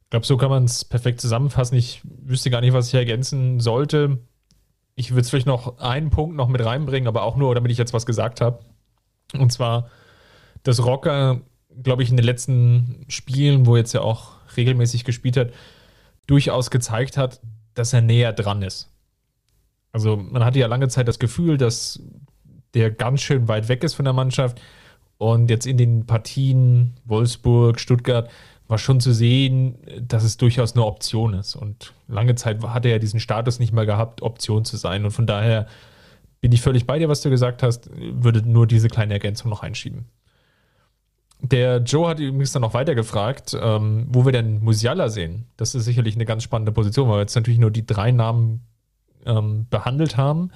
Ich 0.05 0.11
glaube, 0.11 0.27
so 0.27 0.37
kann 0.37 0.51
man 0.51 0.65
es 0.65 0.85
perfekt 0.85 1.21
zusammenfassen. 1.21 1.77
Ich 1.77 2.01
wüsste 2.05 2.51
gar 2.51 2.63
nicht, 2.63 2.73
was 2.73 2.89
ich 2.89 2.95
ergänzen 2.95 3.61
sollte. 3.61 4.19
Ich 4.97 5.15
würde 5.15 5.29
vielleicht 5.29 5.47
noch 5.47 5.79
einen 5.79 6.11
Punkt 6.11 6.37
noch 6.37 6.49
mit 6.49 6.65
reinbringen, 6.65 7.07
aber 7.07 7.23
auch 7.23 7.37
nur, 7.37 7.55
damit 7.55 7.71
ich 7.71 7.79
jetzt 7.79 7.93
was 7.93 8.07
gesagt 8.07 8.41
habe. 8.41 8.61
Und 9.39 9.53
zwar, 9.53 9.89
dass 10.63 10.85
Rocker, 10.85 11.43
glaube 11.83 12.03
ich, 12.03 12.11
in 12.11 12.17
den 12.17 12.27
letzten 12.27 13.05
Spielen, 13.09 13.67
wo 13.67 13.77
jetzt 13.77 13.93
ja 13.93 14.01
auch 14.01 14.33
regelmäßig 14.57 15.05
gespielt 15.05 15.37
hat, 15.37 15.51
durchaus 16.27 16.71
gezeigt 16.71 17.17
hat, 17.17 17.41
dass 17.75 17.93
er 17.93 18.01
näher 18.01 18.33
dran 18.33 18.63
ist. 18.63 18.91
Also 19.93 20.17
man 20.17 20.45
hatte 20.45 20.59
ja 20.59 20.67
lange 20.67 20.89
Zeit 20.89 21.09
das 21.09 21.19
Gefühl, 21.19 21.57
dass 21.57 22.03
der 22.75 22.91
ganz 22.91 23.23
schön 23.23 23.49
weit 23.49 23.69
weg 23.69 23.85
ist 23.85 23.95
von 23.95 24.05
der 24.05 24.15
Mannschaft. 24.15 24.61
Und 25.19 25.51
jetzt 25.51 25.67
in 25.67 25.77
den 25.77 26.07
Partien 26.07 26.95
Wolfsburg, 27.05 27.79
Stuttgart 27.79 28.31
war 28.69 28.79
schon 28.79 29.01
zu 29.01 29.13
sehen, 29.13 29.77
dass 30.01 30.23
es 30.23 30.37
durchaus 30.37 30.75
eine 30.75 30.85
Option 30.85 31.35
ist. 31.35 31.57
Und 31.57 31.93
lange 32.09 32.37
Zeit 32.37 32.63
hat 32.63 32.87
er 32.87 32.99
diesen 32.99 33.21
Status 33.21 33.59
nicht 33.59 33.73
mal 33.73 33.85
gehabt, 33.85 34.23
Option 34.23 34.65
zu 34.65 34.77
sein. 34.77 35.05
Und 35.05 35.11
von 35.11 35.27
daher 35.27 35.67
bin 36.41 36.53
ich 36.53 36.63
völlig 36.63 36.87
bei 36.87 36.99
dir, 36.99 37.09
was 37.09 37.21
du 37.21 37.31
gesagt 37.31 37.63
hast, 37.63 37.91
würde 37.95 38.49
nur 38.49 38.67
diese 38.67 38.89
kleine 38.89 39.13
Ergänzung 39.13 39.51
noch 39.51 39.63
einschieben. 39.63 40.07
Der 41.43 41.79
Joe 41.79 42.09
hat 42.09 42.21
übrigens 42.21 42.53
dann 42.53 42.63
noch 42.63 42.75
weiter 42.75 42.95
gefragt, 42.95 43.57
ähm, 43.61 44.07
wo 44.09 44.25
wir 44.25 44.33
denn 44.33 44.63
Musiala 44.63 45.09
sehen. 45.09 45.47
Das 45.57 45.75
ist 45.75 45.85
sicherlich 45.85 46.15
eine 46.15 46.27
ganz 46.27 46.43
spannende 46.43 46.73
Position, 46.73 47.09
weil 47.09 47.17
wir 47.17 47.23
jetzt 47.23 47.35
natürlich 47.35 47.61
nur 47.61 47.71
die 47.71 47.87
drei 47.87 48.11
Namen 48.11 48.61
ähm, 49.27 49.67
behandelt 49.71 50.17
haben. 50.17 50.51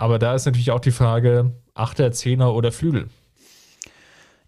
Aber 0.00 0.18
da 0.18 0.34
ist 0.34 0.46
natürlich 0.46 0.70
auch 0.70 0.80
die 0.80 0.92
Frage, 0.92 1.52
Achter, 1.74 2.10
Zehner 2.10 2.54
oder 2.54 2.72
Flügel. 2.72 3.10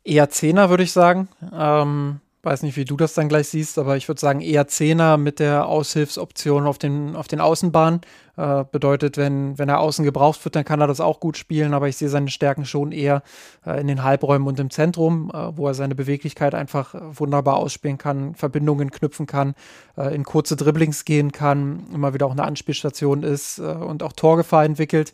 Eher 0.02 0.30
Zehner, 0.30 0.70
würde 0.70 0.82
ich 0.82 0.92
sagen. 0.92 1.28
Ähm, 1.54 2.20
weiß 2.42 2.62
nicht, 2.62 2.78
wie 2.78 2.86
du 2.86 2.96
das 2.96 3.12
dann 3.12 3.28
gleich 3.28 3.48
siehst, 3.48 3.78
aber 3.78 3.98
ich 3.98 4.08
würde 4.08 4.18
sagen 4.18 4.40
eher 4.40 4.66
Zehner 4.66 5.18
mit 5.18 5.40
der 5.40 5.66
Aushilfsoption 5.66 6.66
auf 6.66 6.78
den, 6.78 7.14
auf 7.14 7.28
den 7.28 7.42
Außenbahnen. 7.42 8.00
Äh, 8.42 8.64
bedeutet, 8.72 9.18
wenn, 9.18 9.57
wenn 9.57 9.68
er 9.68 9.78
außen 9.78 10.05
gebraucht 10.05 10.44
wird, 10.44 10.57
dann 10.57 10.64
kann 10.64 10.81
er 10.81 10.88
das 10.88 11.00
auch 11.00 11.20
gut 11.20 11.37
spielen, 11.37 11.74
aber 11.74 11.87
ich 11.87 11.96
sehe 11.96 12.09
seine 12.09 12.28
Stärken 12.28 12.64
schon 12.64 12.90
eher 12.90 13.22
äh, 13.64 13.81
in 13.81 13.87
den 13.87 14.02
Halbräumen 14.02 14.48
und 14.48 14.59
im 14.59 14.68
Zentrum, 14.68 15.31
äh, 15.33 15.57
wo 15.57 15.68
er 15.68 15.74
seine 15.74 15.94
Beweglichkeit 15.94 16.52
einfach 16.52 16.92
wunderbar 17.12 17.55
ausspielen 17.55 17.98
kann, 17.98 18.35
Verbindungen 18.35 18.90
knüpfen 18.90 19.26
kann, 19.26 19.55
äh, 19.96 20.12
in 20.12 20.24
kurze 20.24 20.57
Dribblings 20.57 21.05
gehen 21.05 21.31
kann, 21.31 21.85
immer 21.94 22.14
wieder 22.14 22.26
auch 22.26 22.33
eine 22.33 22.42
Anspielstation 22.42 23.22
ist 23.22 23.61
äh, 23.61 23.62
und 23.62 24.02
auch 24.02 24.12
Torgefahr 24.12 24.64
entwickelt. 24.64 25.12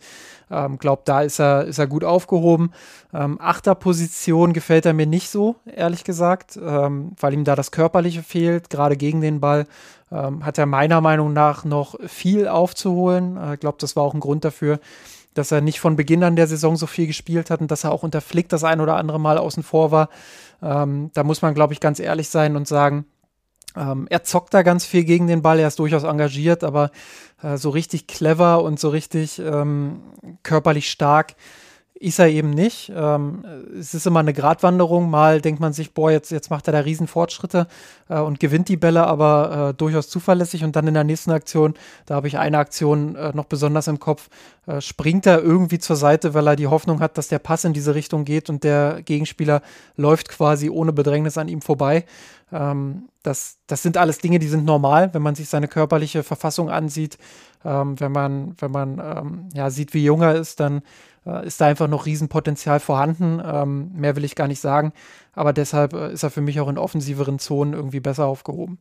Ähm, 0.50 0.78
glaub, 0.78 1.04
da 1.04 1.20
ist 1.20 1.38
er, 1.38 1.64
ist 1.64 1.78
er 1.78 1.86
gut 1.86 2.04
aufgehoben. 2.04 2.72
Ähm, 3.12 3.38
Achterposition 3.40 4.54
gefällt 4.54 4.86
er 4.86 4.94
mir 4.94 5.06
nicht 5.06 5.28
so, 5.28 5.56
ehrlich 5.66 6.04
gesagt, 6.04 6.58
ähm, 6.62 7.12
weil 7.20 7.34
ihm 7.34 7.44
da 7.44 7.54
das 7.54 7.70
Körperliche 7.72 8.22
fehlt, 8.22 8.70
gerade 8.70 8.96
gegen 8.96 9.20
den 9.20 9.40
Ball. 9.40 9.66
Ähm, 10.10 10.44
hat 10.44 10.58
er 10.58 10.66
meiner 10.66 11.00
Meinung 11.00 11.32
nach 11.32 11.64
noch 11.64 11.96
viel 12.06 12.48
aufzuholen. 12.48 13.36
Ich 13.36 13.52
äh, 13.52 13.56
glaube, 13.58 13.78
das 13.80 13.96
war 13.96 14.02
auch 14.02 14.14
ein 14.14 14.20
Grund 14.20 14.44
dafür, 14.44 14.80
dass 15.34 15.52
er 15.52 15.60
nicht 15.60 15.80
von 15.80 15.96
Beginn 15.96 16.24
an 16.24 16.36
der 16.36 16.46
Saison 16.46 16.76
so 16.76 16.86
viel 16.86 17.06
gespielt 17.06 17.50
hat 17.50 17.60
und 17.60 17.70
dass 17.70 17.84
er 17.84 17.92
auch 17.92 18.02
unter 18.02 18.20
Flick 18.20 18.48
das 18.48 18.64
ein 18.64 18.80
oder 18.80 18.96
andere 18.96 19.20
Mal 19.20 19.38
außen 19.38 19.62
vor 19.62 19.90
war. 19.90 20.08
Ähm, 20.62 21.10
da 21.14 21.24
muss 21.24 21.42
man, 21.42 21.54
glaube 21.54 21.72
ich, 21.72 21.80
ganz 21.80 22.00
ehrlich 22.00 22.28
sein 22.28 22.56
und 22.56 22.66
sagen, 22.66 23.04
ähm, 23.76 24.06
er 24.10 24.24
zockt 24.24 24.54
da 24.54 24.62
ganz 24.62 24.84
viel 24.84 25.04
gegen 25.04 25.26
den 25.26 25.42
Ball, 25.42 25.58
er 25.58 25.68
ist 25.68 25.78
durchaus 25.78 26.04
engagiert, 26.04 26.64
aber 26.64 26.90
äh, 27.42 27.56
so 27.56 27.70
richtig 27.70 28.06
clever 28.06 28.62
und 28.62 28.80
so 28.80 28.88
richtig 28.88 29.38
ähm, 29.38 30.00
körperlich 30.42 30.90
stark 30.90 31.34
ist 32.00 32.18
er 32.18 32.28
eben 32.28 32.50
nicht. 32.50 32.92
Ähm, 32.94 33.44
es 33.78 33.92
ist 33.92 34.06
immer 34.06 34.20
eine 34.20 34.32
Gratwanderung. 34.32 35.10
Mal 35.10 35.40
denkt 35.40 35.60
man 35.60 35.72
sich, 35.72 35.92
boah, 35.92 36.10
jetzt, 36.10 36.30
jetzt 36.30 36.50
macht 36.50 36.68
er 36.68 36.72
da 36.72 36.80
riesen 36.80 37.08
Fortschritte 37.08 37.66
äh, 38.08 38.20
und 38.20 38.38
gewinnt 38.38 38.68
die 38.68 38.76
Bälle, 38.76 39.06
aber 39.06 39.70
äh, 39.70 39.74
durchaus 39.74 40.08
zuverlässig. 40.08 40.62
Und 40.62 40.76
dann 40.76 40.86
in 40.86 40.94
der 40.94 41.04
nächsten 41.04 41.32
Aktion, 41.32 41.74
da 42.06 42.14
habe 42.14 42.28
ich 42.28 42.38
eine 42.38 42.58
Aktion 42.58 43.16
äh, 43.16 43.32
noch 43.34 43.46
besonders 43.46 43.88
im 43.88 43.98
Kopf, 43.98 44.28
äh, 44.66 44.80
springt 44.80 45.26
er 45.26 45.42
irgendwie 45.42 45.78
zur 45.78 45.96
Seite, 45.96 46.34
weil 46.34 46.46
er 46.46 46.56
die 46.56 46.68
Hoffnung 46.68 47.00
hat, 47.00 47.18
dass 47.18 47.28
der 47.28 47.40
Pass 47.40 47.64
in 47.64 47.72
diese 47.72 47.94
Richtung 47.94 48.24
geht 48.24 48.48
und 48.48 48.62
der 48.64 49.02
Gegenspieler 49.02 49.62
läuft 49.96 50.28
quasi 50.28 50.70
ohne 50.70 50.92
Bedrängnis 50.92 51.36
an 51.36 51.48
ihm 51.48 51.62
vorbei. 51.62 52.04
Ähm, 52.52 53.08
das, 53.22 53.58
das 53.66 53.82
sind 53.82 53.96
alles 53.96 54.18
Dinge, 54.18 54.38
die 54.38 54.48
sind 54.48 54.64
normal, 54.64 55.12
wenn 55.12 55.22
man 55.22 55.34
sich 55.34 55.48
seine 55.48 55.68
körperliche 55.68 56.22
Verfassung 56.22 56.70
ansieht. 56.70 57.18
Ähm, 57.64 57.98
wenn 57.98 58.12
man, 58.12 58.54
wenn 58.58 58.70
man 58.70 58.98
ähm, 58.98 59.48
ja, 59.52 59.68
sieht, 59.70 59.92
wie 59.94 60.04
jung 60.04 60.22
er 60.22 60.36
ist, 60.36 60.60
dann 60.60 60.82
ist 61.44 61.60
da 61.60 61.66
einfach 61.66 61.88
noch 61.88 62.06
Riesenpotenzial 62.06 62.80
vorhanden. 62.80 63.40
Ähm, 63.44 63.92
mehr 63.94 64.16
will 64.16 64.24
ich 64.24 64.34
gar 64.34 64.48
nicht 64.48 64.60
sagen. 64.60 64.92
Aber 65.32 65.52
deshalb 65.52 65.92
äh, 65.92 66.12
ist 66.12 66.22
er 66.22 66.30
für 66.30 66.40
mich 66.40 66.60
auch 66.60 66.68
in 66.68 66.78
offensiveren 66.78 67.38
Zonen 67.38 67.74
irgendwie 67.74 68.00
besser 68.00 68.26
aufgehoben. 68.26 68.78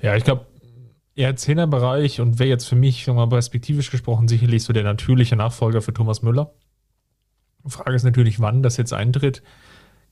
Ja, 0.00 0.16
ich 0.16 0.24
glaube, 0.24 0.46
eher 1.14 1.36
Zehnerbereich 1.36 2.20
und 2.20 2.38
wäre 2.38 2.48
jetzt 2.48 2.66
für 2.66 2.76
mich, 2.76 3.06
nochmal 3.06 3.28
perspektivisch 3.28 3.90
gesprochen, 3.90 4.28
sicherlich 4.28 4.64
so 4.64 4.72
der 4.72 4.84
natürliche 4.84 5.36
Nachfolger 5.36 5.82
für 5.82 5.92
Thomas 5.92 6.22
Müller. 6.22 6.52
Die 7.64 7.70
Frage 7.70 7.94
ist 7.94 8.04
natürlich, 8.04 8.40
wann 8.40 8.62
das 8.62 8.76
jetzt 8.76 8.92
eintritt. 8.92 9.42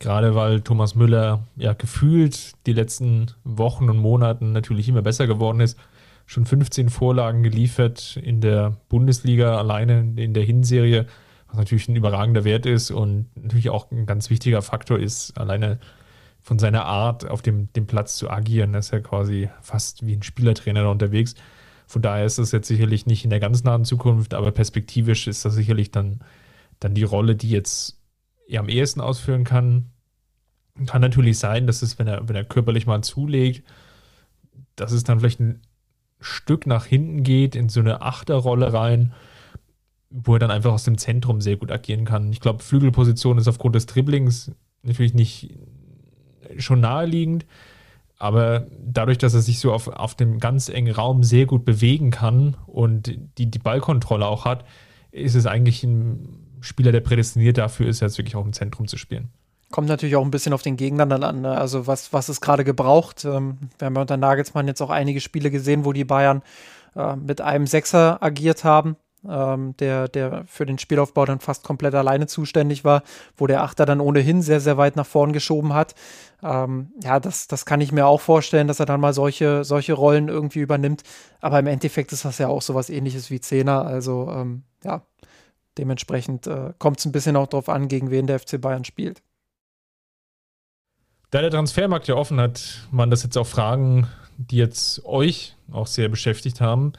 Gerade 0.01 0.35
weil 0.35 0.61
Thomas 0.61 0.95
Müller 0.95 1.49
ja 1.57 1.73
gefühlt 1.73 2.53
die 2.67 2.73
letzten 2.73 3.33
Wochen 3.43 3.91
und 3.91 3.97
Monaten 3.97 4.53
natürlich 4.53 4.89
immer 4.89 5.03
besser 5.03 5.27
geworden 5.27 5.61
ist 5.61 5.77
schon 6.29 6.45
15 6.45 6.91
Vorlagen 6.91 7.43
geliefert 7.43 8.19
in 8.23 8.43
der 8.43 8.77
Bundesliga 8.91 9.57
alleine 9.57 10.13
in 10.17 10.35
der 10.35 10.45
Hinserie, 10.45 11.07
was 11.49 11.57
natürlich 11.57 11.89
ein 11.89 11.97
überragender 11.97 12.45
Wert 12.45 12.67
ist 12.67 12.91
und 12.91 13.35
natürlich 13.35 13.71
auch 13.71 13.91
ein 13.91 14.05
ganz 14.05 14.29
wichtiger 14.29 14.61
Faktor 14.61 14.99
ist, 14.99 15.39
alleine 15.39 15.81
von 16.39 16.59
seiner 16.59 16.85
Art 16.85 17.29
auf 17.29 17.41
dem, 17.41 17.73
dem 17.73 17.87
Platz 17.87 18.19
zu 18.19 18.29
agieren. 18.29 18.75
Das 18.75 18.87
ist 18.87 18.93
ja 18.93 19.01
quasi 19.01 19.49
fast 19.63 20.05
wie 20.05 20.15
ein 20.15 20.23
Spielertrainer 20.23 20.83
da 20.83 20.91
unterwegs. 20.91 21.35
Von 21.87 22.03
daher 22.03 22.27
ist 22.27 22.39
das 22.39 22.53
jetzt 22.53 22.69
sicherlich 22.69 23.07
nicht 23.07 23.25
in 23.25 23.31
der 23.31 23.41
ganz 23.41 23.65
nahen 23.65 23.87
Zukunft, 23.87 24.35
aber 24.35 24.53
perspektivisch 24.53 25.29
ist 25.29 25.47
das 25.47 25.55
sicherlich 25.55 25.93
dann, 25.93 26.21
dann 26.79 26.93
die 26.93 27.05
Rolle, 27.05 27.37
die 27.37 27.49
jetzt 27.49 28.03
er 28.47 28.61
am 28.61 28.69
ehesten 28.69 29.01
ausführen 29.01 29.45
kann. 29.45 29.93
Kann 30.85 31.01
natürlich 31.01 31.39
sein, 31.39 31.67
dass 31.67 31.81
es, 31.81 31.99
wenn 31.99 32.07
er, 32.07 32.29
wenn 32.29 32.37
er 32.37 32.45
körperlich 32.45 32.87
mal 32.87 33.03
zulegt, 33.03 33.63
dass 34.77 34.93
es 34.93 35.05
dann 35.05 35.21
vielleicht 35.21 35.41
ein 35.41 35.63
Stück 36.21 36.67
nach 36.67 36.85
hinten 36.85 37.23
geht, 37.23 37.55
in 37.55 37.69
so 37.69 37.81
eine 37.81 38.03
Achterrolle 38.03 38.73
rein, 38.73 39.13
wo 40.11 40.35
er 40.35 40.39
dann 40.39 40.51
einfach 40.51 40.73
aus 40.73 40.85
dem 40.85 40.99
Zentrum 40.99 41.41
sehr 41.41 41.57
gut 41.57 41.71
agieren 41.71 42.05
kann. 42.05 42.33
Ich 42.33 42.41
glaube, 42.41 42.63
Flügelposition 42.63 43.39
ist 43.39 43.49
aufgrund 43.49 43.75
des 43.75 43.87
Dribblings 43.87 44.53
natürlich 44.83 45.15
nicht 45.15 45.55
schon 46.57 46.81
naheliegend, 46.81 47.47
aber 48.19 48.67
dadurch, 48.81 49.19
dass 49.19 49.35
er 49.35 49.43
sich 49.43 49.61
so 49.61 49.73
auf, 49.73 49.89
auf 49.89 50.15
dem 50.15 50.41
ganz 50.41 50.69
engen 50.69 50.95
Raum 50.95 51.23
sehr 51.23 51.47
gut 51.47 51.65
bewegen 51.65 52.11
kann 52.11 52.57
und 52.67 53.17
die, 53.39 53.51
die 53.51 53.59
Ballkontrolle 53.59 54.27
auch 54.27 54.45
hat, 54.45 54.65
ist 55.13 55.35
es 55.35 55.47
eigentlich 55.47 55.85
ein 55.85 56.47
Spieler, 56.61 56.91
der 56.91 57.01
prädestiniert 57.01 57.59
dafür 57.59 57.87
ist, 57.87 58.01
jetzt 58.01 58.19
wirklich 58.19 58.35
auch 58.35 58.45
im 58.45 58.53
Zentrum 58.53 58.89
zu 58.89 58.97
spielen. 58.97 59.29
Kommt 59.71 59.89
natürlich 59.89 60.17
auch 60.17 60.25
ein 60.25 60.31
bisschen 60.31 60.55
auf 60.55 60.63
den 60.63 60.77
Gegner 60.77 61.05
dann 61.05 61.23
an. 61.23 61.43
Ne? 61.43 61.57
Also 61.57 61.87
was, 61.87 62.13
was 62.13 62.29
ist 62.29 62.41
gerade 62.41 62.65
gebraucht? 62.65 63.25
Ähm, 63.25 63.59
wir 63.79 63.87
haben 63.87 63.95
ja 63.95 64.01
unter 64.01 64.17
Nagelsmann 64.17 64.67
jetzt 64.67 64.81
auch 64.81 64.91
einige 64.91 65.21
Spiele 65.21 65.51
gesehen, 65.51 65.85
wo 65.85 65.93
die 65.93 66.05
Bayern 66.05 66.43
äh, 66.97 67.17
mit 67.17 67.41
einem 67.41 67.67
Sechser 67.67 68.23
agiert 68.23 68.65
haben, 68.65 68.97
ähm, 69.29 69.77
der, 69.79 70.09
der 70.09 70.45
für 70.47 70.65
den 70.65 70.79
Spielaufbau 70.79 71.27
dann 71.27 71.41
fast 71.41 71.65
komplett 71.65 71.95
alleine 71.95 72.27
zuständig 72.27 72.85
war, 72.85 73.03
wo 73.37 73.47
der 73.47 73.63
Achter 73.63 73.85
dann 73.85 74.01
ohnehin 74.01 74.41
sehr, 74.41 74.61
sehr 74.61 74.79
weit 74.79 74.97
nach 74.97 75.07
vorn 75.07 75.33
geschoben 75.35 75.75
hat. 75.75 75.95
Ähm, 76.43 76.93
ja, 77.03 77.21
das, 77.21 77.47
das 77.47 77.67
kann 77.67 77.81
ich 77.81 77.93
mir 77.93 78.07
auch 78.07 78.21
vorstellen, 78.21 78.69
dass 78.69 78.81
er 78.81 78.87
dann 78.87 79.01
mal 79.01 79.13
solche, 79.13 79.65
solche 79.65 79.93
Rollen 79.93 80.29
irgendwie 80.29 80.61
übernimmt. 80.61 81.03
Aber 81.41 81.59
im 81.59 81.67
Endeffekt 81.67 82.13
ist 82.13 82.25
das 82.25 82.39
ja 82.39 82.49
auch 82.49 82.63
sowas 82.63 82.91
ähnliches 82.91 83.31
wie 83.31 83.41
Zehner. 83.41 83.85
Also 83.85 84.31
ähm, 84.33 84.63
ja, 84.83 85.03
dementsprechend 85.77 86.47
äh, 86.47 86.73
kommt 86.79 87.01
es 87.01 87.05
ein 87.05 87.13
bisschen 87.13 87.37
auch 87.37 87.49
darauf 87.49 87.69
an, 87.69 87.89
gegen 87.89 88.11
wen 88.11 88.27
der 88.27 88.39
FC 88.39 88.61
Bayern 88.61 88.85
spielt. 88.85 89.23
Da 91.31 91.43
der 91.43 91.51
Transfermarkt 91.51 92.09
ja 92.09 92.15
offen 92.15 92.41
hat, 92.41 92.89
waren 92.91 93.11
das 93.11 93.23
jetzt 93.23 93.37
auch 93.37 93.47
Fragen, 93.47 94.07
die 94.39 94.57
jetzt 94.57 95.05
euch 95.05 95.57
auch 95.71 95.87
sehr 95.87 96.09
beschäftigt 96.09 96.61
haben. 96.61 96.93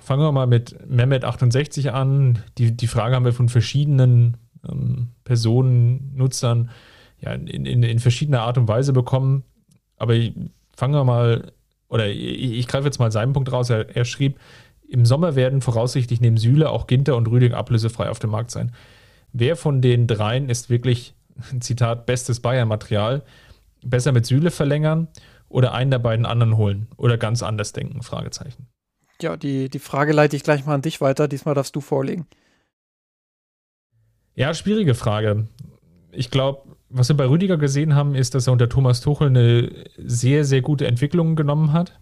Fangen 0.00 0.22
wir 0.22 0.32
mal 0.32 0.46
mit 0.46 0.76
Mehmet68 0.88 1.88
an. 1.88 2.42
Die, 2.58 2.76
die 2.76 2.86
Frage 2.86 3.14
haben 3.14 3.24
wir 3.24 3.32
von 3.32 3.48
verschiedenen 3.48 4.36
ähm, 4.68 5.08
Personen, 5.24 6.12
Nutzern 6.14 6.70
ja, 7.20 7.32
in, 7.32 7.66
in, 7.66 7.82
in 7.82 7.98
verschiedener 7.98 8.42
Art 8.42 8.58
und 8.58 8.68
Weise 8.68 8.92
bekommen. 8.92 9.44
Aber 9.96 10.14
fangen 10.76 10.94
wir 10.94 11.04
mal, 11.04 11.52
oder 11.88 12.08
ich, 12.08 12.52
ich 12.52 12.68
greife 12.68 12.86
jetzt 12.86 12.98
mal 12.98 13.12
seinen 13.12 13.32
Punkt 13.32 13.50
raus. 13.52 13.70
Er, 13.70 13.94
er, 13.94 14.04
schrieb, 14.04 14.38
im 14.88 15.06
Sommer 15.06 15.34
werden 15.34 15.60
voraussichtlich 15.60 16.20
neben 16.20 16.36
Süle 16.36 16.70
auch 16.70 16.86
Ginter 16.86 17.16
und 17.16 17.28
Rüdiger 17.28 17.56
ablösefrei 17.56 18.10
auf 18.10 18.18
dem 18.18 18.30
Markt 18.30 18.50
sein. 18.50 18.72
Wer 19.32 19.56
von 19.56 19.80
den 19.80 20.06
dreien 20.06 20.48
ist 20.48 20.70
wirklich 20.70 21.14
Zitat, 21.60 22.06
bestes 22.06 22.40
Bayern-Material, 22.40 23.22
besser 23.82 24.12
mit 24.12 24.26
Süle 24.26 24.50
verlängern 24.50 25.08
oder 25.48 25.72
einen 25.72 25.90
der 25.90 25.98
beiden 25.98 26.26
anderen 26.26 26.56
holen 26.56 26.88
oder 26.96 27.18
ganz 27.18 27.42
anders 27.42 27.72
denken? 27.72 28.02
Fragezeichen. 28.02 28.66
Ja, 29.20 29.36
die, 29.36 29.68
die 29.68 29.78
Frage 29.78 30.12
leite 30.12 30.36
ich 30.36 30.42
gleich 30.42 30.66
mal 30.66 30.74
an 30.74 30.82
dich 30.82 31.00
weiter. 31.00 31.28
Diesmal 31.28 31.54
darfst 31.54 31.76
du 31.76 31.80
vorlegen. 31.80 32.26
Ja, 34.34 34.52
schwierige 34.52 34.94
Frage. 34.94 35.46
Ich 36.10 36.30
glaube, 36.30 36.76
was 36.88 37.08
wir 37.08 37.16
bei 37.16 37.26
Rüdiger 37.26 37.56
gesehen 37.56 37.94
haben, 37.94 38.14
ist, 38.14 38.34
dass 38.34 38.48
er 38.48 38.52
unter 38.52 38.68
Thomas 38.68 39.00
Tuchel 39.00 39.28
eine 39.28 39.84
sehr, 39.96 40.44
sehr 40.44 40.62
gute 40.62 40.86
Entwicklung 40.86 41.36
genommen 41.36 41.72
hat. 41.72 42.00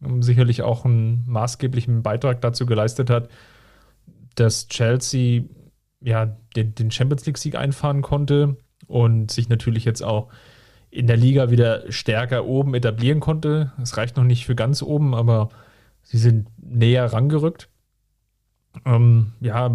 Und 0.00 0.22
sicherlich 0.22 0.62
auch 0.62 0.84
einen 0.84 1.24
maßgeblichen 1.26 2.02
Beitrag 2.02 2.40
dazu 2.40 2.66
geleistet 2.66 3.08
hat, 3.08 3.28
dass 4.34 4.66
Chelsea 4.68 5.44
ja, 6.00 6.36
den, 6.56 6.74
den 6.74 6.90
Champions 6.90 7.24
League-Sieg 7.26 7.54
einfahren 7.54 8.02
konnte 8.02 8.56
und 8.92 9.30
sich 9.30 9.48
natürlich 9.48 9.84
jetzt 9.86 10.02
auch 10.02 10.28
in 10.90 11.06
der 11.06 11.16
Liga 11.16 11.50
wieder 11.50 11.90
stärker 11.90 12.44
oben 12.44 12.74
etablieren 12.74 13.20
konnte. 13.20 13.72
Es 13.82 13.96
reicht 13.96 14.18
noch 14.18 14.24
nicht 14.24 14.44
für 14.44 14.54
ganz 14.54 14.82
oben, 14.82 15.14
aber 15.14 15.48
sie 16.02 16.18
sind 16.18 16.48
näher 16.58 17.10
rangerückt. 17.10 17.70
Ähm, 18.84 19.32
ja, 19.40 19.74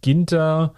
Ginter 0.00 0.74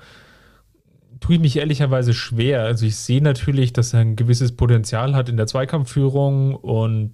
tue 1.20 1.34
ich 1.34 1.40
mich 1.42 1.58
ehrlicherweise 1.58 2.14
schwer. 2.14 2.62
Also 2.62 2.86
ich 2.86 2.96
sehe 2.96 3.22
natürlich, 3.22 3.74
dass 3.74 3.92
er 3.92 4.00
ein 4.00 4.16
gewisses 4.16 4.56
Potenzial 4.56 5.14
hat 5.14 5.28
in 5.28 5.36
der 5.36 5.46
Zweikampfführung 5.46 6.54
und 6.54 7.12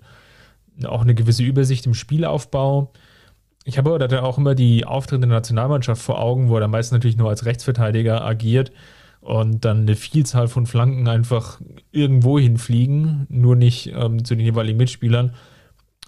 auch 0.85 1.03
eine 1.03 1.17
gewisse 1.17 1.43
Übersicht 1.43 1.87
im 1.87 1.95
Spielaufbau. 1.95 2.93
Ich 3.65 3.77
habe 3.77 3.91
aber 3.91 4.07
da 4.07 4.23
auch 4.23 4.39
immer 4.39 4.55
die 4.55 4.85
Auftritte 4.85 5.27
der 5.27 5.31
Nationalmannschaft 5.31 6.01
vor 6.01 6.21
Augen, 6.21 6.49
wo 6.49 6.57
er 6.57 6.69
meist 6.69 6.93
natürlich 6.93 7.17
nur 7.17 7.29
als 7.29 7.45
Rechtsverteidiger 7.45 8.25
agiert 8.25 8.71
und 9.21 9.65
dann 9.65 9.83
eine 9.83 9.97
Vielzahl 9.97 10.49
von 10.49 10.67
Flanken 10.67 11.07
einfach 11.09 11.61
irgendwo 11.93 12.39
hinfliegen, 12.39 13.27
nur 13.29 13.57
nicht 13.57 13.93
ähm, 13.95 14.25
zu 14.25 14.35
den 14.35 14.45
jeweiligen 14.45 14.79
Mitspielern. 14.79 15.35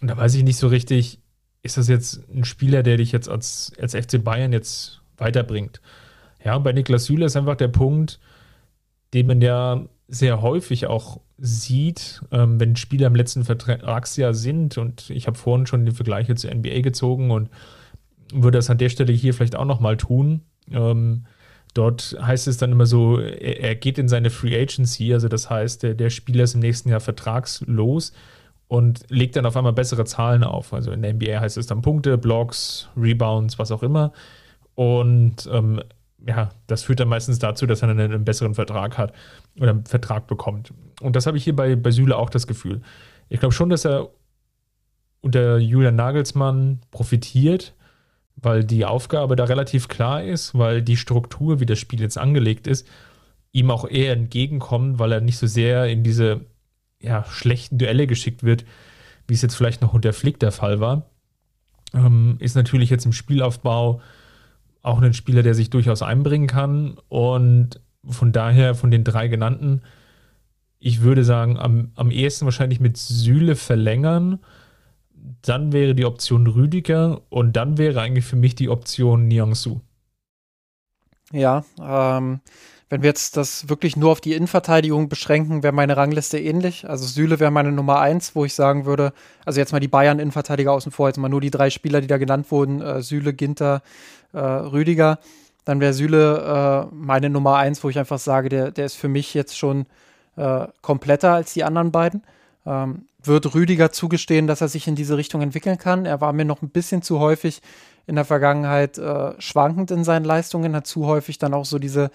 Und 0.01 0.09
da 0.09 0.16
weiß 0.16 0.35
ich 0.35 0.44
nicht 0.44 0.57
so 0.57 0.68
richtig, 0.68 1.20
ist 1.62 1.77
das 1.77 1.88
jetzt 1.88 2.22
ein 2.35 2.44
Spieler, 2.44 2.83
der 2.83 2.96
dich 2.96 3.12
jetzt 3.12 3.29
als, 3.29 3.72
als 3.81 3.94
FC 3.94 4.23
Bayern 4.23 4.52
jetzt 4.52 5.02
weiterbringt? 5.17 5.81
Ja, 6.44 6.58
bei 6.58 6.73
Niklas 6.73 7.04
Süle 7.04 7.27
ist 7.27 7.37
einfach 7.37 7.56
der 7.56 7.69
Punkt, 7.69 8.19
den 9.15 9.27
man 9.27 9.40
ja 9.40 9.85
sehr 10.08 10.42
häufig 10.42 10.87
auch 10.87 11.21
sieht, 11.38 12.23
ähm, 12.33 12.58
wenn 12.58 12.77
Spieler 12.77 13.06
im 13.06 13.15
letzten 13.15 13.44
Vertragsjahr 13.44 14.35
sind. 14.35 14.79
Und 14.79 15.10
ich 15.10 15.27
habe 15.27 15.38
vorhin 15.38 15.67
schon 15.67 15.87
die 15.87 15.92
Vergleiche 15.92 16.35
zur 16.35 16.52
NBA 16.52 16.81
gezogen 16.81 17.31
und 17.31 17.50
würde 18.33 18.58
das 18.58 18.71
an 18.71 18.79
der 18.79 18.88
Stelle 18.88 19.13
hier 19.13 19.35
vielleicht 19.35 19.56
auch 19.56 19.65
nochmal 19.65 19.96
tun. 19.96 20.42
Ähm, 20.71 21.25
Dort 21.75 22.16
heißt 22.20 22.48
es 22.48 22.58
dann 22.58 22.73
immer 22.73 22.87
so, 22.87 23.18
er, 23.18 23.75
geht 23.77 23.98
in 23.98 24.08
seine 24.08 24.29
Free 24.29 24.60
Agency, 24.60 25.14
also 25.14 25.29
das 25.29 25.48
heißt, 25.48 25.83
der, 25.83 25.94
der 25.94 26.10
Spieler 26.10 26.44
ist 26.44 26.54
im 26.54 26.60
nächsten 26.60 26.90
Jahr 26.90 27.00
vertragslos 27.00 28.12
und 28.68 29.04
legt 29.08 29.37
dann 29.37 29.46
auf 29.46 29.56
einmal 29.56 29.73
bessere 29.73 30.04
Zahlen 30.04 30.44
auf. 30.44 30.73
Also 30.73 30.92
in 30.92 31.02
der 31.02 31.14
NBA 31.14 31.40
heißt 31.40 31.56
es 31.56 31.66
dann 31.66 31.83
Punkte, 31.83 32.18
Blocks, 32.18 32.88
Rebounds, 32.96 33.58
was 33.58 33.70
auch 33.70 33.83
immer. 33.83 34.12
Und 34.75 35.48
ähm, 35.50 35.81
ja, 36.27 36.50
das 36.66 36.83
führt 36.83 37.00
dann 37.00 37.08
meistens 37.08 37.38
dazu, 37.38 37.66
dass 37.66 37.83
er 37.83 37.88
einen, 37.88 38.00
einen, 38.00 38.25
besseren 38.25 38.54
Vertrag 38.54 38.98
hat 38.98 39.12
oder 39.58 39.70
einen 39.70 39.85
Vertrag 39.87 40.27
bekommt. 40.27 40.73
Und 41.00 41.16
das 41.16 41.27
habe 41.27 41.37
ich 41.37 41.44
hier 41.44 41.56
bei, 41.56 41.75
bei 41.77 41.90
Süle 41.90 42.16
auch 42.16 42.31
das 42.31 42.46
Gefühl. 42.46 42.83
Ich 43.29 43.40
glaube 43.40 43.52
schon, 43.52 43.70
dass 43.70 43.85
er 43.85 44.10
unter 45.20 45.58
Julian 45.58 45.96
Nagelsmann 45.96 46.81
profitiert, 46.90 47.75
weil 48.43 48.65
die 48.65 48.85
Aufgabe 48.85 49.37
da 49.37 49.45
relativ 49.45 49.88
klar 49.88 50.23
ist, 50.23 50.59
weil 50.59 50.83
die 50.83 50.97
Struktur, 50.97 51.61
wie 51.61 51.67
das 51.67 51.79
Spiel 51.79 52.01
jetzt 52.01 52.19
angelegt 52.19 52.67
ist, 52.67 52.87
ihm 53.53 53.71
auch 53.71 53.88
eher 53.88 54.13
entgegenkommt, 54.13 54.99
weil 54.99 55.13
er 55.13 55.21
nicht 55.21 55.38
so 55.38 55.47
sehr 55.47 55.87
in 55.87 56.03
diese 56.03 56.40
ja, 57.01 57.25
schlechten 57.25 57.79
Duelle 57.79 58.07
geschickt 58.07 58.43
wird, 58.43 58.65
wie 59.27 59.35
es 59.35 59.43
jetzt 59.43 59.55
vielleicht 59.55 59.83
noch 59.83 59.95
unter 59.95 60.13
Flick 60.13 60.40
der 60.40 60.53
Fall 60.53 60.81
war. 60.81 61.11
Ähm, 61.95 62.37
ist 62.38 62.57
natürlich 62.57 62.90
jetzt 62.90 63.07
im 63.07 63.13
Spielaufbau 63.13 64.01
auch 64.83 65.01
ein 65.01 65.15
Spieler, 65.15 65.43
der 65.43 65.55
sich 65.55 65.71
durchaus 65.71 66.03
einbringen 66.03 66.49
kann. 66.49 66.97
Und 67.09 67.81
von 68.05 68.33
daher, 68.33 68.75
von 68.75 68.90
den 68.90 69.05
drei 69.05 69.29
genannten, 69.29 69.83
ich 70.79 71.03
würde 71.03 71.25
sagen, 71.25 71.59
am, 71.59 71.93
am 71.95 72.11
ehesten 72.11 72.45
wahrscheinlich 72.45 72.81
mit 72.81 72.97
Sühle 72.97 73.55
verlängern. 73.55 74.40
Dann 75.42 75.73
wäre 75.73 75.94
die 75.94 76.04
Option 76.04 76.46
Rüdiger 76.46 77.20
und 77.31 77.54
dann 77.56 77.79
wäre 77.79 78.00
eigentlich 78.00 78.25
für 78.25 78.37
mich 78.37 78.54
die 78.54 78.68
Option 78.68 79.29
Niangsu. 79.29 79.81
Ja, 81.33 81.64
ähm, 81.81 82.40
wenn 82.92 83.02
wir 83.02 83.08
jetzt 83.08 83.38
das 83.38 83.70
wirklich 83.70 83.96
nur 83.96 84.12
auf 84.12 84.20
die 84.20 84.35
Innenverteidigung 84.35 85.08
beschränken, 85.08 85.62
wäre 85.62 85.73
meine 85.73 85.96
Rangliste 85.96 86.38
ähnlich. 86.38 86.87
Also 86.87 87.06
Süle 87.06 87.40
wäre 87.40 87.50
meine 87.50 87.73
Nummer 87.73 88.00
eins, 88.00 88.35
wo 88.35 88.44
ich 88.44 88.52
sagen 88.54 88.85
würde, 88.85 89.14
also 89.46 89.58
jetzt 89.58 89.73
mal 89.73 89.81
die 89.81 89.88
Bayern-Innenverteidiger 89.88 90.73
außen 90.73 90.92
vor, 90.92 91.08
jetzt 91.08 91.16
mal 91.16 91.31
nur 91.31 91.40
die 91.40 91.50
drei 91.50 91.70
Spieler, 91.70 92.02
die 92.02 92.06
da 92.06 92.18
genannt 92.18 92.50
wurden, 92.50 92.83
äh, 92.83 93.00
Süle, 93.00 93.33
Ginter, 93.33 93.83
äh, 94.35 94.38
Rüdiger. 94.38 95.20
Dann 95.64 95.81
wäre 95.81 95.94
Süle 95.94 96.88
äh, 96.92 96.94
meine 96.94 97.31
Nummer 97.31 97.56
eins, 97.56 97.83
wo 97.83 97.88
ich 97.88 97.98
einfach 97.98 98.18
sage, 98.18 98.50
der, 98.50 98.73
der 98.73 98.85
ist 98.85 98.96
für 98.96 99.08
mich 99.08 99.33
jetzt 99.33 99.56
schon 99.56 99.87
äh, 100.37 100.66
kompletter 100.83 101.33
als 101.33 101.54
die 101.54 101.64
anderen 101.64 101.92
beiden. 101.92 102.23
Ähm, 102.66 103.06
wird 103.25 103.54
Rüdiger 103.54 103.92
zugestehen, 103.92 104.46
dass 104.46 104.60
er 104.60 104.68
sich 104.68 104.87
in 104.88 104.94
diese 104.94 105.16
Richtung 105.16 105.42
entwickeln 105.42 105.79
kann. 105.79 106.06
Er 106.06 106.20
war 106.20 106.33
mir 106.33 106.44
noch 106.44 106.62
ein 106.62 106.70
bisschen 106.70 107.02
zu 107.02 107.18
häufig 107.18 107.62
in 108.06 108.16
der 108.16 108.25
Vergangenheit 108.25 108.98
äh, 108.98 109.40
schwankend 109.40 109.90
in 109.90 110.04
seinen 110.04 110.25
Leistungen, 110.25 110.75
hat 110.75 110.87
zu 110.87 111.06
häufig 111.06 111.38
dann 111.38 111.54
auch 111.54 111.64
so 111.64 111.79
diese 111.79 112.10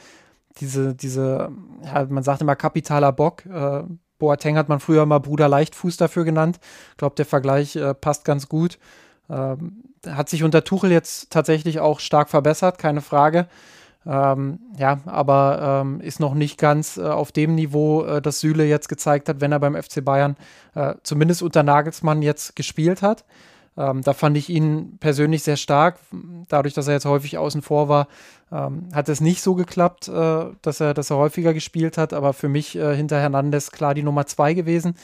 diese, 0.62 0.96
diese, 0.96 1.52
ja, 1.84 2.06
man 2.06 2.24
sagt 2.24 2.42
immer 2.42 2.56
kapitaler 2.56 3.12
Bock. 3.12 3.46
Äh, 3.46 3.84
Boateng 4.20 4.58
hat 4.58 4.70
man 4.70 4.80
früher 4.80 5.06
mal 5.06 5.20
Bruder 5.20 5.48
Leichtfuß 5.48 5.98
dafür 5.98 6.24
genannt. 6.24 6.60
Ich 6.92 6.98
glaube, 6.98 7.16
der 7.16 7.26
Vergleich 7.26 7.76
äh, 7.76 7.94
passt 7.94 8.26
ganz 8.26 8.50
gut. 8.50 8.80
Ähm, 9.30 9.84
hat 10.06 10.30
sich 10.30 10.44
unter 10.44 10.64
Tuchel 10.64 10.92
jetzt 10.92 11.32
tatsächlich 11.32 11.80
auch 11.80 12.00
stark 12.00 12.30
verbessert, 12.30 12.78
keine 12.78 13.02
Frage. 13.02 13.48
Ähm, 14.08 14.60
ja, 14.78 15.00
aber 15.06 15.82
ähm, 15.84 16.00
ist 16.00 16.22
noch 16.22 16.34
nicht 16.34 16.58
ganz 16.58 16.98
äh, 16.98 17.02
auf 17.02 17.34
dem 17.34 17.56
Niveau, 17.56 18.06
äh, 18.06 18.22
das 18.22 18.40
Süle 18.40 18.66
jetzt 18.66 18.88
gezeigt 18.88 19.28
hat, 19.28 19.42
wenn 19.42 19.52
er 19.52 19.60
beim 19.60 19.76
FC 19.76 20.04
Bayern 20.04 20.38
äh, 20.76 20.96
zumindest 21.04 21.44
unter 21.44 21.62
Nagelsmann 21.64 22.22
jetzt 22.22 22.56
gespielt 22.56 23.02
hat. 23.02 23.26
Ähm, 23.76 24.02
da 24.02 24.14
fand 24.14 24.38
ich 24.38 24.50
ihn 24.50 24.98
persönlich 25.00 25.44
sehr 25.44 25.58
stark. 25.58 26.00
Dadurch, 26.48 26.74
dass 26.74 26.88
er 26.88 26.94
jetzt 26.94 27.06
häufig 27.06 27.38
außen 27.38 27.62
vor 27.62 27.90
war, 27.90 28.08
ähm, 28.52 28.88
hat 28.94 29.10
es 29.10 29.20
nicht 29.20 29.42
so 29.42 29.56
geklappt, 29.56 30.08
äh, 30.08 30.46
dass, 30.62 30.80
er, 30.80 30.94
dass 30.94 31.10
er 31.10 31.18
häufiger 31.18 31.54
gespielt 31.54 31.98
hat. 31.98 32.14
Aber 32.14 32.34
für 32.34 32.50
mich 32.50 32.76
äh, 32.78 32.96
hinter 32.96 33.20
Hernandez 33.20 33.72
klar 33.72 33.94
die 33.94 34.04
Nummer 34.04 34.26
zwei 34.26 34.54
gewesen. 34.54 34.96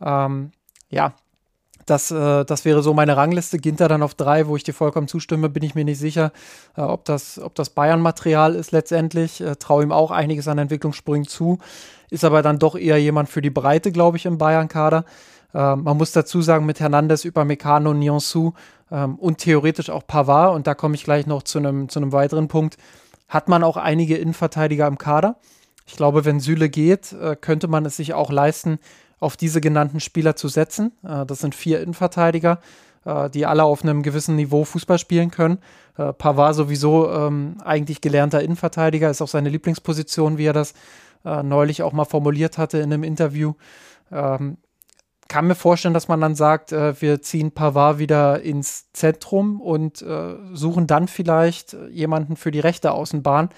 Ähm, 0.00 0.52
ja, 0.88 1.14
das, 1.86 2.10
äh, 2.10 2.44
das 2.44 2.64
wäre 2.64 2.82
so 2.82 2.94
meine 2.94 3.16
Rangliste. 3.16 3.58
Ginter 3.58 3.88
dann 3.88 4.02
auf 4.02 4.14
drei, 4.14 4.46
wo 4.46 4.56
ich 4.56 4.64
dir 4.64 4.74
vollkommen 4.74 5.08
zustimme, 5.08 5.48
bin 5.48 5.62
ich 5.62 5.74
mir 5.74 5.84
nicht 5.84 5.98
sicher, 5.98 6.32
äh, 6.76 6.82
ob 6.82 7.04
das, 7.04 7.38
ob 7.38 7.54
das 7.54 7.70
Bayern-Material 7.70 8.54
ist 8.54 8.72
letztendlich. 8.72 9.40
Äh, 9.40 9.56
Traue 9.56 9.82
ihm 9.82 9.92
auch 9.92 10.10
einiges 10.10 10.48
an 10.48 10.58
Entwicklungssprüngen 10.58 11.28
zu. 11.28 11.58
Ist 12.10 12.24
aber 12.24 12.42
dann 12.42 12.58
doch 12.58 12.76
eher 12.76 12.98
jemand 12.98 13.28
für 13.28 13.42
die 13.42 13.50
Breite, 13.50 13.92
glaube 13.92 14.16
ich, 14.16 14.26
im 14.26 14.38
Bayern-Kader. 14.38 15.04
Ähm, 15.54 15.82
man 15.84 15.96
muss 15.96 16.12
dazu 16.12 16.42
sagen, 16.42 16.66
mit 16.66 16.80
Hernandez 16.80 17.24
über 17.24 17.44
Meccano, 17.44 17.94
Nyonsu 17.94 18.52
ähm, 18.90 19.16
und 19.16 19.38
theoretisch 19.38 19.90
auch 19.90 20.06
Pavard, 20.06 20.54
und 20.54 20.66
da 20.66 20.74
komme 20.74 20.94
ich 20.94 21.04
gleich 21.04 21.26
noch 21.26 21.42
zu 21.42 21.58
einem 21.58 21.88
zu 21.88 22.12
weiteren 22.12 22.48
Punkt, 22.48 22.76
hat 23.28 23.48
man 23.48 23.62
auch 23.62 23.76
einige 23.76 24.16
Innenverteidiger 24.16 24.86
im 24.86 24.98
Kader. 24.98 25.36
Ich 25.86 25.96
glaube, 25.96 26.24
wenn 26.24 26.40
Süle 26.40 26.68
geht, 26.68 27.12
äh, 27.12 27.36
könnte 27.36 27.68
man 27.68 27.84
es 27.84 27.96
sich 27.96 28.14
auch 28.14 28.30
leisten, 28.30 28.78
auf 29.24 29.36
diese 29.36 29.60
genannten 29.60 30.00
Spieler 30.00 30.36
zu 30.36 30.48
setzen. 30.48 30.92
Äh, 31.02 31.26
das 31.26 31.40
sind 31.40 31.54
vier 31.54 31.80
Innenverteidiger, 31.80 32.60
äh, 33.04 33.28
die 33.30 33.46
alle 33.46 33.64
auf 33.64 33.82
einem 33.82 34.02
gewissen 34.02 34.36
Niveau 34.36 34.64
Fußball 34.64 34.98
spielen 34.98 35.30
können. 35.30 35.58
Äh, 35.96 36.12
Pavard 36.12 36.54
sowieso 36.54 37.10
ähm, 37.10 37.56
eigentlich 37.64 38.00
gelernter 38.00 38.42
Innenverteidiger, 38.42 39.10
ist 39.10 39.22
auch 39.22 39.28
seine 39.28 39.48
Lieblingsposition, 39.48 40.38
wie 40.38 40.46
er 40.46 40.52
das 40.52 40.74
neulich 41.42 41.82
auch 41.82 41.94
mal 41.94 42.04
formuliert 42.04 42.58
hatte 42.58 42.76
in 42.76 42.92
einem 42.92 43.02
Interview. 43.02 43.54
Ähm, 44.12 44.58
kann 45.28 45.46
mir 45.46 45.54
vorstellen, 45.54 45.94
dass 45.94 46.08
man 46.08 46.20
dann 46.20 46.34
sagt, 46.34 46.72
äh, 46.72 47.00
wir 47.00 47.22
ziehen 47.22 47.52
Pavard 47.52 47.98
wieder 47.98 48.42
ins 48.42 48.92
Zentrum 48.92 49.60
und 49.60 50.02
äh, 50.02 50.34
suchen 50.52 50.86
dann 50.86 51.08
vielleicht 51.08 51.76
jemanden 51.90 52.36
für 52.36 52.50
die 52.50 52.60
rechte 52.60 52.92
Außenbahn 52.92 53.48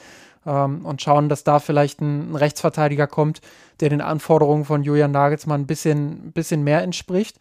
ähm, 0.46 0.86
und 0.86 1.02
schauen, 1.02 1.28
dass 1.28 1.44
da 1.44 1.58
vielleicht 1.58 2.00
ein, 2.00 2.30
ein, 2.30 2.36
Rechtsverteidiger 2.36 3.06
kommt, 3.06 3.40
der 3.80 3.90
den 3.90 4.00
Anforderungen 4.00 4.64
von 4.64 4.82
Julian 4.82 5.10
Nagelsmann 5.10 5.62
ein 5.62 5.66
bisschen, 5.66 6.32
bisschen 6.32 6.62
mehr 6.62 6.82
entspricht. 6.82 7.38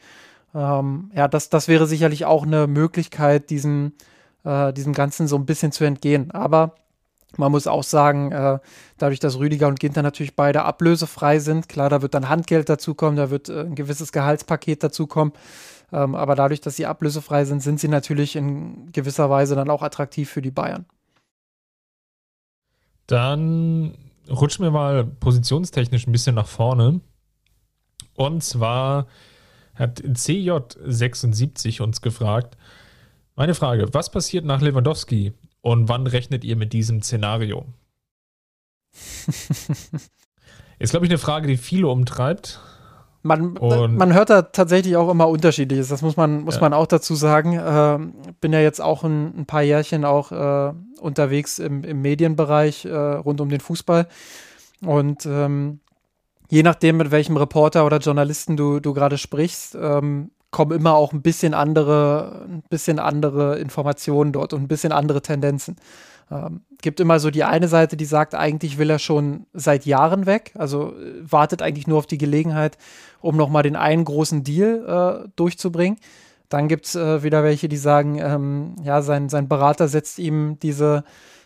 Ähm, 0.54 1.12
ja, 1.14 1.28
das, 1.28 1.50
das 1.50 1.68
wäre 1.68 1.86
sicherlich 1.86 2.26
auch 2.26 2.44
eine 2.44 2.68
Möglichkeit, 2.68 3.50
diesem, 3.50 3.94
äh, 4.44 4.74
diesem 4.74 4.94
Ganzen 4.94 5.28
so 5.28 5.36
ein 5.38 5.46
bisschen 5.46 5.72
zu 5.72 5.84
entgehen. 5.84 6.32
Aber 6.32 6.76
man 7.38 7.52
muss 7.52 7.68
auch 7.68 7.84
sagen, 7.84 8.32
äh, 8.32 8.60
dadurch, 8.98 9.20
dass 9.20 9.38
Rüdiger 9.38 9.68
und 9.68 9.80
Ginter 9.80 10.02
natürlich 10.02 10.36
beide 10.36 10.64
ablösefrei 10.64 11.40
sind, 11.40 11.70
klar, 11.70 11.90
da 11.90 12.02
wird 12.02 12.14
dann 12.14 12.30
Handgeld 12.30 12.70
dazukommen, 12.70 13.18
da 13.18 13.30
wird 13.30 13.50
äh, 13.50 13.62
ein 13.62 13.76
gewisses 13.76 14.12
Gehaltspaket 14.12 14.84
dazukommen. 14.84 15.34
Ähm, 15.92 16.16
aber 16.16 16.36
dadurch, 16.36 16.62
dass 16.62 16.76
sie 16.76 16.86
ablösefrei 16.86 17.46
sind, 17.46 17.62
sind 17.62 17.80
sie 17.80 17.88
natürlich 17.88 18.36
in 18.36 18.92
gewisser 18.92 19.30
Weise 19.30 19.56
dann 19.56 19.70
auch 19.70 19.84
attraktiv 19.84 20.30
für 20.30 20.42
die 20.42 20.52
Bayern. 20.52 20.86
Dann 23.08 23.98
rutschen 24.30 24.64
wir 24.64 24.72
mal 24.72 25.06
positionstechnisch 25.06 26.08
ein 26.08 26.12
bisschen 26.12 26.36
nach 26.36 26.48
vorne. 26.48 27.02
Und 28.16 28.44
zwar 28.44 29.08
hat 29.76 30.02
CJ76 30.02 31.82
uns 31.82 32.02
gefragt, 32.02 32.58
meine 33.36 33.54
Frage, 33.54 33.94
was 33.94 34.10
passiert 34.12 34.46
nach 34.46 34.62
Lewandowski? 34.62 35.34
Und 35.62 35.90
wann 35.90 36.08
rechnet 36.08 36.44
ihr 36.44 36.56
mit 36.56 36.74
diesem 36.74 37.02
Szenario? 37.02 37.66
Ist, 40.80 40.92
glaube 40.92 41.06
ich, 41.06 41.12
eine 41.12 41.18
Frage, 41.18 41.48
die 41.48 41.58
viele 41.58 41.88
umtreibt. 41.88 42.60
Man, 43.26 43.58
man 43.98 44.14
hört 44.14 44.30
da 44.30 44.44
tatsächlich 44.44 44.96
auch 44.98 45.10
immer 45.10 45.28
Unterschiedliches. 45.28 45.88
Das 45.88 46.04
muss 46.04 46.16
man, 46.16 46.44
muss 46.44 46.56
ja. 46.56 46.62
man 46.62 46.74
auch 46.74 46.86
dazu 46.86 47.16
sagen. 47.16 47.54
Äh, 47.54 48.32
bin 48.40 48.54
ja 48.54 48.60
jetzt 48.60 48.80
auch 48.80 49.04
ein, 49.04 49.40
ein 49.40 49.46
paar 49.48 49.64
Jährchen 49.64 50.06
auch 50.06 50.32
äh, 50.32 50.74
unterwegs 51.02 51.58
im, 51.58 51.84
im 51.84 52.04
Medienbereich 52.04 52.86
äh, 52.86 52.96
rund 52.96 53.42
um 53.42 53.50
den 53.50 53.62
Fußball. 53.62 54.08
Und 54.86 55.26
ähm, 55.26 55.80
je 56.50 56.62
nachdem, 56.62 56.98
mit 56.98 57.10
welchem 57.10 57.36
Reporter 57.36 57.88
oder 57.88 57.98
Journalisten 57.98 58.58
du, 58.58 58.80
du 58.80 58.94
gerade 58.94 59.18
sprichst, 59.18 59.76
ähm, 59.82 60.30
kommen 60.52 60.78
immer 60.78 60.94
auch 60.94 61.12
ein 61.12 61.24
bisschen 61.24 61.56
andere, 61.56 62.46
ein 62.48 62.64
bisschen 62.70 63.00
andere 63.00 63.58
Informationen 63.58 64.34
dort 64.34 64.54
und 64.54 64.62
ein 64.62 64.68
bisschen 64.68 64.92
andere 64.92 65.24
Tendenzen. 65.24 65.78
Ähm, 66.30 66.62
gibt 66.86 67.00
immer 67.00 67.20
so 67.20 67.32
die 67.32 67.44
eine 67.44 67.68
Seite, 67.68 67.98
die 67.98 68.06
sagt, 68.06 68.36
eigentlich 68.36 68.78
will 68.78 68.92
er 68.92 69.00
schon 69.00 69.48
seit 69.54 69.88
Jahren 69.88 70.28
weg, 70.28 70.54
also 70.56 70.94
äh, 70.94 71.20
wartet 71.20 71.64
eigentlich 71.64 71.88
nur 71.88 71.98
auf 71.98 72.06
die 72.06 72.20
Gelegenheit, 72.20 72.78
um 73.22 73.36
nochmal 73.36 73.64
den 73.64 73.76
einen 73.76 74.06
großen 74.06 74.44
Deal 74.44 75.26
äh, 75.26 75.30
durchzubringen. 75.36 75.98
Dann 76.48 76.68
gibt 76.68 76.86
es 76.86 76.96
äh, 76.96 77.24
wieder 77.24 77.44
welche, 77.44 77.68
die 77.68 77.78
sagen, 77.78 78.20
ähm, 78.20 78.76
ja, 78.84 79.02
sein, 79.02 79.30
sein 79.30 79.48
Berater 79.50 79.88
setzt 79.88 80.20
ihm 80.20 80.60
diese, 80.60 81.04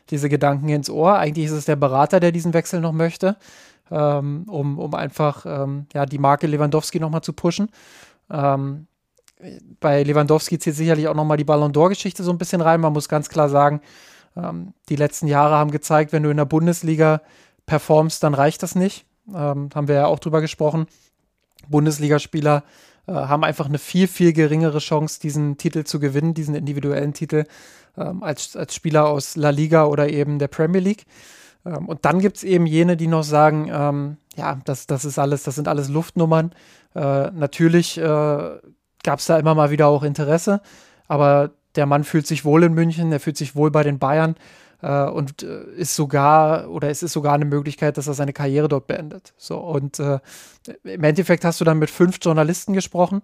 diese 0.10 0.28
Gedanken 0.28 0.68
ins 0.68 0.90
Ohr. 0.90 1.18
Eigentlich 1.18 1.46
ist 1.46 1.54
es 1.54 1.64
der 1.64 1.78
Berater, 1.78 2.20
der 2.20 2.34
diesen 2.34 2.54
Wechsel 2.54 2.82
noch 2.82 2.92
möchte, 2.92 3.38
ähm, 3.90 4.44
um, 4.50 4.78
um 4.78 4.94
einfach 4.94 5.46
ähm, 5.46 5.86
ja, 5.94 6.06
die 6.06 6.20
Marke 6.20 6.48
Lewandowski 6.48 7.00
nochmal 7.00 7.22
zu 7.22 7.32
pushen. 7.32 7.70
Ähm, 8.30 8.88
bei 9.80 10.04
Lewandowski 10.04 10.60
zählt 10.60 10.76
sicherlich 10.76 11.08
auch 11.08 11.16
nochmal 11.16 11.38
die 11.38 11.46
Ballon 11.46 11.72
d'Or-Geschichte 11.72 12.24
so 12.24 12.32
ein 12.32 12.38
bisschen 12.38 12.60
rein. 12.60 12.82
Man 12.82 12.92
muss 12.92 13.08
ganz 13.08 13.30
klar 13.30 13.48
sagen, 13.48 13.80
ähm, 14.36 14.74
die 14.90 14.96
letzten 14.96 15.28
Jahre 15.28 15.56
haben 15.56 15.72
gezeigt, 15.72 16.12
wenn 16.12 16.24
du 16.24 16.30
in 16.30 16.38
der 16.38 16.46
Bundesliga 16.46 17.22
performst, 17.66 18.24
dann 18.24 18.34
reicht 18.34 18.64
das 18.64 18.76
nicht. 18.76 19.06
Ähm, 19.34 19.70
haben 19.74 19.88
wir 19.88 19.96
ja 19.96 20.06
auch 20.08 20.20
drüber 20.20 20.42
gesprochen. 20.42 20.88
Bundesligaspieler 21.68 22.64
äh, 23.08 23.14
haben 23.14 23.44
einfach 23.44 23.68
eine 23.68 23.78
viel, 23.78 24.08
viel 24.08 24.34
geringere 24.34 24.80
Chance, 24.80 25.20
diesen 25.20 25.58
Titel 25.58 25.84
zu 25.84 26.00
gewinnen, 26.00 26.34
diesen 26.34 26.56
individuellen 26.56 27.14
Titel, 27.14 27.46
ähm, 27.98 28.24
als, 28.24 28.56
als 28.56 28.74
Spieler 28.76 29.08
aus 29.08 29.36
La 29.36 29.50
Liga 29.50 29.86
oder 29.86 30.10
eben 30.10 30.40
der 30.40 30.48
Premier 30.48 30.82
League. 30.82 31.06
Ähm, 31.66 31.88
und 31.88 32.06
dann 32.06 32.20
gibt 32.20 32.38
es 32.38 32.44
eben 32.44 32.66
jene, 32.66 32.98
die 32.98 33.08
noch 33.08 33.24
sagen, 33.24 33.70
ähm, 33.72 34.18
ja, 34.36 34.60
das, 34.66 34.88
das 34.88 35.06
ist 35.06 35.20
alles, 35.20 35.44
das 35.44 35.56
sind 35.56 35.68
alles 35.68 35.90
Luftnummern. 35.90 36.54
Äh, 36.96 37.32
natürlich 37.32 37.98
äh, 37.98 38.02
gab 38.02 39.20
es 39.20 39.26
da 39.26 39.38
immer 39.38 39.56
mal 39.56 39.72
wieder 39.72 39.88
auch 39.88 40.04
Interesse. 40.04 40.62
Aber 41.08 41.52
der 41.76 41.86
Mann 41.86 42.04
fühlt 42.04 42.28
sich 42.28 42.46
wohl 42.46 42.64
in 42.64 42.74
München, 42.74 43.12
er 43.12 43.20
fühlt 43.20 43.38
sich 43.38 43.56
wohl 43.56 43.72
bei 43.72 43.84
den 43.84 44.00
Bayern. 44.00 44.36
äh, 44.82 45.06
und 45.06 45.44
äh, 45.44 45.64
ist 45.76 45.96
sogar 45.96 46.70
oder 46.70 46.90
es 46.90 47.04
ist 47.04 47.14
sogar 47.14 47.34
eine 47.34 47.46
Möglichkeit, 47.46 47.98
dass 47.98 48.08
er 48.08 48.14
seine 48.14 48.34
Karriere 48.34 48.68
dort 48.68 48.88
beendet. 48.88 49.34
So 49.38 49.58
und 49.58 50.00
äh, 50.00 50.20
im 50.84 51.04
Endeffekt 51.04 51.46
hast 51.46 51.60
du 51.62 51.66
dann 51.66 51.80
mit 51.80 51.90
fünf 51.90 52.20
Journalisten 52.22 52.74
gesprochen 52.74 53.22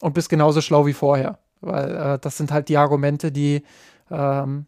und 0.00 0.14
bist 0.14 0.28
genauso 0.28 0.60
schlau 0.60 0.86
wie 0.86 0.92
vorher, 0.92 1.38
weil 1.60 1.94
äh, 1.94 2.18
das 2.18 2.36
sind 2.36 2.52
halt 2.52 2.68
die 2.68 2.76
Argumente, 2.76 3.32
die 3.32 3.62
ähm, 4.10 4.66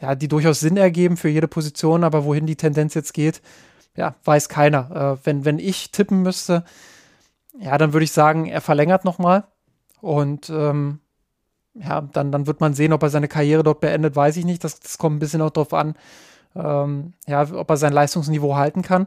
ja, 0.00 0.14
die 0.14 0.28
durchaus 0.28 0.60
Sinn 0.60 0.76
ergeben 0.76 1.16
für 1.16 1.28
jede 1.28 1.48
Position, 1.48 2.04
aber 2.04 2.24
wohin 2.24 2.46
die 2.46 2.56
Tendenz 2.56 2.94
jetzt 2.94 3.14
geht, 3.14 3.40
ja, 3.96 4.14
weiß 4.24 4.48
keiner. 4.48 5.18
Äh, 5.22 5.26
wenn, 5.26 5.44
wenn 5.44 5.58
ich 5.58 5.90
tippen 5.90 6.22
müsste, 6.22 6.64
ja, 7.58 7.78
dann 7.78 7.92
würde 7.94 8.04
ich 8.04 8.12
sagen, 8.12 8.46
er 8.46 8.60
verlängert 8.60 9.04
nochmal. 9.04 9.44
Und 10.02 10.50
ähm, 10.50 11.00
ja, 11.80 12.00
dann, 12.00 12.32
dann 12.32 12.46
wird 12.46 12.60
man 12.60 12.74
sehen, 12.74 12.92
ob 12.92 13.02
er 13.02 13.10
seine 13.10 13.28
Karriere 13.28 13.62
dort 13.62 13.80
beendet, 13.80 14.16
weiß 14.16 14.36
ich 14.36 14.44
nicht. 14.44 14.64
Das, 14.64 14.80
das 14.80 14.98
kommt 14.98 15.16
ein 15.16 15.18
bisschen 15.18 15.42
auch 15.42 15.50
darauf 15.50 15.74
an, 15.74 15.94
ähm, 16.54 17.12
ja, 17.26 17.46
ob 17.52 17.70
er 17.70 17.76
sein 17.76 17.92
Leistungsniveau 17.92 18.56
halten 18.56 18.82
kann. 18.82 19.06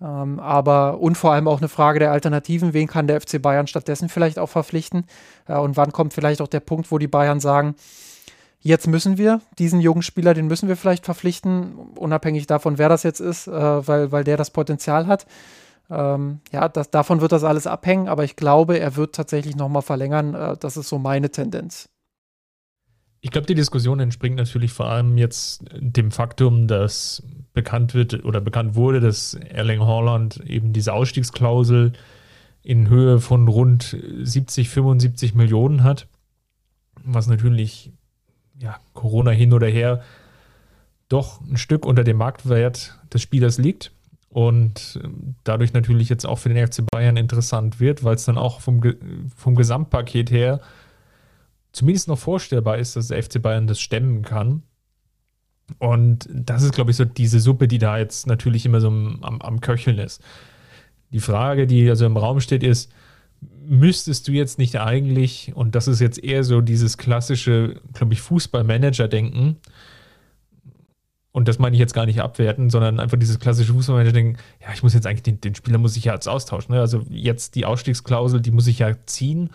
Ähm, 0.00 0.40
aber 0.40 1.00
und 1.00 1.16
vor 1.16 1.32
allem 1.32 1.48
auch 1.48 1.58
eine 1.58 1.68
Frage 1.68 1.98
der 1.98 2.12
Alternativen. 2.12 2.74
Wen 2.74 2.86
kann 2.86 3.06
der 3.06 3.20
FC 3.20 3.40
Bayern 3.40 3.66
stattdessen 3.66 4.08
vielleicht 4.08 4.38
auch 4.38 4.48
verpflichten? 4.48 5.06
Äh, 5.48 5.56
und 5.56 5.76
wann 5.76 5.92
kommt 5.92 6.12
vielleicht 6.12 6.40
auch 6.40 6.48
der 6.48 6.60
Punkt, 6.60 6.90
wo 6.90 6.98
die 6.98 7.08
Bayern 7.08 7.40
sagen, 7.40 7.74
jetzt 8.60 8.86
müssen 8.86 9.16
wir 9.16 9.40
diesen 9.58 9.80
jungen 9.80 10.02
Spieler, 10.02 10.34
den 10.34 10.48
müssen 10.48 10.68
wir 10.68 10.76
vielleicht 10.76 11.04
verpflichten, 11.04 11.74
unabhängig 11.96 12.46
davon, 12.46 12.78
wer 12.78 12.88
das 12.88 13.04
jetzt 13.04 13.20
ist, 13.20 13.46
äh, 13.46 13.52
weil, 13.88 14.12
weil 14.12 14.24
der 14.24 14.36
das 14.36 14.50
Potenzial 14.50 15.06
hat. 15.06 15.26
Ähm, 15.88 16.40
ja, 16.52 16.68
das, 16.68 16.90
davon 16.90 17.20
wird 17.20 17.32
das 17.32 17.44
alles 17.44 17.66
abhängen, 17.66 18.08
aber 18.08 18.24
ich 18.24 18.36
glaube, 18.36 18.78
er 18.78 18.96
wird 18.96 19.14
tatsächlich 19.14 19.56
nochmal 19.56 19.82
verlängern. 19.82 20.34
Äh, 20.34 20.56
das 20.58 20.76
ist 20.76 20.88
so 20.88 20.98
meine 20.98 21.30
Tendenz. 21.30 21.88
Ich 23.26 23.32
glaube, 23.32 23.48
die 23.48 23.56
Diskussion 23.56 23.98
entspringt 23.98 24.36
natürlich 24.36 24.72
vor 24.72 24.86
allem 24.86 25.18
jetzt 25.18 25.64
dem 25.74 26.12
Faktum, 26.12 26.68
dass 26.68 27.24
bekannt 27.54 27.92
wird 27.92 28.24
oder 28.24 28.40
bekannt 28.40 28.76
wurde, 28.76 29.00
dass 29.00 29.34
Erling 29.34 29.80
Haaland 29.80 30.36
eben 30.46 30.72
diese 30.72 30.92
Ausstiegsklausel 30.92 31.92
in 32.62 32.88
Höhe 32.88 33.18
von 33.18 33.48
rund 33.48 33.96
70, 34.22 34.68
75 34.68 35.34
Millionen 35.34 35.82
hat, 35.82 36.06
was 37.02 37.26
natürlich 37.26 37.90
ja, 38.60 38.76
Corona 38.92 39.32
hin 39.32 39.52
oder 39.52 39.66
her 39.66 40.04
doch 41.08 41.40
ein 41.40 41.56
Stück 41.56 41.84
unter 41.84 42.04
dem 42.04 42.18
Marktwert 42.18 42.96
des 43.12 43.22
Spielers 43.22 43.58
liegt 43.58 43.90
und 44.28 45.00
ähm, 45.02 45.34
dadurch 45.42 45.72
natürlich 45.72 46.08
jetzt 46.10 46.26
auch 46.26 46.38
für 46.38 46.48
den 46.48 46.64
FC 46.64 46.86
Bayern 46.88 47.16
interessant 47.16 47.80
wird, 47.80 48.04
weil 48.04 48.14
es 48.14 48.24
dann 48.24 48.38
auch 48.38 48.60
vom, 48.60 48.80
vom 49.36 49.56
Gesamtpaket 49.56 50.30
her 50.30 50.60
zumindest 51.76 52.08
noch 52.08 52.18
vorstellbar 52.18 52.78
ist, 52.78 52.96
dass 52.96 53.08
der 53.08 53.22
FC 53.22 53.40
Bayern 53.40 53.66
das 53.66 53.80
stemmen 53.80 54.22
kann. 54.22 54.62
Und 55.78 56.28
das 56.32 56.62
ist, 56.62 56.72
glaube 56.72 56.90
ich, 56.90 56.96
so 56.96 57.04
diese 57.04 57.38
Suppe, 57.38 57.68
die 57.68 57.78
da 57.78 57.98
jetzt 57.98 58.26
natürlich 58.26 58.64
immer 58.64 58.80
so 58.80 58.88
am, 58.88 59.22
am 59.22 59.60
Köcheln 59.60 59.98
ist. 59.98 60.22
Die 61.12 61.20
Frage, 61.20 61.66
die 61.66 61.88
also 61.90 62.06
im 62.06 62.16
Raum 62.16 62.40
steht, 62.40 62.62
ist, 62.62 62.90
müsstest 63.66 64.26
du 64.26 64.32
jetzt 64.32 64.58
nicht 64.58 64.76
eigentlich, 64.76 65.52
und 65.54 65.74
das 65.74 65.86
ist 65.86 66.00
jetzt 66.00 66.22
eher 66.22 66.44
so 66.44 66.60
dieses 66.60 66.96
klassische, 66.96 67.80
glaube 67.92 68.14
ich, 68.14 68.22
Fußballmanager-Denken, 68.22 69.56
und 71.32 71.48
das 71.48 71.58
meine 71.58 71.76
ich 71.76 71.80
jetzt 71.80 71.92
gar 71.92 72.06
nicht 72.06 72.20
abwerten, 72.20 72.70
sondern 72.70 72.98
einfach 72.98 73.18
dieses 73.18 73.38
klassische 73.38 73.74
Fußballmanager-Denken, 73.74 74.38
ja, 74.62 74.68
ich 74.72 74.82
muss 74.82 74.94
jetzt 74.94 75.06
eigentlich, 75.06 75.24
den, 75.24 75.42
den 75.42 75.54
Spieler 75.54 75.76
muss 75.76 75.94
ich 75.94 76.04
ja 76.04 76.14
jetzt 76.14 76.28
austauschen. 76.28 76.74
Ne? 76.74 76.80
Also 76.80 77.04
jetzt 77.10 77.56
die 77.56 77.66
Ausstiegsklausel, 77.66 78.40
die 78.40 78.52
muss 78.52 78.66
ich 78.66 78.78
ja 78.78 78.94
ziehen. 79.04 79.50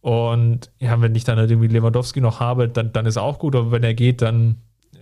Und 0.00 0.70
ja, 0.78 1.00
wenn 1.00 1.14
ich 1.14 1.24
dann 1.24 1.38
halt 1.38 1.50
irgendwie 1.50 1.68
Lewandowski 1.68 2.20
noch 2.20 2.40
habe, 2.40 2.68
dann, 2.68 2.92
dann 2.92 3.06
ist 3.06 3.16
auch 3.16 3.38
gut, 3.38 3.56
aber 3.56 3.72
wenn 3.72 3.82
er 3.82 3.94
geht, 3.94 4.22
dann, 4.22 4.56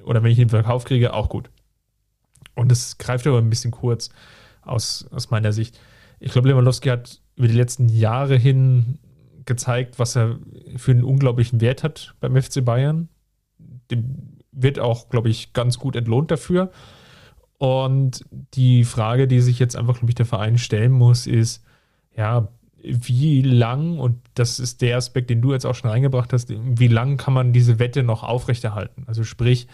oder 0.04 0.22
wenn 0.22 0.30
ich 0.30 0.38
den 0.38 0.48
Verkauf 0.48 0.84
kriege, 0.84 1.12
auch 1.12 1.28
gut. 1.28 1.50
Und 2.54 2.70
das 2.70 2.98
greift 2.98 3.26
aber 3.26 3.38
ein 3.38 3.50
bisschen 3.50 3.70
kurz 3.70 4.10
aus, 4.62 5.06
aus 5.10 5.30
meiner 5.30 5.52
Sicht. 5.52 5.78
Ich 6.18 6.32
glaube, 6.32 6.48
Lewandowski 6.48 6.88
hat 6.88 7.20
über 7.36 7.48
die 7.48 7.54
letzten 7.54 7.88
Jahre 7.88 8.36
hin 8.36 8.98
gezeigt, 9.44 9.98
was 9.98 10.16
er 10.16 10.38
für 10.76 10.90
einen 10.90 11.04
unglaublichen 11.04 11.60
Wert 11.60 11.82
hat 11.82 12.14
beim 12.20 12.40
FC 12.40 12.64
Bayern. 12.64 13.08
Dem 13.90 14.38
wird 14.52 14.78
auch, 14.78 15.10
glaube 15.10 15.28
ich, 15.28 15.52
ganz 15.52 15.78
gut 15.78 15.94
entlohnt 15.96 16.30
dafür. 16.30 16.72
Und 17.58 18.24
die 18.54 18.84
Frage, 18.84 19.28
die 19.28 19.40
sich 19.40 19.58
jetzt 19.58 19.76
einfach, 19.76 19.98
glaube 19.98 20.10
ich, 20.10 20.14
der 20.14 20.26
Verein 20.26 20.58
stellen 20.58 20.92
muss, 20.92 21.26
ist, 21.26 21.64
ja, 22.16 22.48
wie 22.86 23.42
lang, 23.42 23.98
und 23.98 24.20
das 24.34 24.60
ist 24.60 24.80
der 24.80 24.96
Aspekt, 24.96 25.30
den 25.30 25.42
du 25.42 25.52
jetzt 25.52 25.66
auch 25.66 25.74
schon 25.74 25.90
reingebracht 25.90 26.32
hast, 26.32 26.50
wie 26.50 26.88
lang 26.88 27.16
kann 27.16 27.34
man 27.34 27.52
diese 27.52 27.78
Wette 27.78 28.02
noch 28.02 28.22
aufrechterhalten? 28.22 29.04
Also 29.06 29.24
sprich, 29.24 29.66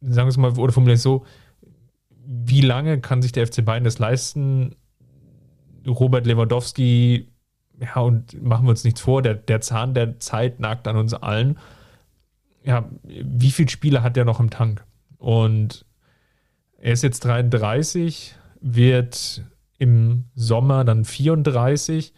sagen 0.00 0.26
wir 0.26 0.30
es 0.30 0.36
mal, 0.36 0.58
oder 0.58 0.72
formuliert 0.72 0.98
so, 0.98 1.24
wie 2.24 2.62
lange 2.62 3.00
kann 3.00 3.22
sich 3.22 3.32
der 3.32 3.46
FC 3.46 3.64
Bayern 3.64 3.84
das 3.84 3.98
leisten, 3.98 4.76
Robert 5.86 6.26
Lewandowski, 6.26 7.28
ja, 7.80 8.00
und 8.00 8.40
machen 8.42 8.66
wir 8.66 8.70
uns 8.70 8.84
nichts 8.84 9.00
vor, 9.00 9.22
der, 9.22 9.34
der 9.34 9.60
Zahn 9.60 9.94
der 9.94 10.18
Zeit 10.20 10.60
nagt 10.60 10.86
an 10.86 10.96
uns 10.96 11.14
allen. 11.14 11.58
Ja, 12.62 12.88
wie 13.04 13.50
viele 13.50 13.70
Spiele 13.70 14.02
hat 14.02 14.16
der 14.16 14.26
noch 14.26 14.40
im 14.40 14.50
Tank? 14.50 14.84
Und 15.16 15.86
er 16.78 16.92
ist 16.92 17.02
jetzt 17.02 17.24
33, 17.24 18.34
wird 18.60 19.44
im 19.80 20.24
Sommer 20.34 20.84
dann 20.84 21.04
34. 21.04 22.12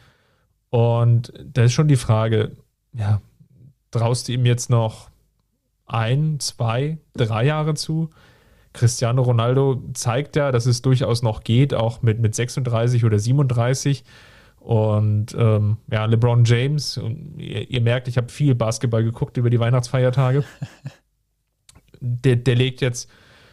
Und 0.69 1.33
da 1.45 1.63
ist 1.65 1.73
schon 1.73 1.89
die 1.89 1.97
Frage, 1.97 2.57
ja, 2.93 3.23
traust 3.91 4.29
du 4.29 4.33
ihm 4.33 4.45
jetzt 4.45 4.69
noch 4.69 5.11
ein, 5.87 6.41
zwei, 6.41 6.99
drei 7.15 7.47
Jahre 7.47 7.75
zu? 7.75 8.11
Cristiano 8.73 9.23
Ronaldo 9.23 9.83
zeigt 9.95 10.35
ja, 10.35 10.51
dass 10.51 10.67
es 10.67 10.83
durchaus 10.83 11.23
noch 11.23 11.45
geht, 11.45 11.73
auch 11.73 12.03
mit, 12.03 12.19
mit 12.21 12.35
36 12.35 13.05
oder 13.05 13.19
37. 13.19 14.03
Und 14.59 15.37
ähm, 15.39 15.77
ja, 15.91 16.05
LeBron 16.05 16.45
James, 16.45 17.01
ihr, 17.37 17.71
ihr 17.71 17.81
merkt, 17.81 18.09
ich 18.09 18.17
habe 18.17 18.29
viel 18.29 18.55
Basketball 18.55 19.05
geguckt 19.05 19.37
über 19.37 19.51
die 19.51 19.61
Weihnachtsfeiertage. 19.61 20.43
der, 22.01 22.37
der 22.37 22.55
legt 22.57 22.81
jetzt 22.81 23.09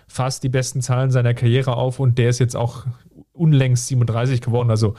fast 0.07 0.43
die 0.43 0.49
besten 0.49 0.81
Zahlen 0.81 1.11
seiner 1.11 1.35
Karriere 1.35 1.75
auf 1.75 1.99
und 1.99 2.17
der 2.17 2.29
ist 2.29 2.39
jetzt 2.39 2.55
auch 2.55 2.85
unlängst 3.39 3.87
37 3.87 4.41
geworden. 4.41 4.69
Also 4.69 4.95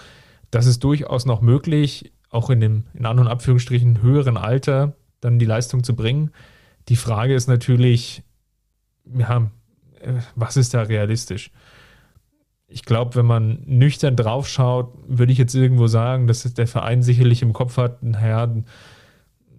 das 0.51 0.67
ist 0.67 0.83
durchaus 0.83 1.27
noch 1.27 1.41
möglich, 1.41 2.13
auch 2.31 2.51
in 2.51 2.61
dem 2.61 2.85
in 2.95 3.07
An- 3.07 3.27
Abführungsstrichen 3.27 4.03
höheren 4.03 4.37
Alter 4.37 4.95
dann 5.21 5.39
die 5.39 5.47
Leistung 5.47 5.85
zu 5.85 5.95
bringen. 5.95 6.31
Die 6.89 6.97
Frage 6.97 7.35
ist 7.35 7.49
natürlich, 7.49 8.23
ja, 9.05 9.51
was 10.35 10.57
ist 10.57 10.75
da 10.75 10.83
realistisch? 10.83 11.51
Ich 12.67 12.85
glaube, 12.85 13.17
wenn 13.17 13.27
man 13.27 13.63
nüchtern 13.67 14.17
drauf 14.17 14.49
schaut, 14.49 14.95
würde 15.07 15.33
ich 15.33 15.39
jetzt 15.39 15.55
irgendwo 15.55 15.89
sagen, 15.89 16.27
dass 16.27 16.43
der 16.55 16.67
Verein 16.67 17.03
sicherlich 17.03 17.43
im 17.43 17.53
Kopf 17.53 17.77
hat, 17.77 18.03
naja, 18.03 18.49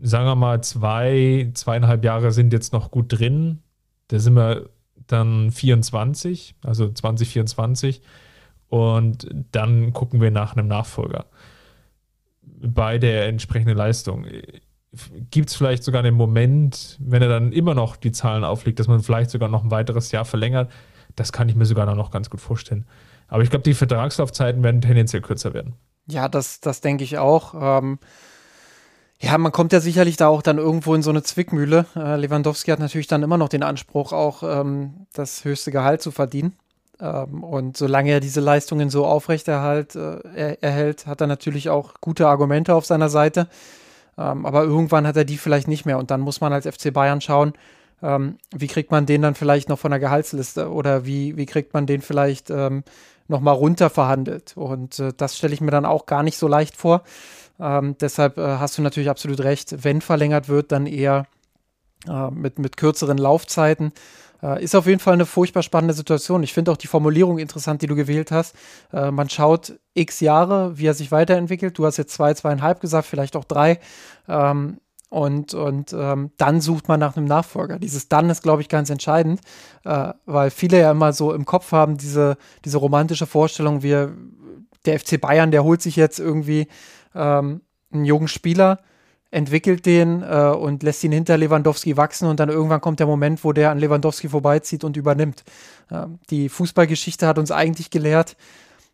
sagen 0.02 0.26
wir 0.26 0.36
mal, 0.36 0.64
zwei, 0.64 1.52
zweieinhalb 1.54 2.04
Jahre 2.04 2.32
sind 2.32 2.54
jetzt 2.54 2.74
noch 2.74 2.90
gut 2.90 3.08
drin. 3.10 3.60
Da 4.08 4.18
sind 4.20 4.34
wir 4.34 4.70
dann 5.08 5.52
24, 5.52 6.56
also 6.64 6.90
2024. 6.90 8.02
Und 8.72 9.30
dann 9.52 9.94
gucken 9.94 10.20
wir 10.20 10.32
nach 10.32 10.56
einem 10.56 10.68
Nachfolger 10.68 11.28
bei 12.62 12.98
der 12.98 13.28
entsprechenden 13.28 13.76
Leistung 13.76 14.26
gibt 15.30 15.50
es 15.50 15.56
vielleicht 15.56 15.84
sogar 15.84 16.04
einen 16.04 16.16
Moment, 16.16 16.98
wenn 17.00 17.22
er 17.22 17.30
dann 17.30 17.54
immer 17.54 17.74
noch 17.74 17.96
die 17.96 18.12
Zahlen 18.12 18.44
auflegt, 18.44 18.80
dass 18.80 18.88
man 18.88 19.02
vielleicht 19.02 19.30
sogar 19.30 19.48
noch 19.48 19.64
ein 19.64 19.72
weiteres 19.72 20.12
Jahr 20.12 20.26
verlängert. 20.26 20.70
Das 21.16 21.32
kann 21.32 21.48
ich 21.48 21.56
mir 21.56 21.66
sogar 21.66 21.94
noch 21.96 22.12
ganz 22.12 22.30
gut 22.30 22.42
vorstellen. 22.42 22.86
Aber 23.28 23.42
ich 23.42 23.50
glaube, 23.50 23.64
die 23.64 23.74
Vertragslaufzeiten 23.74 24.64
werden 24.64 24.82
tendenziell 24.82 25.22
kürzer 25.22 25.54
werden. 25.54 25.76
Ja, 26.08 26.28
das, 26.28 26.60
das 26.60 26.82
denke 26.82 27.06
ich 27.06 27.18
auch. 27.18 27.54
Ähm, 27.58 28.00
ja, 29.20 29.38
man 29.38 29.54
kommt 29.54 29.72
ja 29.72 29.80
sicherlich 29.80 30.18
da 30.18 30.28
auch 30.28 30.42
dann 30.42 30.58
irgendwo 30.58 30.94
in 30.94 31.04
so 31.04 31.10
eine 31.10 31.24
Zwickmühle. 31.24 31.86
Äh, 31.96 32.18
Lewandowski 32.18 32.72
hat 32.72 32.80
natürlich 32.80 33.08
dann 33.08 33.24
immer 33.24 33.38
noch 33.38 33.50
den 33.50 33.64
Anspruch, 33.64 34.12
auch 34.12 34.44
ähm, 34.44 35.06
das 35.14 35.46
höchste 35.46 35.72
Gehalt 35.72 36.02
zu 36.02 36.12
verdienen. 36.12 36.58
Ähm, 37.02 37.44
und 37.44 37.78
solange 37.78 38.12
er 38.12 38.20
diese 38.20 38.42
Leistungen 38.42 38.90
so 38.90 39.06
aufrechterhält, 39.06 39.96
äh, 39.96 40.20
er, 40.36 40.64
erhält, 40.64 41.08
hat 41.08 41.22
er 41.22 41.28
natürlich 41.28 41.70
auch 41.70 41.96
gute 42.00 42.28
Argumente 42.28 42.76
auf 42.76 42.86
seiner 42.86 43.10
Seite. 43.10 43.48
Ähm, 44.18 44.46
aber 44.46 44.64
irgendwann 44.64 45.08
hat 45.08 45.18
er 45.18 45.26
die 45.26 45.38
vielleicht 45.38 45.68
nicht 45.68 45.86
mehr 45.86 45.98
und 45.98 46.12
dann 46.12 46.22
muss 46.22 46.42
man 46.42 46.54
als 46.54 46.68
FC 46.68 46.94
Bayern 46.94 47.22
schauen, 47.22 47.54
ähm, 48.04 48.38
wie 48.54 48.68
kriegt 48.68 48.92
man 48.92 49.06
den 49.06 49.22
dann 49.22 49.36
vielleicht 49.36 49.70
noch 49.70 49.80
von 49.80 49.92
der 49.92 50.00
Gehaltsliste 50.00 50.70
oder 50.70 51.06
wie, 51.06 51.38
wie 51.38 51.46
kriegt 51.46 51.74
man 51.74 51.88
den 51.88 52.02
vielleicht 52.02 52.50
ähm, 52.50 52.84
nochmal 53.28 53.56
runter 53.56 53.90
verhandelt. 53.90 54.54
Und 54.56 55.00
äh, 55.00 55.14
das 55.16 55.38
stelle 55.38 55.54
ich 55.54 55.62
mir 55.62 55.72
dann 55.72 55.86
auch 55.86 56.06
gar 56.06 56.24
nicht 56.24 56.38
so 56.38 56.48
leicht 56.48 56.78
vor. 56.78 57.04
Deshalb 57.60 58.40
äh, 58.40 58.58
hast 58.58 58.80
du 58.80 58.82
natürlich 58.82 59.12
absolut 59.12 59.42
recht, 59.42 59.84
wenn 59.84 60.02
verlängert 60.02 60.50
wird, 60.50 60.72
dann 60.72 60.88
eher 60.88 61.28
mit, 62.32 62.58
mit 62.58 62.78
kürzeren 62.78 63.20
Laufzeiten. 63.20 63.94
Äh, 64.42 64.64
ist 64.64 64.76
auf 64.76 64.88
jeden 64.88 65.00
Fall 65.00 65.14
eine 65.14 65.26
furchtbar 65.26 65.64
spannende 65.64 65.94
Situation. 65.94 66.44
Ich 66.44 66.54
finde 66.54 66.72
auch 66.72 66.78
die 66.78 66.88
Formulierung 66.88 67.38
interessant, 67.38 67.82
die 67.82 67.88
du 67.88 67.96
gewählt 67.96 68.32
hast. 68.32 68.56
Äh, 68.92 69.12
man 69.12 69.30
schaut 69.30 69.80
x 69.94 70.20
Jahre, 70.20 70.78
wie 70.78 70.88
er 70.88 70.94
sich 70.94 71.12
weiterentwickelt. 71.12 71.78
Du 71.78 71.86
hast 71.86 71.98
jetzt 71.98 72.14
zwei, 72.14 72.34
zweieinhalb 72.34 72.82
gesagt, 72.82 73.08
vielleicht 73.08 73.36
auch 73.36 73.46
drei. 73.46 73.80
Ähm, 74.28 74.80
Und, 75.10 75.54
und 75.54 75.92
ähm, 75.92 76.32
dann 76.38 76.62
sucht 76.62 76.88
man 76.88 76.98
nach 77.02 77.18
einem 77.18 77.28
Nachfolger. 77.28 77.80
Dieses 77.80 78.08
Dann 78.08 78.30
ist, 78.30 78.44
glaube 78.44 78.62
ich, 78.62 78.70
ganz 78.70 78.90
entscheidend, 78.90 79.42
äh, 79.84 80.14
weil 80.26 80.50
viele 80.52 80.80
ja 80.80 80.92
immer 80.92 81.12
so 81.12 81.34
im 81.34 81.44
Kopf 81.44 81.74
haben, 81.74 81.98
diese, 81.98 82.38
diese 82.64 82.78
romantische 82.78 83.28
Vorstellung, 83.28 83.84
wir, 83.84 84.14
der 84.86 84.98
FC 84.98 85.20
Bayern, 85.20 85.52
der 85.52 85.66
holt 85.66 85.82
sich 85.82 85.98
jetzt 85.98 86.18
irgendwie 86.18 86.68
ähm, 87.14 87.60
einen 87.92 88.06
jungen 88.06 88.30
Spieler, 88.30 88.80
entwickelt 89.32 89.86
den 89.86 90.22
äh, 90.22 90.50
und 90.50 90.84
lässt 90.84 91.04
ihn 91.04 91.12
hinter 91.12 91.38
Lewandowski 91.38 91.98
wachsen 91.98 92.28
und 92.28 92.40
dann 92.40 92.50
irgendwann 92.50 92.82
kommt 92.82 93.00
der 93.00 93.08
Moment, 93.08 93.44
wo 93.44 93.54
der 93.54 93.72
an 93.72 93.80
Lewandowski 93.80 94.30
vorbeizieht 94.30 94.84
und 94.84 94.98
übernimmt. 94.98 95.44
Äh, 95.90 96.08
die 96.30 96.50
Fußballgeschichte 96.50 97.26
hat 97.26 97.40
uns 97.40 97.52
eigentlich 97.52 97.90
gelehrt, 97.90 98.36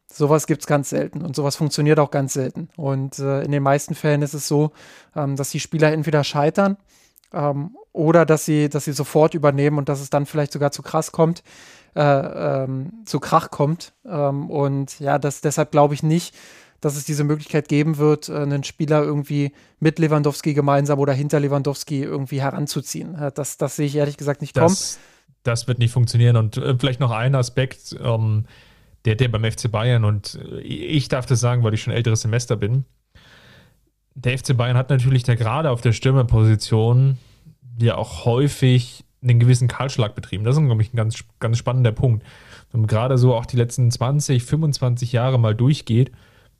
Sowas 0.09 0.47
gibt 0.47 0.61
es 0.61 0.67
ganz 0.67 0.89
selten 0.89 1.21
und 1.21 1.35
sowas 1.35 1.57
funktioniert 1.57 1.99
auch 1.99 2.11
ganz 2.11 2.33
selten. 2.33 2.69
Und 2.77 3.19
äh, 3.19 3.43
in 3.43 3.51
den 3.51 3.61
meisten 3.61 3.93
Fällen 3.93 4.21
ist 4.21 4.33
es 4.33 4.47
so, 4.47 4.71
ähm, 5.15 5.35
dass 5.35 5.49
die 5.49 5.59
Spieler 5.59 5.91
entweder 5.91 6.23
scheitern 6.23 6.77
ähm, 7.33 7.75
oder 7.91 8.25
dass 8.25 8.45
sie, 8.45 8.69
dass 8.69 8.85
sie 8.85 8.93
sofort 8.93 9.33
übernehmen 9.33 9.77
und 9.77 9.89
dass 9.89 9.99
es 9.99 10.09
dann 10.09 10.25
vielleicht 10.25 10.53
sogar 10.53 10.71
zu 10.71 10.81
krass 10.81 11.11
kommt, 11.11 11.43
äh, 11.95 12.01
ähm, 12.01 12.93
zu 13.05 13.19
Krach 13.19 13.51
kommt. 13.51 13.93
Ähm, 14.05 14.49
und 14.49 14.97
ja, 14.99 15.19
das, 15.19 15.41
deshalb 15.41 15.71
glaube 15.71 15.93
ich 15.93 16.03
nicht, 16.03 16.33
dass 16.87 16.97
es 16.97 17.05
diese 17.05 17.23
Möglichkeit 17.23 17.67
geben 17.67 17.97
wird, 17.97 18.29
äh, 18.29 18.35
einen 18.37 18.63
Spieler 18.63 19.03
irgendwie 19.03 19.51
mit 19.79 19.99
Lewandowski 19.99 20.53
gemeinsam 20.53 20.99
oder 20.99 21.13
hinter 21.13 21.39
Lewandowski 21.39 22.01
irgendwie 22.01 22.41
heranzuziehen. 22.41 23.15
Äh, 23.15 23.31
das, 23.33 23.57
das 23.57 23.75
sehe 23.75 23.85
ich 23.85 23.95
ehrlich 23.95 24.17
gesagt 24.17 24.41
nicht 24.41 24.53
kommen. 24.53 24.67
Das, 24.67 24.99
das 25.43 25.67
wird 25.67 25.79
nicht 25.79 25.91
funktionieren. 25.91 26.35
Und 26.35 26.57
äh, 26.57 26.75
vielleicht 26.79 26.99
noch 26.99 27.11
ein 27.11 27.35
Aspekt. 27.35 27.95
Ähm 28.01 28.45
der, 29.05 29.15
der 29.15 29.29
beim 29.29 29.49
FC 29.49 29.71
Bayern, 29.71 30.03
und 30.03 30.37
ich 30.61 31.07
darf 31.07 31.25
das 31.25 31.39
sagen, 31.39 31.63
weil 31.63 31.73
ich 31.73 31.81
schon 31.81 31.93
älteres 31.93 32.23
Semester 32.23 32.57
bin, 32.57 32.83
der 34.15 34.37
FC 34.37 34.57
Bayern 34.57 34.75
hat 34.75 34.89
natürlich 34.89 35.23
da 35.23 35.35
gerade 35.35 35.69
auf 35.69 35.79
der 35.79 35.93
Stürmerposition 35.93 37.17
ja 37.79 37.95
auch 37.95 38.25
häufig 38.25 39.05
einen 39.21 39.39
gewissen 39.39 39.69
Kahlschlag 39.69 40.13
betrieben. 40.13 40.43
Das 40.43 40.57
ist, 40.57 40.65
glaube 40.65 40.81
ich, 40.81 40.93
ein 40.93 40.97
ganz, 40.97 41.23
ganz 41.39 41.57
spannender 41.57 41.93
Punkt. 41.93 42.25
Wenn 42.71 42.81
man 42.81 42.87
gerade 42.87 43.17
so 43.17 43.33
auch 43.33 43.45
die 43.45 43.55
letzten 43.55 43.89
20, 43.89 44.43
25 44.43 45.13
Jahre 45.13 45.39
mal 45.39 45.55
durchgeht, 45.55 46.11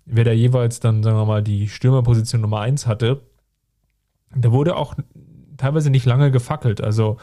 wer 0.08 0.24
da 0.24 0.32
jeweils 0.32 0.80
dann, 0.80 1.04
sagen 1.04 1.18
wir 1.18 1.26
mal, 1.26 1.44
die 1.44 1.70
Stürmerposition 1.70 2.42
Nummer 2.42 2.62
1 2.62 2.88
hatte, 2.88 3.22
da 4.36 4.52
wurde 4.52 4.76
auch 4.76 4.96
teilweise 5.58 5.90
nicht 5.90 6.06
lange 6.06 6.32
gefackelt. 6.32 6.82
Also 6.82 7.18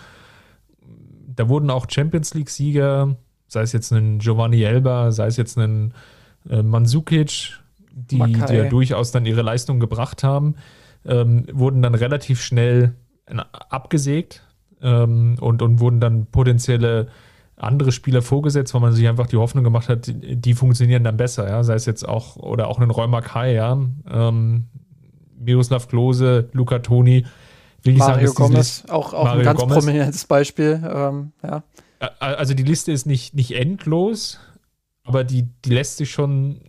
da 1.27 1.49
wurden 1.49 1.71
auch 1.71 1.87
Champions 1.89 2.35
League-Sieger 2.35 3.17
sei 3.55 3.63
es 3.63 3.73
jetzt 3.73 3.91
ein 3.93 4.19
Giovanni 4.19 4.63
Elba, 4.63 5.11
sei 5.13 5.27
es 5.27 5.39
jetzt 5.39 5.57
ein 5.57 5.95
äh, 6.49 6.63
Mandzukic, 6.63 7.59
die, 7.91 8.19
die, 8.19 8.55
ja 8.55 8.69
durchaus 8.69 9.13
dann 9.13 9.25
ihre 9.25 9.43
Leistung 9.43 9.81
gebracht 9.81 10.23
haben, 10.23 10.57
ähm, 11.07 11.47
wurden 11.53 11.81
dann 11.81 11.95
relativ 11.95 12.43
schnell 12.43 12.95
äh, 13.27 13.37
abgesägt 13.51 14.43
ähm, 14.83 15.37
und, 15.41 15.63
und 15.63 15.81
wurden 15.81 16.01
dann 16.01 16.27
potenzielle 16.27 17.09
andere 17.57 17.93
Spieler 17.93 18.23
vorgesetzt, 18.23 18.75
weil 18.75 18.81
man 18.81 18.93
sich 18.93 19.07
einfach 19.07 19.27
die 19.27 19.37
Hoffnung 19.37 19.65
gemacht 19.65 19.89
hat, 19.89 20.07
die, 20.07 20.37
die 20.37 20.55
funktionieren 20.55 21.05
dann 21.05 21.17
besser, 21.17 21.49
ja, 21.49 21.63
sei 21.63 21.75
es 21.75 21.87
jetzt 21.87 22.07
auch, 22.07 22.37
oder 22.37 22.69
auch 22.69 22.79
ein 22.79 22.91
Räumer 22.91 23.23
Kai, 23.23 23.55
ja, 23.55 23.79
ähm, 24.11 24.65
Miroslav 25.39 25.89
Klose, 25.89 26.49
Luca 26.53 26.81
Toni, 26.81 27.25
will 27.83 27.95
ich 27.95 27.99
Mario 27.99 28.29
sagen, 28.29 28.49
Gomez, 28.49 28.85
auch, 28.89 29.15
auch 29.15 29.25
Mario 29.25 29.41
ein 29.41 29.45
ganz 29.45 29.61
Gomez, 29.61 29.77
prominentes 29.77 30.25
Beispiel, 30.25 30.83
ähm, 30.85 31.33
ja. 31.43 31.63
Also 32.19 32.55
die 32.55 32.65
Liste 32.65 32.93
ist 32.93 33.07
nicht, 33.07 33.35
nicht 33.35 33.53
endlos, 33.53 34.39
aber 35.05 35.25
die, 35.25 35.49
die 35.65 35.71
lässt 35.71 35.99
sich 35.99 36.11
schon 36.11 36.61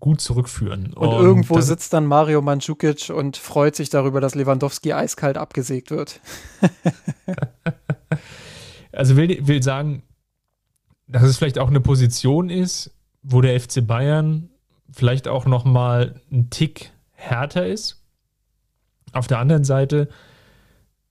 gut 0.00 0.20
zurückführen. 0.20 0.92
Und, 0.92 1.08
und 1.08 1.24
irgendwo 1.24 1.60
sitzt 1.60 1.92
dann 1.92 2.06
Mario 2.06 2.42
Mandzukic 2.42 3.10
und 3.10 3.36
freut 3.36 3.76
sich 3.76 3.88
darüber, 3.88 4.20
dass 4.20 4.34
Lewandowski 4.34 4.92
eiskalt 4.92 5.38
abgesägt 5.38 5.90
wird. 5.90 6.20
also 8.92 9.16
will, 9.16 9.46
will 9.46 9.62
sagen, 9.62 10.02
dass 11.08 11.22
es 11.22 11.38
vielleicht 11.38 11.58
auch 11.58 11.68
eine 11.68 11.80
Position 11.80 12.50
ist, 12.50 12.94
wo 13.22 13.40
der 13.40 13.58
FC 13.58 13.86
Bayern 13.86 14.50
vielleicht 14.90 15.26
auch 15.28 15.46
noch 15.46 15.64
mal 15.64 16.20
ein 16.30 16.50
Tick 16.50 16.92
härter 17.12 17.66
ist. 17.66 18.02
Auf 19.12 19.26
der 19.26 19.38
anderen 19.38 19.64
Seite 19.64 20.08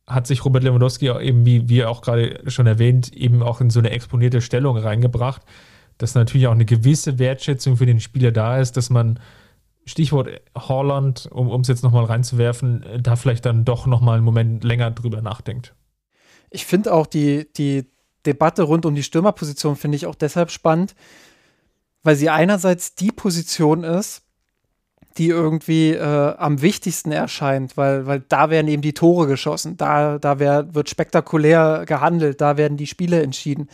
hat 0.05 0.25
sich 0.25 0.45
Robert 0.45 0.63
Lewandowski 0.63 1.09
auch 1.09 1.19
eben, 1.19 1.45
wie 1.45 1.67
wir 1.67 1.89
auch 1.89 2.01
gerade 2.01 2.49
schon 2.49 2.65
erwähnt, 2.65 3.11
eben 3.13 3.43
auch 3.43 3.59
in 3.59 3.69
so 3.69 3.79
eine 3.79 3.89
exponierte 3.89 4.39
Stellung 4.39 4.77
reingebracht, 4.77 5.41
dass 5.97 6.15
natürlich 6.15 6.47
auch 6.47 6.53
eine 6.53 6.65
gewisse 6.65 7.19
Wertschätzung 7.19 7.77
für 7.77 7.85
den 7.85 7.99
Spieler 7.99 8.31
da 8.31 8.59
ist, 8.59 8.77
dass 8.77 8.89
man, 8.89 9.19
Stichwort 9.85 10.29
Holland, 10.53 11.29
um 11.31 11.61
es 11.61 11.69
jetzt 11.69 11.81
nochmal 11.81 12.03
reinzuwerfen, 12.03 12.83
da 13.01 13.15
vielleicht 13.15 13.45
dann 13.45 13.63
doch 13.63 13.85
nochmal 13.87 14.17
einen 14.17 14.25
Moment 14.25 14.65
länger 14.65 14.91
drüber 14.91 15.21
nachdenkt. 15.21 15.75
Ich 16.49 16.65
finde 16.65 16.93
auch 16.93 17.07
die, 17.07 17.47
die 17.53 17.85
Debatte 18.25 18.63
rund 18.63 18.85
um 18.85 18.95
die 18.95 19.03
Stürmerposition 19.03 19.75
finde 19.75 19.95
ich 19.95 20.05
auch 20.05 20.15
deshalb 20.15 20.51
spannend, 20.51 20.95
weil 22.03 22.15
sie 22.15 22.29
einerseits 22.29 22.95
die 22.95 23.11
Position 23.11 23.83
ist, 23.83 24.21
die 25.17 25.29
irgendwie 25.29 25.93
äh, 25.93 26.35
am 26.37 26.61
wichtigsten 26.61 27.11
erscheint, 27.11 27.75
weil, 27.75 28.05
weil 28.05 28.19
da 28.19 28.49
werden 28.49 28.67
eben 28.67 28.81
die 28.81 28.93
Tore 28.93 29.27
geschossen, 29.27 29.75
da, 29.77 30.19
da 30.19 30.39
wär, 30.39 30.75
wird 30.75 30.89
spektakulär 30.89 31.85
gehandelt, 31.87 32.39
da 32.39 32.57
werden 32.57 32.77
die 32.77 32.87
Spiele 32.87 33.21
entschieden. 33.21 33.67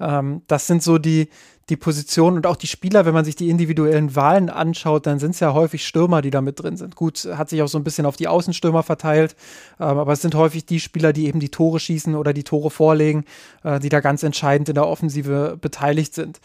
Ähm, 0.00 0.42
das 0.48 0.66
sind 0.66 0.82
so 0.82 0.98
die, 0.98 1.28
die 1.68 1.76
Positionen 1.76 2.36
und 2.36 2.46
auch 2.46 2.56
die 2.56 2.66
Spieler, 2.66 3.04
wenn 3.04 3.14
man 3.14 3.24
sich 3.24 3.36
die 3.36 3.50
individuellen 3.50 4.16
Wahlen 4.16 4.48
anschaut, 4.48 5.06
dann 5.06 5.18
sind 5.18 5.32
es 5.32 5.40
ja 5.40 5.52
häufig 5.52 5.86
Stürmer, 5.86 6.22
die 6.22 6.30
da 6.30 6.40
mit 6.40 6.62
drin 6.62 6.76
sind. 6.76 6.96
Gut, 6.96 7.28
hat 7.36 7.50
sich 7.50 7.62
auch 7.62 7.68
so 7.68 7.78
ein 7.78 7.84
bisschen 7.84 8.06
auf 8.06 8.16
die 8.16 8.28
Außenstürmer 8.28 8.82
verteilt, 8.82 9.36
ähm, 9.78 9.98
aber 9.98 10.12
es 10.12 10.22
sind 10.22 10.34
häufig 10.34 10.64
die 10.64 10.80
Spieler, 10.80 11.12
die 11.12 11.26
eben 11.26 11.40
die 11.40 11.50
Tore 11.50 11.78
schießen 11.80 12.14
oder 12.14 12.32
die 12.32 12.44
Tore 12.44 12.70
vorlegen, 12.70 13.24
äh, 13.64 13.78
die 13.80 13.90
da 13.90 14.00
ganz 14.00 14.22
entscheidend 14.22 14.68
in 14.68 14.74
der 14.74 14.86
Offensive 14.86 15.58
beteiligt 15.60 16.14
sind. 16.14 16.40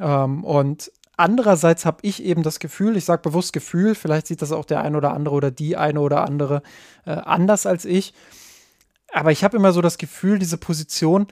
Ähm, 0.00 0.44
und 0.44 0.90
Andererseits 1.16 1.84
habe 1.84 1.98
ich 2.02 2.24
eben 2.24 2.42
das 2.42 2.58
Gefühl, 2.58 2.96
ich 2.96 3.04
sage 3.04 3.22
bewusst 3.22 3.52
Gefühl, 3.52 3.94
vielleicht 3.94 4.26
sieht 4.26 4.42
das 4.42 4.50
auch 4.50 4.64
der 4.64 4.82
eine 4.82 4.96
oder 4.96 5.12
andere 5.12 5.34
oder 5.36 5.50
die 5.52 5.76
eine 5.76 6.00
oder 6.00 6.24
andere 6.24 6.60
äh, 7.06 7.12
anders 7.12 7.66
als 7.66 7.84
ich. 7.84 8.12
Aber 9.12 9.30
ich 9.30 9.44
habe 9.44 9.56
immer 9.56 9.72
so 9.72 9.80
das 9.80 9.96
Gefühl, 9.96 10.40
diese 10.40 10.58
Position 10.58 11.28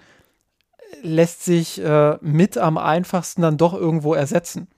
lässt 1.03 1.45
sich 1.45 1.83
äh, 1.83 2.17
mit 2.21 2.57
am 2.57 2.79
einfachsten 2.79 3.43
dann 3.43 3.57
doch 3.57 3.75
irgendwo 3.75 4.15
ersetzen. 4.15 4.69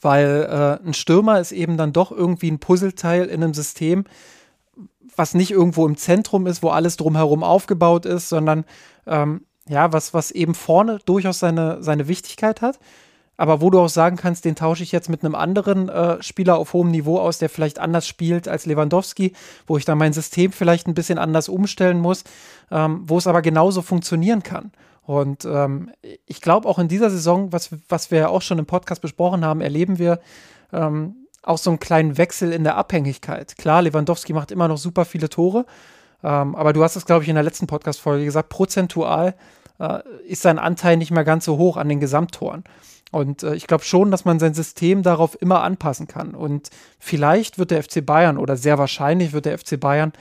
Weil 0.00 0.48
äh, 0.82 0.86
ein 0.86 0.94
Stürmer 0.94 1.40
ist 1.40 1.52
eben 1.52 1.76
dann 1.76 1.92
doch 1.92 2.10
irgendwie 2.10 2.50
ein 2.50 2.58
Puzzleteil 2.58 3.26
in 3.26 3.42
einem 3.42 3.54
System, 3.54 4.04
was 5.14 5.34
nicht 5.34 5.50
irgendwo 5.50 5.86
im 5.86 5.96
Zentrum 5.96 6.46
ist, 6.46 6.62
wo 6.62 6.70
alles 6.70 6.96
drumherum 6.96 7.42
aufgebaut 7.44 8.06
ist, 8.06 8.28
sondern 8.28 8.64
ähm, 9.06 9.44
ja, 9.68 9.92
was, 9.92 10.14
was 10.14 10.30
eben 10.30 10.54
vorne 10.54 10.98
durchaus 11.04 11.38
seine, 11.38 11.82
seine 11.82 12.08
Wichtigkeit 12.08 12.62
hat 12.62 12.78
aber 13.40 13.62
wo 13.62 13.70
du 13.70 13.80
auch 13.80 13.88
sagen 13.88 14.18
kannst, 14.18 14.44
den 14.44 14.54
tausche 14.54 14.82
ich 14.82 14.92
jetzt 14.92 15.08
mit 15.08 15.24
einem 15.24 15.34
anderen 15.34 15.88
äh, 15.88 16.22
Spieler 16.22 16.58
auf 16.58 16.74
hohem 16.74 16.90
Niveau 16.90 17.18
aus, 17.18 17.38
der 17.38 17.48
vielleicht 17.48 17.78
anders 17.78 18.06
spielt 18.06 18.48
als 18.48 18.66
Lewandowski, 18.66 19.32
wo 19.66 19.78
ich 19.78 19.86
dann 19.86 19.96
mein 19.96 20.12
System 20.12 20.52
vielleicht 20.52 20.86
ein 20.86 20.92
bisschen 20.92 21.16
anders 21.16 21.48
umstellen 21.48 22.00
muss, 22.00 22.22
ähm, 22.70 23.00
wo 23.06 23.16
es 23.16 23.26
aber 23.26 23.40
genauso 23.40 23.80
funktionieren 23.80 24.42
kann. 24.42 24.72
Und 25.10 25.44
ähm, 25.44 25.90
ich 26.24 26.40
glaube 26.40 26.68
auch 26.68 26.78
in 26.78 26.86
dieser 26.86 27.10
Saison, 27.10 27.52
was, 27.52 27.70
was 27.88 28.12
wir 28.12 28.18
ja 28.20 28.28
auch 28.28 28.42
schon 28.42 28.60
im 28.60 28.66
Podcast 28.66 29.02
besprochen 29.02 29.44
haben, 29.44 29.60
erleben 29.60 29.98
wir 29.98 30.20
ähm, 30.72 31.26
auch 31.42 31.58
so 31.58 31.68
einen 31.70 31.80
kleinen 31.80 32.16
Wechsel 32.16 32.52
in 32.52 32.62
der 32.62 32.76
Abhängigkeit. 32.76 33.56
Klar, 33.58 33.82
Lewandowski 33.82 34.32
macht 34.32 34.52
immer 34.52 34.68
noch 34.68 34.78
super 34.78 35.04
viele 35.04 35.28
Tore, 35.28 35.66
ähm, 36.22 36.54
aber 36.54 36.72
du 36.72 36.84
hast 36.84 36.94
es, 36.94 37.06
glaube 37.06 37.24
ich, 37.24 37.28
in 37.28 37.34
der 37.34 37.42
letzten 37.42 37.66
Podcast-Folge 37.66 38.24
gesagt, 38.24 38.50
prozentual 38.50 39.34
äh, 39.80 39.98
ist 40.28 40.42
sein 40.42 40.60
Anteil 40.60 40.96
nicht 40.96 41.10
mehr 41.10 41.24
ganz 41.24 41.44
so 41.44 41.58
hoch 41.58 41.76
an 41.76 41.88
den 41.88 41.98
Gesamttoren. 41.98 42.62
Und 43.10 43.42
äh, 43.42 43.56
ich 43.56 43.66
glaube 43.66 43.82
schon, 43.82 44.12
dass 44.12 44.24
man 44.24 44.38
sein 44.38 44.54
System 44.54 45.02
darauf 45.02 45.36
immer 45.42 45.64
anpassen 45.64 46.06
kann. 46.06 46.36
Und 46.36 46.70
vielleicht 47.00 47.58
wird 47.58 47.72
der 47.72 47.82
FC 47.82 48.06
Bayern 48.06 48.38
oder 48.38 48.56
sehr 48.56 48.78
wahrscheinlich 48.78 49.32
wird 49.32 49.46
der 49.46 49.58
FC 49.58 49.80
Bayern 49.80 50.12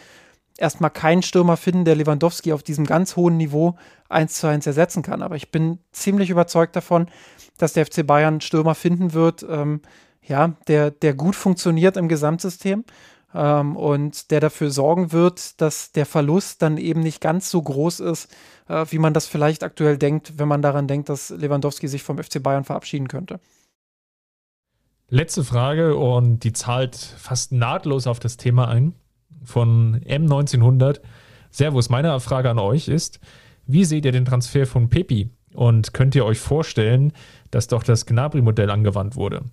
erstmal 0.59 0.91
keinen 0.91 1.23
Stürmer 1.23 1.57
finden, 1.57 1.85
der 1.85 1.95
Lewandowski 1.95 2.53
auf 2.53 2.63
diesem 2.63 2.85
ganz 2.85 3.15
hohen 3.15 3.37
Niveau 3.37 3.75
eins 4.09 4.35
zu 4.35 4.47
eins 4.47 4.67
ersetzen 4.67 5.03
kann. 5.03 5.21
Aber 5.21 5.35
ich 5.35 5.51
bin 5.51 5.79
ziemlich 5.91 6.29
überzeugt 6.29 6.75
davon, 6.75 7.07
dass 7.57 7.73
der 7.73 7.85
FC 7.85 8.05
Bayern 8.05 8.41
Stürmer 8.41 8.75
finden 8.75 9.13
wird, 9.13 9.45
ähm, 9.49 9.81
ja, 10.21 10.55
der, 10.67 10.91
der 10.91 11.13
gut 11.13 11.35
funktioniert 11.35 11.97
im 11.97 12.07
Gesamtsystem 12.07 12.83
ähm, 13.33 13.75
und 13.75 14.31
der 14.31 14.39
dafür 14.39 14.69
sorgen 14.71 15.11
wird, 15.11 15.59
dass 15.61 15.91
der 15.91 16.05
Verlust 16.05 16.61
dann 16.61 16.77
eben 16.77 16.99
nicht 17.01 17.21
ganz 17.21 17.49
so 17.49 17.61
groß 17.61 18.01
ist, 18.01 18.33
äh, 18.67 18.85
wie 18.89 18.99
man 18.99 19.13
das 19.13 19.27
vielleicht 19.27 19.63
aktuell 19.63 19.97
denkt, 19.97 20.33
wenn 20.37 20.47
man 20.47 20.61
daran 20.61 20.87
denkt, 20.87 21.09
dass 21.09 21.29
Lewandowski 21.29 21.87
sich 21.87 22.03
vom 22.03 22.17
FC 22.17 22.41
Bayern 22.41 22.63
verabschieden 22.63 23.07
könnte. 23.07 23.39
Letzte 25.11 25.43
Frage 25.43 25.95
und 25.95 26.43
die 26.43 26.53
zahlt 26.53 26.95
fast 26.95 27.51
nahtlos 27.51 28.05
auf 28.05 28.19
das 28.19 28.37
Thema 28.37 28.67
ein 28.67 28.93
von 29.43 29.99
M1900. 30.01 30.99
Servus, 31.51 31.89
meine 31.89 32.19
Frage 32.19 32.49
an 32.49 32.59
euch 32.59 32.87
ist, 32.87 33.19
wie 33.65 33.85
seht 33.85 34.05
ihr 34.05 34.11
den 34.11 34.25
Transfer 34.25 34.65
von 34.65 34.89
Pepi 34.89 35.29
und 35.53 35.93
könnt 35.93 36.15
ihr 36.15 36.25
euch 36.25 36.39
vorstellen, 36.39 37.13
dass 37.51 37.67
doch 37.67 37.83
das 37.83 38.05
Gnabry-Modell 38.05 38.69
angewandt 38.69 39.15
wurde? 39.15 39.43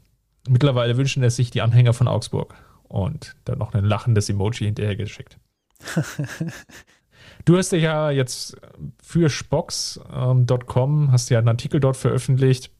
Mittlerweile 0.48 0.96
wünschen 0.96 1.22
es 1.22 1.36
sich 1.36 1.50
die 1.50 1.62
Anhänger 1.62 1.92
von 1.92 2.08
Augsburg 2.08 2.54
und 2.84 3.36
dann 3.44 3.58
noch 3.58 3.74
ein 3.74 3.84
lachendes 3.84 4.28
Emoji 4.28 4.66
hinterher 4.66 4.96
geschickt. 4.96 5.38
du 7.44 7.56
hast 7.56 7.72
dich 7.72 7.82
ja 7.82 8.10
jetzt 8.10 8.56
für 9.02 9.28
Spox.com, 9.28 11.04
ähm, 11.04 11.12
hast 11.12 11.30
ja 11.30 11.38
einen 11.38 11.48
Artikel 11.48 11.80
dort 11.80 11.96
veröffentlicht 11.96 12.70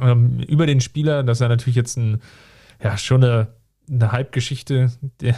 ähm, 0.00 0.40
über 0.40 0.66
den 0.66 0.80
Spieler, 0.80 1.22
dass 1.22 1.40
er 1.40 1.48
natürlich 1.48 1.76
jetzt 1.76 1.96
ein, 1.96 2.22
ja, 2.82 2.96
schon 2.96 3.24
eine, 3.24 3.48
eine 3.90 4.12
Halbgeschichte, 4.12 4.92
der 5.20 5.34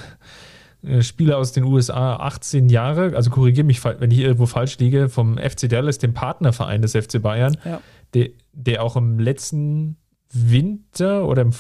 Spieler 1.01 1.37
aus 1.37 1.53
den 1.53 1.64
USA, 1.64 2.16
18 2.16 2.68
Jahre, 2.68 3.14
also 3.14 3.31
korrigiere 3.31 3.66
mich, 3.66 3.85
wenn 3.85 4.11
ich 4.11 4.20
irgendwo 4.20 4.47
falsch 4.47 4.78
liege, 4.78 5.09
vom 5.09 5.37
FC 5.37 5.68
Dallas, 5.68 5.99
dem 5.99 6.14
Partnerverein 6.14 6.81
des 6.81 6.93
FC 6.93 7.20
Bayern, 7.20 7.57
ja. 7.64 7.81
der, 8.14 8.31
der 8.53 8.83
auch 8.83 8.97
im 8.97 9.18
letzten 9.18 9.97
Winter 10.33 11.26
oder 11.26 11.43
im 11.43 11.53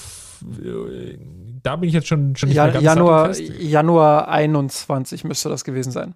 da 1.62 1.76
bin 1.76 1.88
ich 1.88 1.94
jetzt 1.94 2.08
schon, 2.08 2.34
schon 2.36 2.48
nicht 2.48 2.56
ja, 2.56 2.64
mehr 2.64 2.72
ganz 2.74 2.84
Januar, 2.84 3.36
Januar 3.36 4.28
21 4.28 5.24
müsste 5.24 5.48
das 5.48 5.64
gewesen 5.64 5.90
sein. 5.90 6.14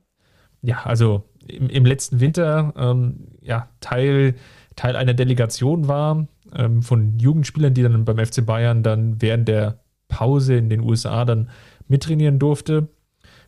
Ja, 0.62 0.84
also 0.84 1.24
im, 1.46 1.68
im 1.68 1.84
letzten 1.84 2.20
Winter 2.20 2.72
ähm, 2.76 3.28
ja, 3.42 3.68
Teil, 3.80 4.34
Teil 4.76 4.96
einer 4.96 5.12
Delegation 5.12 5.88
war 5.88 6.26
ähm, 6.54 6.82
von 6.82 7.18
Jugendspielern, 7.18 7.74
die 7.74 7.82
dann 7.82 8.04
beim 8.04 8.24
FC 8.24 8.46
Bayern 8.46 8.82
dann 8.82 9.20
während 9.20 9.48
der 9.48 9.80
Pause 10.08 10.56
in 10.56 10.70
den 10.70 10.80
USA 10.80 11.24
dann 11.24 11.50
mittrainieren 11.88 12.38
durfte. 12.38 12.88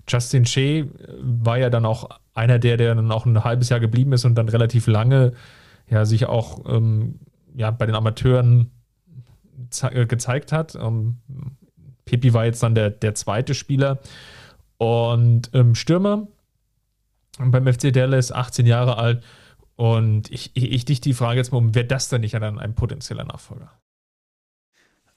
Justin 0.08 0.46
Shea 0.46 0.84
war 1.20 1.58
ja 1.58 1.70
dann 1.70 1.84
auch 1.84 2.08
einer 2.34 2.58
der, 2.58 2.76
der 2.76 2.94
dann 2.94 3.10
auch 3.10 3.26
ein 3.26 3.44
halbes 3.44 3.68
Jahr 3.68 3.80
geblieben 3.80 4.12
ist 4.12 4.24
und 4.24 4.34
dann 4.34 4.48
relativ 4.48 4.86
lange 4.86 5.32
ja 5.88 6.04
sich 6.04 6.26
auch 6.26 6.64
ähm, 6.68 7.20
ja, 7.54 7.70
bei 7.70 7.86
den 7.86 7.94
Amateuren 7.94 8.70
äh, 9.82 10.06
gezeigt 10.06 10.52
hat. 10.52 10.74
Ähm, 10.74 11.16
Pepi 12.04 12.34
war 12.34 12.44
jetzt 12.44 12.62
dann 12.62 12.74
der, 12.74 12.90
der 12.90 13.14
zweite 13.14 13.54
Spieler. 13.54 13.98
Und 14.78 15.50
ähm, 15.54 15.74
Stürmer 15.74 16.28
beim 17.38 17.66
FC 17.66 17.92
Dallas, 17.92 18.32
18 18.32 18.66
Jahre 18.66 18.98
alt. 18.98 19.24
Und 19.76 20.30
ich, 20.30 20.52
ich, 20.54 20.72
ich 20.72 20.84
dich 20.84 21.00
die 21.00 21.14
Frage 21.14 21.38
jetzt 21.38 21.52
mal 21.52 21.58
um, 21.58 21.74
wäre 21.74 21.86
das 21.86 22.08
denn 22.08 22.22
nicht 22.22 22.34
dann 22.34 22.58
ein 22.58 22.74
potenzieller 22.74 23.24
Nachfolger? 23.24 23.72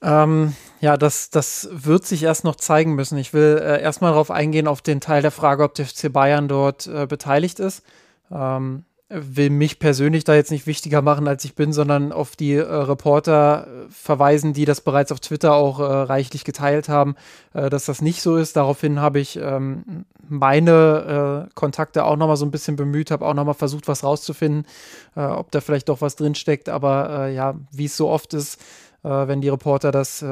Ähm, 0.02 0.56
ja, 0.80 0.96
das, 0.98 1.30
das 1.30 1.68
wird 1.72 2.06
sich 2.06 2.24
erst 2.24 2.44
noch 2.44 2.56
zeigen 2.56 2.96
müssen. 2.96 3.18
Ich 3.18 3.34
will 3.34 3.62
äh, 3.62 3.82
erstmal 3.82 4.12
darauf 4.12 4.32
eingehen, 4.32 4.68
auf 4.68 4.82
den 4.82 5.02
Teil 5.02 5.22
der 5.22 5.32
Frage, 5.32 5.64
ob 5.64 5.74
der 5.76 5.86
FC 5.86 6.12
Bayern 6.12 6.48
dort 6.48 6.88
äh, 6.88 7.06
beteiligt 7.06 7.60
ist. 7.60 7.84
Ähm, 8.32 8.86
will 9.12 9.50
mich 9.50 9.80
persönlich 9.80 10.24
da 10.24 10.36
jetzt 10.36 10.52
nicht 10.52 10.68
wichtiger 10.68 11.02
machen, 11.02 11.28
als 11.28 11.44
ich 11.44 11.56
bin, 11.56 11.74
sondern 11.74 12.12
auf 12.12 12.36
die 12.36 12.54
äh, 12.54 12.62
Reporter 12.62 13.66
äh, 13.68 13.90
verweisen, 13.90 14.54
die 14.54 14.66
das 14.66 14.82
bereits 14.82 15.12
auf 15.12 15.20
Twitter 15.20 15.56
auch 15.56 15.80
äh, 15.80 15.84
reichlich 15.84 16.44
geteilt 16.44 16.90
haben, 16.90 17.16
äh, 17.54 17.72
dass 17.72 17.86
das 17.86 18.04
nicht 18.04 18.22
so 18.22 18.38
ist. 18.38 18.56
Daraufhin 18.56 19.02
habe 19.02 19.20
ich 19.20 19.38
ähm, 19.38 20.06
meine 20.28 21.50
Kontakte 21.56 22.06
auch 22.06 22.16
nochmal 22.16 22.38
so 22.38 22.46
ein 22.46 22.52
bisschen 22.52 22.76
bemüht, 22.76 23.10
habe 23.10 23.26
auch 23.26 23.34
nochmal 23.34 23.56
versucht, 23.56 23.88
was 23.88 24.04
rauszufinden, 24.04 24.68
ob 25.16 25.50
da 25.50 25.60
vielleicht 25.60 25.90
doch 25.90 26.02
was 26.02 26.16
drinsteckt. 26.16 26.70
Aber 26.70 27.30
ja, 27.30 27.56
wie 27.72 27.86
es 27.86 27.98
so 27.98 28.10
oft 28.10 28.36
ist, 28.36 28.62
wenn 29.02 29.42
die 29.42 29.50
Reporter 29.50 29.92
das 29.92 30.24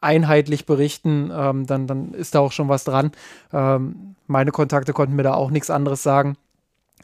einheitlich 0.00 0.66
berichten, 0.66 1.30
ähm, 1.32 1.66
dann, 1.66 1.86
dann 1.86 2.14
ist 2.14 2.34
da 2.34 2.40
auch 2.40 2.52
schon 2.52 2.68
was 2.68 2.84
dran. 2.84 3.12
Ähm, 3.52 4.16
meine 4.26 4.50
Kontakte 4.50 4.92
konnten 4.92 5.16
mir 5.16 5.22
da 5.22 5.34
auch 5.34 5.50
nichts 5.50 5.70
anderes 5.70 6.02
sagen. 6.02 6.36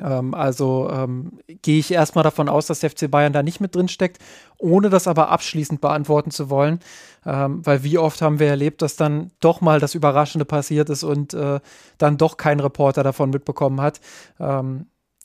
Ähm, 0.01 0.35
also 0.35 0.91
ähm, 0.91 1.41
gehe 1.63 1.79
ich 1.79 1.91
erstmal 1.91 2.25
davon 2.25 2.49
aus, 2.49 2.67
dass 2.67 2.81
der 2.81 2.91
FC 2.91 3.11
Bayern 3.11 3.33
da 3.33 3.43
nicht 3.43 3.61
mit 3.61 3.75
drin 3.75 3.89
steckt, 3.89 4.19
ohne 4.59 4.89
das 4.89 5.07
aber 5.07 5.29
abschließend 5.31 5.81
beantworten 5.81 6.31
zu 6.31 6.49
wollen. 6.49 6.81
Ähm, 7.25 7.65
weil 7.67 7.83
wie 7.83 7.99
oft 7.99 8.23
haben 8.23 8.39
wir 8.39 8.49
erlebt, 8.49 8.83
dass 8.83 8.97
dann 8.97 9.31
doch 9.41 9.61
mal 9.61 9.81
das 9.81 9.95
Überraschende 9.95 10.45
passiert 10.45 10.89
ist 10.89 11.03
und 11.03 11.35
äh, 11.35 11.61
dann 11.99 12.17
doch 12.17 12.37
kein 12.37 12.61
Reporter 12.61 13.03
davon 13.03 13.31
mitbekommen 13.31 13.81
hat. 13.81 14.01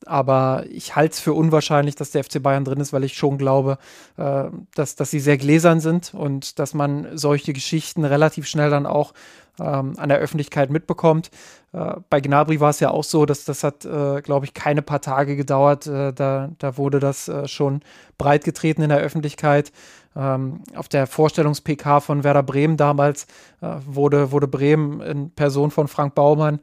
Aber 0.05 0.65
ich 0.69 0.95
halte 0.95 1.13
es 1.13 1.19
für 1.19 1.33
unwahrscheinlich, 1.33 1.95
dass 1.95 2.11
der 2.11 2.23
FC 2.23 2.41
Bayern 2.41 2.65
drin 2.65 2.79
ist, 2.79 2.93
weil 2.93 3.03
ich 3.03 3.13
schon 3.13 3.37
glaube, 3.37 3.77
äh, 4.17 4.45
dass, 4.75 4.95
dass 4.95 5.11
sie 5.11 5.19
sehr 5.19 5.37
gläsern 5.37 5.79
sind 5.79 6.13
und 6.13 6.59
dass 6.59 6.73
man 6.73 7.17
solche 7.17 7.53
Geschichten 7.53 8.03
relativ 8.05 8.47
schnell 8.47 8.69
dann 8.69 8.85
auch 8.85 9.13
ähm, 9.59 9.93
an 9.97 10.09
der 10.09 10.17
Öffentlichkeit 10.17 10.69
mitbekommt. 10.69 11.29
Äh, 11.73 11.95
bei 12.09 12.19
Gnabry 12.19 12.59
war 12.59 12.69
es 12.69 12.79
ja 12.79 12.89
auch 12.89 13.03
so, 13.03 13.25
dass 13.25 13.45
das 13.45 13.63
hat, 13.63 13.85
äh, 13.85 14.21
glaube 14.21 14.45
ich, 14.45 14.53
keine 14.53 14.81
paar 14.81 15.01
Tage 15.01 15.35
gedauert. 15.35 15.87
Äh, 15.87 16.13
da, 16.13 16.49
da 16.57 16.77
wurde 16.77 16.99
das 16.99 17.27
äh, 17.27 17.47
schon 17.47 17.81
breit 18.17 18.43
getreten 18.43 18.81
in 18.81 18.89
der 18.89 18.99
Öffentlichkeit. 18.99 19.71
Ähm, 20.15 20.61
auf 20.75 20.89
der 20.89 21.07
Vorstellungs-PK 21.07 22.01
von 22.01 22.23
Werder 22.23 22.43
Bremen 22.43 22.75
damals 22.75 23.27
äh, 23.61 23.67
wurde, 23.85 24.31
wurde 24.31 24.47
Bremen 24.47 25.01
in 25.01 25.31
Person 25.31 25.71
von 25.71 25.87
Frank 25.87 26.15
Baumann 26.15 26.59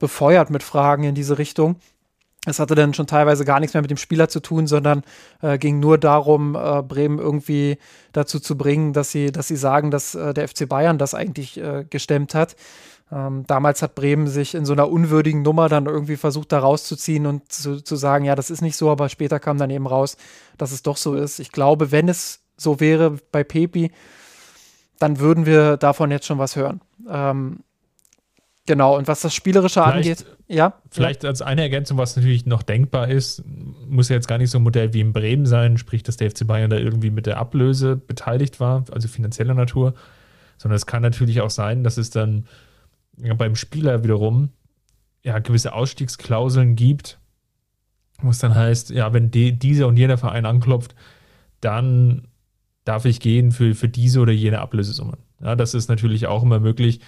befeuert 0.00 0.50
mit 0.50 0.64
Fragen 0.64 1.04
in 1.04 1.14
diese 1.14 1.38
Richtung. 1.38 1.76
Es 2.46 2.58
hatte 2.58 2.74
dann 2.74 2.94
schon 2.94 3.06
teilweise 3.06 3.44
gar 3.44 3.60
nichts 3.60 3.74
mehr 3.74 3.82
mit 3.82 3.90
dem 3.90 3.98
Spieler 3.98 4.30
zu 4.30 4.40
tun, 4.40 4.66
sondern 4.66 5.02
äh, 5.42 5.58
ging 5.58 5.78
nur 5.78 5.98
darum, 5.98 6.54
äh, 6.54 6.82
Bremen 6.82 7.18
irgendwie 7.18 7.76
dazu 8.12 8.40
zu 8.40 8.56
bringen, 8.56 8.94
dass 8.94 9.10
sie, 9.10 9.30
dass 9.30 9.48
sie 9.48 9.56
sagen, 9.56 9.90
dass 9.90 10.14
äh, 10.14 10.32
der 10.32 10.48
FC 10.48 10.66
Bayern 10.66 10.96
das 10.96 11.12
eigentlich 11.12 11.60
äh, 11.60 11.84
gestemmt 11.88 12.34
hat. 12.34 12.56
Ähm, 13.12 13.44
damals 13.46 13.82
hat 13.82 13.94
Bremen 13.94 14.26
sich 14.26 14.54
in 14.54 14.64
so 14.64 14.72
einer 14.72 14.88
unwürdigen 14.88 15.42
Nummer 15.42 15.68
dann 15.68 15.86
irgendwie 15.86 16.16
versucht, 16.16 16.52
da 16.52 16.60
rauszuziehen 16.60 17.26
und 17.26 17.52
zu, 17.52 17.82
zu 17.82 17.96
sagen, 17.96 18.24
ja, 18.24 18.34
das 18.34 18.50
ist 18.50 18.62
nicht 18.62 18.76
so, 18.76 18.90
aber 18.90 19.08
später 19.10 19.38
kam 19.38 19.58
dann 19.58 19.70
eben 19.70 19.86
raus, 19.86 20.16
dass 20.56 20.72
es 20.72 20.82
doch 20.82 20.96
so 20.96 21.14
ist. 21.14 21.40
Ich 21.40 21.52
glaube, 21.52 21.92
wenn 21.92 22.08
es 22.08 22.40
so 22.56 22.80
wäre 22.80 23.16
bei 23.32 23.44
Pepi, 23.44 23.90
dann 24.98 25.18
würden 25.18 25.44
wir 25.44 25.76
davon 25.76 26.10
jetzt 26.10 26.26
schon 26.26 26.38
was 26.38 26.56
hören. 26.56 26.80
Ähm, 27.08 27.60
Genau, 28.70 28.96
und 28.96 29.08
was 29.08 29.20
das 29.20 29.34
Spielerische 29.34 29.82
vielleicht, 29.82 29.96
angeht, 29.96 30.26
ja. 30.46 30.74
Vielleicht 30.92 31.24
als 31.24 31.42
eine 31.42 31.62
Ergänzung, 31.62 31.98
was 31.98 32.14
natürlich 32.14 32.46
noch 32.46 32.62
denkbar 32.62 33.08
ist, 33.08 33.42
muss 33.88 34.08
ja 34.08 34.14
jetzt 34.14 34.28
gar 34.28 34.38
nicht 34.38 34.50
so 34.50 34.60
ein 34.60 34.62
Modell 34.62 34.94
wie 34.94 35.00
in 35.00 35.12
Bremen 35.12 35.44
sein, 35.44 35.76
sprich, 35.76 36.04
dass 36.04 36.18
der 36.18 36.30
FC 36.30 36.46
Bayern 36.46 36.70
da 36.70 36.76
irgendwie 36.76 37.10
mit 37.10 37.26
der 37.26 37.38
Ablöse 37.38 37.96
beteiligt 37.96 38.60
war, 38.60 38.84
also 38.92 39.08
finanzieller 39.08 39.54
Natur, 39.54 39.94
sondern 40.56 40.76
es 40.76 40.86
kann 40.86 41.02
natürlich 41.02 41.40
auch 41.40 41.50
sein, 41.50 41.82
dass 41.82 41.96
es 41.96 42.10
dann 42.10 42.46
ja, 43.16 43.34
beim 43.34 43.56
Spieler 43.56 44.04
wiederum 44.04 44.50
ja 45.24 45.40
gewisse 45.40 45.72
Ausstiegsklauseln 45.72 46.76
gibt, 46.76 47.18
wo 48.22 48.30
es 48.30 48.38
dann 48.38 48.54
heißt, 48.54 48.90
ja, 48.90 49.12
wenn 49.12 49.32
die, 49.32 49.58
dieser 49.58 49.88
und 49.88 49.96
jener 49.96 50.16
Verein 50.16 50.46
anklopft, 50.46 50.94
dann 51.60 52.28
darf 52.84 53.04
ich 53.04 53.18
gehen 53.18 53.50
für, 53.50 53.74
für 53.74 53.88
diese 53.88 54.20
oder 54.20 54.30
jene 54.30 54.60
Ablösesumme. 54.60 55.18
Ja, 55.42 55.56
das 55.56 55.74
ist 55.74 55.88
natürlich 55.88 56.28
auch 56.28 56.44
immer 56.44 56.60
möglich 56.60 57.00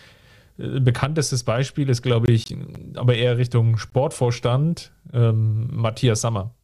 bekanntestes 0.56 1.44
Beispiel 1.44 1.88
ist, 1.88 2.02
glaube 2.02 2.30
ich, 2.32 2.54
aber 2.94 3.14
eher 3.14 3.38
Richtung 3.38 3.78
Sportvorstand, 3.78 4.92
ähm, 5.12 5.68
Matthias 5.72 6.20
Sammer, 6.20 6.54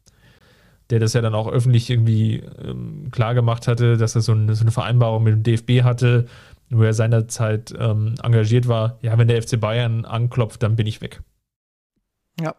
der 0.89 0.99
das 0.99 1.13
ja 1.13 1.21
dann 1.21 1.35
auch 1.35 1.47
öffentlich 1.47 1.89
irgendwie 1.89 2.43
ähm, 2.63 3.09
klar 3.11 3.35
hatte, 3.35 3.97
dass 3.97 4.15
er 4.15 4.21
so 4.21 4.31
eine, 4.31 4.55
so 4.55 4.61
eine, 4.61 4.71
Vereinbarung 4.71 5.23
mit 5.23 5.33
dem 5.33 5.43
DFB 5.43 5.83
hatte, 5.83 6.27
wo 6.69 6.83
er 6.83 6.93
seinerzeit 6.93 7.73
ähm, 7.77 8.15
engagiert 8.21 8.67
war. 8.67 8.99
Ja, 9.01 9.17
wenn 9.17 9.27
der 9.27 9.41
FC 9.41 9.59
Bayern 9.59 10.05
anklopft, 10.05 10.61
dann 10.61 10.75
bin 10.75 10.87
ich 10.87 11.01
weg. 11.01 11.21
Ja, 12.39 12.55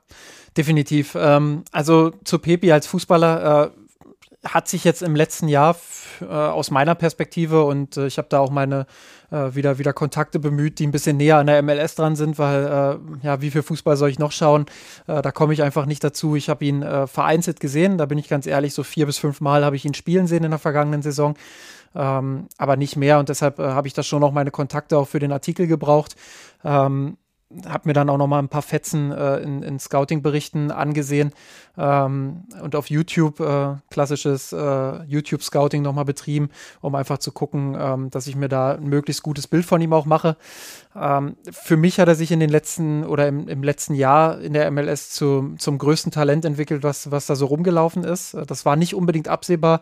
definitiv. 0.56 1.16
Ähm, 1.18 1.64
also 1.72 2.10
zu 2.24 2.38
Pepi 2.38 2.72
als 2.72 2.86
Fußballer 2.86 3.66
äh, 3.66 3.70
hat 4.44 4.68
sich 4.68 4.84
jetzt 4.84 5.02
im 5.02 5.14
letzten 5.14 5.48
Jahr 5.48 5.76
äh, 6.22 6.24
aus 6.24 6.70
meiner 6.70 6.94
Perspektive 6.94 7.64
und 7.64 7.96
äh, 7.96 8.06
ich 8.06 8.16
habe 8.16 8.28
da 8.30 8.38
auch 8.38 8.50
meine 8.50 8.86
äh, 9.30 9.54
wieder, 9.54 9.78
wieder 9.78 9.92
Kontakte 9.92 10.38
bemüht, 10.38 10.78
die 10.78 10.86
ein 10.86 10.92
bisschen 10.92 11.18
näher 11.18 11.36
an 11.36 11.46
der 11.46 11.62
MLS 11.62 11.94
dran 11.94 12.16
sind, 12.16 12.38
weil 12.38 12.64
äh, 12.64 13.26
ja, 13.26 13.42
wie 13.42 13.50
viel 13.50 13.62
Fußball 13.62 13.96
soll 13.96 14.08
ich 14.08 14.18
noch 14.18 14.32
schauen? 14.32 14.64
Äh, 15.06 15.20
da 15.20 15.30
komme 15.30 15.52
ich 15.52 15.62
einfach 15.62 15.84
nicht 15.84 16.02
dazu. 16.02 16.36
Ich 16.36 16.48
habe 16.48 16.64
ihn 16.64 16.82
äh, 16.82 17.06
vereinzelt 17.06 17.60
gesehen, 17.60 17.98
da 17.98 18.06
bin 18.06 18.16
ich 18.16 18.28
ganz 18.28 18.46
ehrlich, 18.46 18.72
so 18.72 18.82
vier 18.82 19.04
bis 19.04 19.18
fünf 19.18 19.42
Mal 19.42 19.64
habe 19.64 19.76
ich 19.76 19.84
ihn 19.84 19.94
spielen 19.94 20.26
sehen 20.26 20.44
in 20.44 20.50
der 20.50 20.58
vergangenen 20.58 21.02
Saison. 21.02 21.34
Ähm, 21.94 22.46
aber 22.56 22.76
nicht 22.76 22.96
mehr 22.96 23.18
und 23.18 23.28
deshalb 23.28 23.58
habe 23.58 23.88
ich 23.88 23.94
da 23.94 24.02
schon 24.02 24.20
noch 24.20 24.30
meine 24.32 24.52
Kontakte 24.52 24.96
auch 24.96 25.08
für 25.08 25.18
den 25.18 25.32
Artikel 25.32 25.66
gebraucht. 25.66 26.14
Ähm, 26.64 27.16
habe 27.66 27.88
mir 27.88 27.92
dann 27.92 28.08
auch 28.08 28.16
noch 28.16 28.26
mal 28.26 28.38
ein 28.38 28.48
paar 28.48 28.62
Fetzen 28.62 29.10
äh, 29.10 29.38
in, 29.38 29.62
in 29.62 29.78
Scouting-Berichten 29.78 30.70
angesehen 30.70 31.32
ähm, 31.76 32.44
und 32.62 32.76
auf 32.76 32.90
YouTube 32.90 33.40
äh, 33.40 33.74
klassisches 33.90 34.52
äh, 34.52 35.02
YouTube-Scouting 35.04 35.82
noch 35.82 35.92
mal 35.92 36.04
betrieben, 36.04 36.50
um 36.80 36.94
einfach 36.94 37.18
zu 37.18 37.32
gucken, 37.32 37.76
ähm, 37.78 38.10
dass 38.10 38.28
ich 38.28 38.36
mir 38.36 38.48
da 38.48 38.74
ein 38.74 38.84
möglichst 38.84 39.22
gutes 39.22 39.48
Bild 39.48 39.64
von 39.64 39.80
ihm 39.80 39.92
auch 39.92 40.06
mache. 40.06 40.36
Ähm, 40.94 41.36
für 41.50 41.76
mich 41.76 41.98
hat 41.98 42.08
er 42.08 42.14
sich 42.14 42.30
in 42.30 42.40
den 42.40 42.50
letzten 42.50 43.04
oder 43.04 43.26
im, 43.26 43.48
im 43.48 43.62
letzten 43.64 43.94
Jahr 43.94 44.40
in 44.40 44.52
der 44.52 44.70
MLS 44.70 45.10
zu, 45.10 45.54
zum 45.58 45.78
größten 45.78 46.12
Talent 46.12 46.44
entwickelt, 46.44 46.84
was, 46.84 47.10
was 47.10 47.26
da 47.26 47.34
so 47.34 47.46
rumgelaufen 47.46 48.04
ist. 48.04 48.36
Das 48.46 48.64
war 48.64 48.76
nicht 48.76 48.94
unbedingt 48.94 49.26
absehbar. 49.26 49.80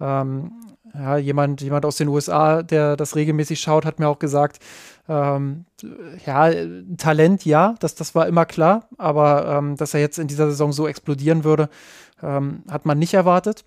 Ähm, 0.00 0.52
ja, 0.94 1.16
jemand, 1.18 1.60
jemand 1.60 1.84
aus 1.84 1.96
den 1.96 2.08
USA, 2.08 2.62
der 2.62 2.96
das 2.96 3.14
regelmäßig 3.14 3.60
schaut, 3.60 3.84
hat 3.84 3.98
mir 3.98 4.08
auch 4.08 4.18
gesagt, 4.18 4.58
ähm, 5.08 5.64
ja, 6.24 6.50
Talent, 6.98 7.44
ja, 7.44 7.74
das, 7.80 7.94
das 7.94 8.14
war 8.14 8.26
immer 8.26 8.46
klar, 8.46 8.88
aber 8.98 9.46
ähm, 9.46 9.76
dass 9.76 9.94
er 9.94 10.00
jetzt 10.00 10.18
in 10.18 10.28
dieser 10.28 10.46
Saison 10.46 10.72
so 10.72 10.86
explodieren 10.86 11.44
würde, 11.44 11.68
ähm, 12.22 12.62
hat 12.68 12.86
man 12.86 12.98
nicht 12.98 13.14
erwartet. 13.14 13.64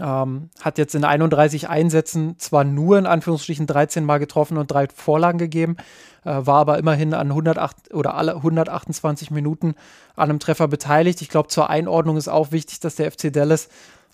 Ähm, 0.00 0.50
hat 0.60 0.78
jetzt 0.78 0.96
in 0.96 1.04
31 1.04 1.68
Einsätzen 1.68 2.36
zwar 2.38 2.64
nur 2.64 2.98
in 2.98 3.06
Anführungsstrichen 3.06 3.68
13 3.68 4.04
Mal 4.04 4.18
getroffen 4.18 4.58
und 4.58 4.68
drei 4.68 4.88
Vorlagen 4.88 5.38
gegeben, 5.38 5.76
äh, 6.24 6.34
war 6.34 6.56
aber 6.56 6.78
immerhin 6.78 7.14
an 7.14 7.28
108 7.28 7.94
oder 7.94 8.14
alle 8.16 8.34
128 8.34 9.30
Minuten 9.30 9.76
an 10.16 10.30
einem 10.30 10.40
Treffer 10.40 10.66
beteiligt. 10.66 11.22
Ich 11.22 11.28
glaube, 11.28 11.48
zur 11.48 11.70
Einordnung 11.70 12.16
ist 12.16 12.26
auch 12.26 12.50
wichtig, 12.50 12.80
dass 12.80 12.96
der 12.96 13.12
FC 13.12 13.32
Dallas 13.32 13.68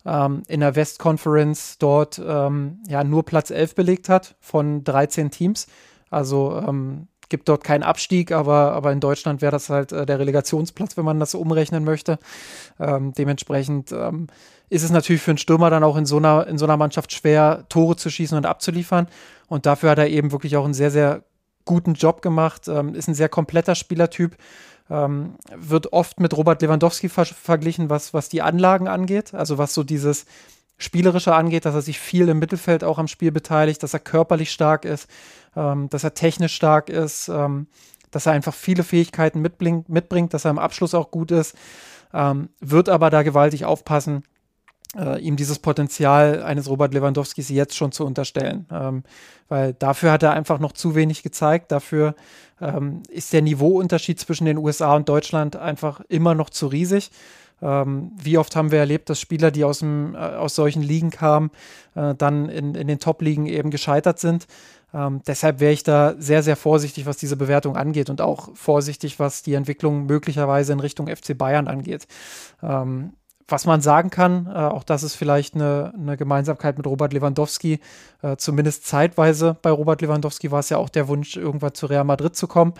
ähm, 0.04 0.42
in 0.48 0.60
der 0.60 0.76
West 0.76 0.98
Conference 0.98 1.78
dort 1.78 2.20
ähm, 2.22 2.80
ja 2.86 3.02
nur 3.02 3.24
Platz 3.24 3.50
11 3.50 3.74
belegt 3.74 4.10
hat 4.10 4.34
von 4.40 4.84
13 4.84 5.30
Teams. 5.30 5.66
Also 6.10 6.60
ähm, 6.66 7.08
gibt 7.30 7.48
dort 7.48 7.64
keinen 7.64 7.82
Abstieg, 7.82 8.32
aber, 8.32 8.72
aber 8.72 8.92
in 8.92 9.00
Deutschland 9.00 9.40
wäre 9.40 9.52
das 9.52 9.70
halt 9.70 9.92
äh, 9.92 10.04
der 10.04 10.18
Relegationsplatz, 10.18 10.96
wenn 10.96 11.04
man 11.04 11.18
das 11.18 11.30
so 11.30 11.40
umrechnen 11.40 11.84
möchte. 11.84 12.18
Ähm, 12.78 13.12
dementsprechend 13.16 13.92
ähm, 13.92 14.26
ist 14.68 14.82
es 14.82 14.90
natürlich 14.90 15.22
für 15.22 15.30
einen 15.30 15.38
Stürmer 15.38 15.70
dann 15.70 15.84
auch 15.84 15.96
in 15.96 16.06
so, 16.06 16.18
einer, 16.18 16.46
in 16.46 16.58
so 16.58 16.66
einer 16.66 16.76
Mannschaft 16.76 17.12
schwer, 17.12 17.64
Tore 17.68 17.96
zu 17.96 18.10
schießen 18.10 18.36
und 18.36 18.46
abzuliefern. 18.46 19.06
Und 19.48 19.64
dafür 19.64 19.90
hat 19.90 19.98
er 19.98 20.08
eben 20.08 20.32
wirklich 20.32 20.56
auch 20.56 20.64
einen 20.64 20.74
sehr, 20.74 20.90
sehr 20.90 21.22
guten 21.64 21.94
Job 21.94 22.20
gemacht, 22.20 22.68
ähm, 22.68 22.94
ist 22.94 23.08
ein 23.08 23.14
sehr 23.14 23.28
kompletter 23.28 23.74
Spielertyp. 23.74 24.36
Ähm, 24.90 25.36
wird 25.54 25.92
oft 25.92 26.18
mit 26.18 26.36
Robert 26.36 26.60
Lewandowski 26.62 27.08
ver 27.08 27.24
verglichen, 27.24 27.90
was, 27.90 28.12
was 28.12 28.28
die 28.28 28.42
Anlagen 28.42 28.88
angeht, 28.88 29.34
also 29.34 29.56
was 29.56 29.72
so 29.72 29.84
dieses 29.84 30.26
Spielerische 30.80 31.34
angeht, 31.34 31.66
dass 31.66 31.74
er 31.74 31.82
sich 31.82 32.00
viel 32.00 32.28
im 32.28 32.38
Mittelfeld 32.38 32.84
auch 32.84 32.98
am 32.98 33.06
Spiel 33.06 33.30
beteiligt, 33.30 33.82
dass 33.82 33.94
er 33.94 34.00
körperlich 34.00 34.50
stark 34.50 34.84
ist, 34.84 35.08
ähm, 35.54 35.88
dass 35.90 36.04
er 36.04 36.14
technisch 36.14 36.54
stark 36.54 36.88
ist, 36.88 37.28
ähm, 37.28 37.66
dass 38.10 38.26
er 38.26 38.32
einfach 38.32 38.54
viele 38.54 38.82
Fähigkeiten 38.82 39.40
mitbringt, 39.40 39.88
mitbringt, 39.88 40.34
dass 40.34 40.44
er 40.44 40.50
im 40.50 40.58
Abschluss 40.58 40.94
auch 40.94 41.10
gut 41.10 41.30
ist, 41.30 41.54
ähm, 42.12 42.48
wird 42.60 42.88
aber 42.88 43.10
da 43.10 43.22
gewaltig 43.22 43.66
aufpassen, 43.66 44.24
äh, 44.96 45.20
ihm 45.20 45.36
dieses 45.36 45.58
Potenzial 45.58 46.42
eines 46.42 46.68
Robert 46.68 46.94
Lewandowskis 46.94 47.50
jetzt 47.50 47.76
schon 47.76 47.92
zu 47.92 48.04
unterstellen. 48.04 48.66
Ähm, 48.72 49.04
weil 49.48 49.74
dafür 49.74 50.12
hat 50.12 50.22
er 50.22 50.32
einfach 50.32 50.58
noch 50.58 50.72
zu 50.72 50.94
wenig 50.94 51.22
gezeigt. 51.22 51.70
Dafür 51.70 52.14
ähm, 52.60 53.02
ist 53.08 53.32
der 53.32 53.42
Niveauunterschied 53.42 54.18
zwischen 54.18 54.46
den 54.46 54.58
USA 54.58 54.96
und 54.96 55.08
Deutschland 55.08 55.56
einfach 55.56 56.00
immer 56.08 56.34
noch 56.34 56.50
zu 56.50 56.66
riesig. 56.66 57.10
Ähm, 57.62 58.12
wie 58.22 58.38
oft 58.38 58.56
haben 58.56 58.70
wir 58.70 58.78
erlebt, 58.78 59.10
dass 59.10 59.20
Spieler, 59.20 59.50
die 59.50 59.64
aus, 59.64 59.80
dem, 59.80 60.14
äh, 60.14 60.18
aus 60.18 60.54
solchen 60.54 60.82
Ligen 60.82 61.10
kamen, 61.10 61.50
äh, 61.94 62.14
dann 62.14 62.48
in, 62.48 62.74
in 62.74 62.86
den 62.86 62.98
Top-Ligen 62.98 63.46
eben 63.46 63.70
gescheitert 63.70 64.18
sind. 64.18 64.46
Ähm, 64.92 65.20
deshalb 65.26 65.60
wäre 65.60 65.72
ich 65.72 65.84
da 65.84 66.14
sehr, 66.18 66.42
sehr 66.42 66.56
vorsichtig, 66.56 67.06
was 67.06 67.16
diese 67.16 67.36
Bewertung 67.36 67.76
angeht 67.76 68.10
und 68.10 68.20
auch 68.20 68.54
vorsichtig, 68.54 69.18
was 69.18 69.42
die 69.42 69.54
Entwicklung 69.54 70.06
möglicherweise 70.06 70.72
in 70.72 70.80
Richtung 70.80 71.06
FC 71.06 71.36
Bayern 71.36 71.68
angeht. 71.68 72.06
Ähm, 72.62 73.12
was 73.50 73.66
man 73.66 73.80
sagen 73.80 74.10
kann, 74.10 74.46
äh, 74.46 74.50
auch 74.50 74.84
das 74.84 75.02
ist 75.02 75.14
vielleicht 75.14 75.54
eine, 75.54 75.92
eine 75.94 76.16
Gemeinsamkeit 76.16 76.76
mit 76.76 76.86
Robert 76.86 77.12
Lewandowski, 77.12 77.80
äh, 78.22 78.36
zumindest 78.36 78.86
zeitweise 78.86 79.56
bei 79.60 79.70
Robert 79.70 80.02
Lewandowski 80.02 80.50
war 80.50 80.60
es 80.60 80.68
ja 80.68 80.76
auch 80.78 80.88
der 80.88 81.08
Wunsch, 81.08 81.36
irgendwann 81.36 81.74
zu 81.74 81.86
Real 81.86 82.04
Madrid 82.04 82.36
zu 82.36 82.46
kommen. 82.46 82.74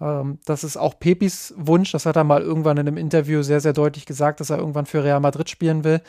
Ähm, 0.00 0.38
das 0.44 0.64
ist 0.64 0.76
auch 0.76 0.98
Pepis 0.98 1.54
Wunsch, 1.56 1.92
das 1.92 2.06
hat 2.06 2.16
er 2.16 2.24
mal 2.24 2.42
irgendwann 2.42 2.76
in 2.76 2.86
einem 2.86 2.96
Interview 2.96 3.42
sehr, 3.42 3.60
sehr 3.60 3.72
deutlich 3.72 4.06
gesagt, 4.06 4.40
dass 4.40 4.50
er 4.50 4.58
irgendwann 4.58 4.86
für 4.86 5.04
Real 5.04 5.20
Madrid 5.20 5.50
spielen 5.50 5.84
will. 5.84 6.00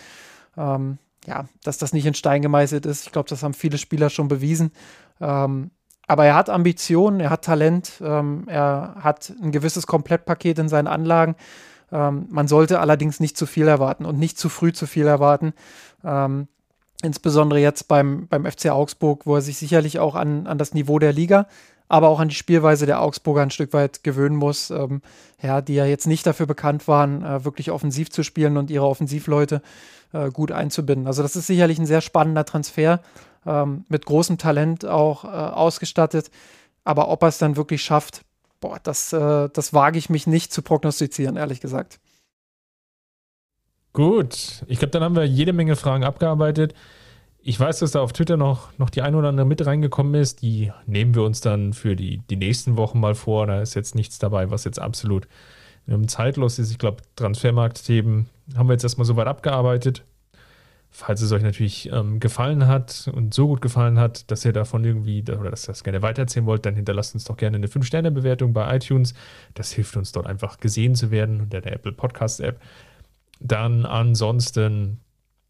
Ähm, 0.58 0.98
ja, 1.28 1.46
dass 1.64 1.78
das 1.78 1.94
nicht 1.94 2.06
in 2.06 2.16
Stein 2.16 2.42
gemeißelt 2.42 2.86
ist. 2.86 3.06
Ich 3.06 3.12
glaube, 3.12 3.30
das 3.30 3.44
haben 3.44 3.54
viele 3.54 3.78
Spieler 3.78 4.10
schon 4.10 4.28
bewiesen. 4.28 4.72
Ähm, 5.20 5.72
aber 6.08 6.26
er 6.26 6.36
hat 6.36 6.50
Ambitionen, 6.50 7.20
er 7.20 7.30
hat 7.30 7.46
Talent, 7.46 8.02
ähm, 8.04 8.46
er 8.48 8.96
hat 9.00 9.32
ein 9.42 9.52
gewisses 9.52 9.88
Komplettpaket 9.88 10.60
in 10.60 10.68
seinen 10.68 10.88
Anlagen. 10.88 11.36
Ähm, 11.92 12.28
man 12.30 12.48
sollte 12.48 12.80
allerdings 12.80 13.20
nicht 13.20 13.38
zu 13.38 13.46
viel 13.46 13.68
erwarten 13.68 14.06
und 14.06 14.18
nicht 14.18 14.38
zu 14.38 14.50
früh 14.50 14.74
zu 14.74 14.88
viel 14.88 15.08
erwarten. 15.08 15.54
Ähm, 16.04 16.48
insbesondere 17.04 17.60
jetzt 17.60 17.88
beim, 17.88 18.28
beim 18.28 18.46
FC 18.46 18.70
Augsburg, 18.70 19.26
wo 19.26 19.36
er 19.36 19.42
sich 19.42 19.58
sicherlich 19.58 20.00
auch 20.00 20.16
an, 20.16 20.48
an 20.48 20.58
das 20.58 20.74
Niveau 20.74 21.00
der 21.00 21.14
Liga, 21.14 21.48
aber 21.88 22.08
auch 22.08 22.20
an 22.20 22.30
die 22.30 22.36
Spielweise 22.36 22.86
der 22.86 23.02
Augsburger 23.02 23.42
ein 23.42 23.52
Stück 23.52 23.74
weit 23.74 24.04
gewöhnen 24.04 24.38
muss, 24.38 24.70
ähm, 24.70 25.02
ja, 25.42 25.62
die 25.62 25.76
ja 25.76 25.86
jetzt 25.86 26.08
nicht 26.08 26.26
dafür 26.26 26.46
bekannt 26.46 26.88
waren, 26.88 27.24
äh, 27.24 27.44
wirklich 27.44 27.72
offensiv 27.72 28.10
zu 28.12 28.24
spielen 28.24 28.56
und 28.56 28.72
ihre 28.72 28.88
Offensivleute 28.88 29.62
äh, 30.14 30.30
gut 30.30 30.52
einzubinden. 30.52 31.08
Also 31.08 31.22
das 31.22 31.36
ist 31.36 31.48
sicherlich 31.48 31.80
ein 31.80 31.86
sehr 31.86 32.02
spannender 32.02 32.46
Transfer 32.46 33.02
ähm, 33.46 33.86
mit 33.90 34.06
großem 34.06 34.38
Talent 34.38 34.86
auch 34.86 35.26
äh, 35.26 35.28
ausgestattet. 35.28 36.32
Aber 36.84 37.10
ob 37.10 37.24
er 37.24 37.28
es 37.28 37.38
dann 37.38 37.58
wirklich 37.58 37.82
schafft, 37.82 38.24
boah, 38.62 38.80
das, 38.82 39.12
äh, 39.12 39.50
das 39.52 39.74
wage 39.74 39.98
ich 39.98 40.10
mich 40.10 40.28
nicht 40.28 40.54
zu 40.54 40.62
prognostizieren, 40.62 41.36
ehrlich 41.36 41.60
gesagt. 41.60 42.00
Gut, 43.92 44.64
ich 44.68 44.80
glaube, 44.80 44.92
dann 44.92 45.04
haben 45.04 45.18
wir 45.18 45.26
jede 45.26 45.52
Menge 45.52 45.76
Fragen 45.76 46.06
abgearbeitet. 46.06 46.74
Ich 47.44 47.60
weiß, 47.60 47.80
dass 47.80 47.92
da 47.92 48.02
auf 48.02 48.14
Twitter 48.14 48.38
noch, 48.38 48.78
noch 48.78 48.90
die 48.90 49.02
ein 49.02 49.16
oder 49.16 49.30
andere 49.30 49.46
mit 49.46 49.66
reingekommen 49.66 50.14
ist. 50.14 50.42
Die 50.42 50.72
nehmen 50.86 51.14
wir 51.16 51.24
uns 51.24 51.42
dann 51.42 51.74
für 51.74 51.96
die, 51.96 52.20
die 52.30 52.36
nächsten 52.38 52.78
Wochen 52.78 53.00
mal 53.00 53.16
vor. 53.16 53.48
Da 53.48 53.62
ist 53.62 53.74
jetzt 53.74 53.96
nichts 53.96 54.20
dabei, 54.20 54.50
was 54.52 54.64
jetzt 54.64 54.80
absolut 54.80 55.28
ähm, 55.88 56.08
zeitlos 56.08 56.60
ist. 56.60 56.72
Ich 56.72 56.78
glaube, 56.78 57.04
Transfermarktthemen 57.16 58.30
haben 58.56 58.70
wir 58.70 58.74
jetzt 58.74 58.84
erstmal 58.84 59.06
soweit 59.06 59.28
abgearbeitet. 59.28 60.06
Falls 61.04 61.20
es 61.20 61.32
euch 61.32 61.42
natürlich 61.42 61.92
ähm, 61.92 62.20
gefallen 62.20 62.68
hat 62.68 63.10
und 63.12 63.34
so 63.34 63.48
gut 63.48 63.60
gefallen 63.60 63.98
hat, 63.98 64.30
dass 64.30 64.46
ihr 64.46 64.54
davon 64.54 64.86
irgendwie 64.86 65.24
oder 65.24 65.50
dass 65.50 65.64
ihr 65.66 65.72
das 65.72 65.84
gerne 65.84 66.04
weitererzählen 66.04 66.46
wollt, 66.46 66.64
dann 66.64 66.76
hinterlasst 66.76 67.16
uns 67.16 67.24
doch 67.24 67.38
gerne 67.38 67.58
eine 67.58 67.66
5-Sterne-Bewertung 67.66 68.54
bei 68.54 68.76
iTunes. 68.76 69.16
Das 69.56 69.72
hilft 69.72 69.98
uns 69.98 70.12
dort 70.12 70.28
einfach 70.28 70.60
gesehen 70.60 70.94
zu 70.94 71.10
werden 71.10 71.42
unter 71.42 71.60
der 71.60 71.74
Apple 71.74 71.92
Podcast-App. 71.92 72.62
Dann 73.40 73.88
ansonsten 73.88 75.00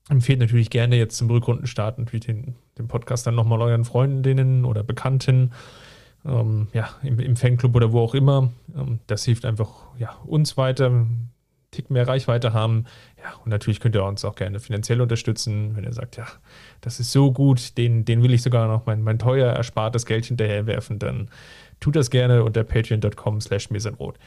empfehlt 0.07 0.39
natürlich 0.39 0.69
gerne 0.69 0.95
jetzt 0.95 1.17
zum 1.17 1.29
Rückrundenstart 1.29 1.99
natürlich 1.99 2.27
den, 2.27 2.55
den 2.77 2.87
Podcast 2.87 3.27
dann 3.27 3.35
nochmal 3.35 3.61
euren 3.61 3.83
Freundinnen 3.83 4.63
oder 4.63 4.83
Bekannten, 4.83 5.51
ähm, 6.23 6.69
ja, 6.71 6.91
im, 7.03 7.19
im, 7.19 7.35
Fanclub 7.35 7.75
oder 7.75 7.91
wo 7.91 7.99
auch 7.99 8.13
immer. 8.13 8.53
Ähm, 8.73 8.99
das 9.07 9.25
hilft 9.25 9.43
einfach 9.43 9.69
ja, 9.99 10.13
uns 10.23 10.55
weiter, 10.55 11.07
Tick 11.71 11.89
mehr 11.89 12.07
Reichweite 12.07 12.53
haben. 12.53 12.85
Ja, 13.23 13.33
und 13.43 13.49
natürlich 13.49 13.79
könnt 13.79 13.95
ihr 13.95 14.03
uns 14.03 14.25
auch 14.25 14.35
gerne 14.35 14.59
finanziell 14.59 14.99
unterstützen, 14.99 15.75
wenn 15.75 15.83
ihr 15.83 15.93
sagt, 15.93 16.17
ja, 16.17 16.25
das 16.81 16.99
ist 16.99 17.11
so 17.11 17.31
gut, 17.31 17.77
den, 17.77 18.03
den 18.03 18.23
will 18.23 18.33
ich 18.33 18.41
sogar 18.41 18.67
noch 18.67 18.85
mein, 18.87 19.01
mein 19.03 19.19
teuer 19.19 19.53
erspartes 19.53 20.05
Geld 20.05 20.25
hinterher 20.25 20.65
werfen, 20.65 20.97
dann 20.97 21.29
tut 21.79 21.95
das 21.95 22.09
gerne 22.09 22.43
unter 22.43 22.63
patreon.com 22.63 23.41
slash 23.41 23.69
mirsenrot. 23.69 24.17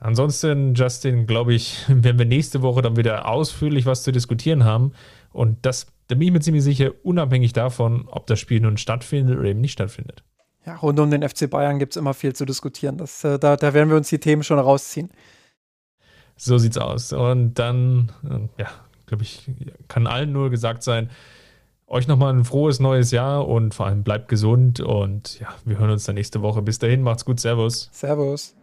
Ansonsten, 0.00 0.74
Justin, 0.74 1.26
glaube 1.26 1.54
ich, 1.54 1.84
werden 1.88 2.18
wir 2.18 2.26
nächste 2.26 2.62
Woche 2.62 2.82
dann 2.82 2.96
wieder 2.96 3.28
ausführlich 3.28 3.86
was 3.86 4.04
zu 4.04 4.12
diskutieren 4.12 4.64
haben. 4.64 4.92
Und 5.32 5.58
das, 5.62 5.86
da 6.06 6.14
bin 6.14 6.28
ich 6.28 6.32
mir 6.32 6.40
ziemlich 6.40 6.62
sicher, 6.62 6.92
unabhängig 7.02 7.52
davon, 7.52 8.06
ob 8.08 8.26
das 8.26 8.38
Spiel 8.38 8.60
nun 8.60 8.76
stattfindet 8.76 9.38
oder 9.38 9.48
eben 9.48 9.60
nicht 9.60 9.72
stattfindet. 9.72 10.22
Ja, 10.64 10.76
rund 10.76 11.00
um 11.00 11.10
den 11.10 11.26
FC 11.26 11.48
Bayern 11.48 11.78
gibt 11.78 11.94
es 11.94 11.96
immer 11.96 12.14
viel 12.14 12.34
zu 12.34 12.44
diskutieren. 12.44 12.98
Das, 12.98 13.24
äh, 13.24 13.38
da, 13.38 13.56
da 13.56 13.74
werden 13.74 13.88
wir 13.88 13.96
uns 13.96 14.08
die 14.08 14.18
Themen 14.18 14.42
schon 14.42 14.58
rausziehen. 14.58 15.10
So 16.38 16.56
sieht's 16.56 16.78
aus. 16.78 17.12
Und 17.12 17.54
dann, 17.54 18.12
äh, 18.24 18.62
ja, 18.62 18.68
glaube 19.06 19.24
ich, 19.24 19.50
kann 19.88 20.06
allen 20.06 20.32
nur 20.32 20.50
gesagt 20.50 20.84
sein, 20.84 21.10
euch 21.88 22.06
nochmal 22.06 22.32
ein 22.32 22.44
frohes 22.44 22.80
neues 22.80 23.10
Jahr 23.10 23.48
und 23.48 23.74
vor 23.74 23.86
allem 23.86 24.04
bleibt 24.04 24.28
gesund 24.28 24.80
und 24.80 25.40
ja, 25.40 25.48
wir 25.64 25.78
hören 25.78 25.90
uns 25.90 26.04
dann 26.04 26.14
nächste 26.14 26.40
Woche. 26.42 26.62
Bis 26.62 26.78
dahin, 26.78 27.02
macht's 27.02 27.24
gut, 27.24 27.40
Servus. 27.40 27.88
Servus. 27.92 28.54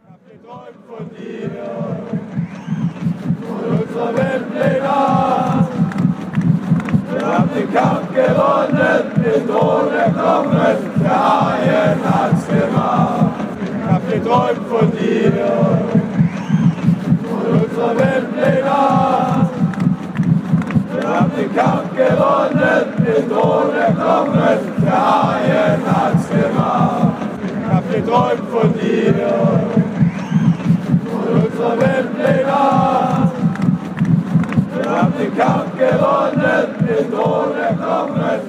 Wir 7.12 7.26
haben 7.26 7.50
den 7.56 7.74
Kampf 7.74 8.14
gewonnen, 8.14 9.12
den 9.24 9.48
Thron 9.48 9.92
erklommen, 9.92 10.78
der 11.04 11.42
Haien 11.42 12.00
hat's 12.04 12.48
gemacht. 12.48 13.34
Ich 13.64 13.92
hab 13.92 14.10
geträumt 14.10 14.68
von 14.70 14.92
dir 14.92 15.85
unserer 17.86 17.98
Weltpläne. 17.98 19.50
Wir 20.94 21.08
haben 21.08 21.32
den 21.38 21.56
Kampf 21.56 21.96
gewonnen, 21.96 22.86
den 23.06 23.30
Thron 23.30 23.76
erklommen, 23.76 24.60
der 24.84 24.92
Haien 24.92 25.82
hat's 25.86 26.30
gemacht. 26.30 27.14
Ich 27.44 27.74
hab 27.74 27.92
geträumt 27.92 28.50
von 28.52 28.74
dir, 28.74 29.14
von 31.12 31.28
unserer 31.44 31.80
Weltpläne. 31.80 32.62
Wir 34.74 34.92
haben 34.92 35.14
den 35.20 35.38
Kampf 35.38 35.78
gewonnen, 35.78 36.66
den 36.80 37.12
Thron 37.12 37.52
erklommen, 37.58 38.40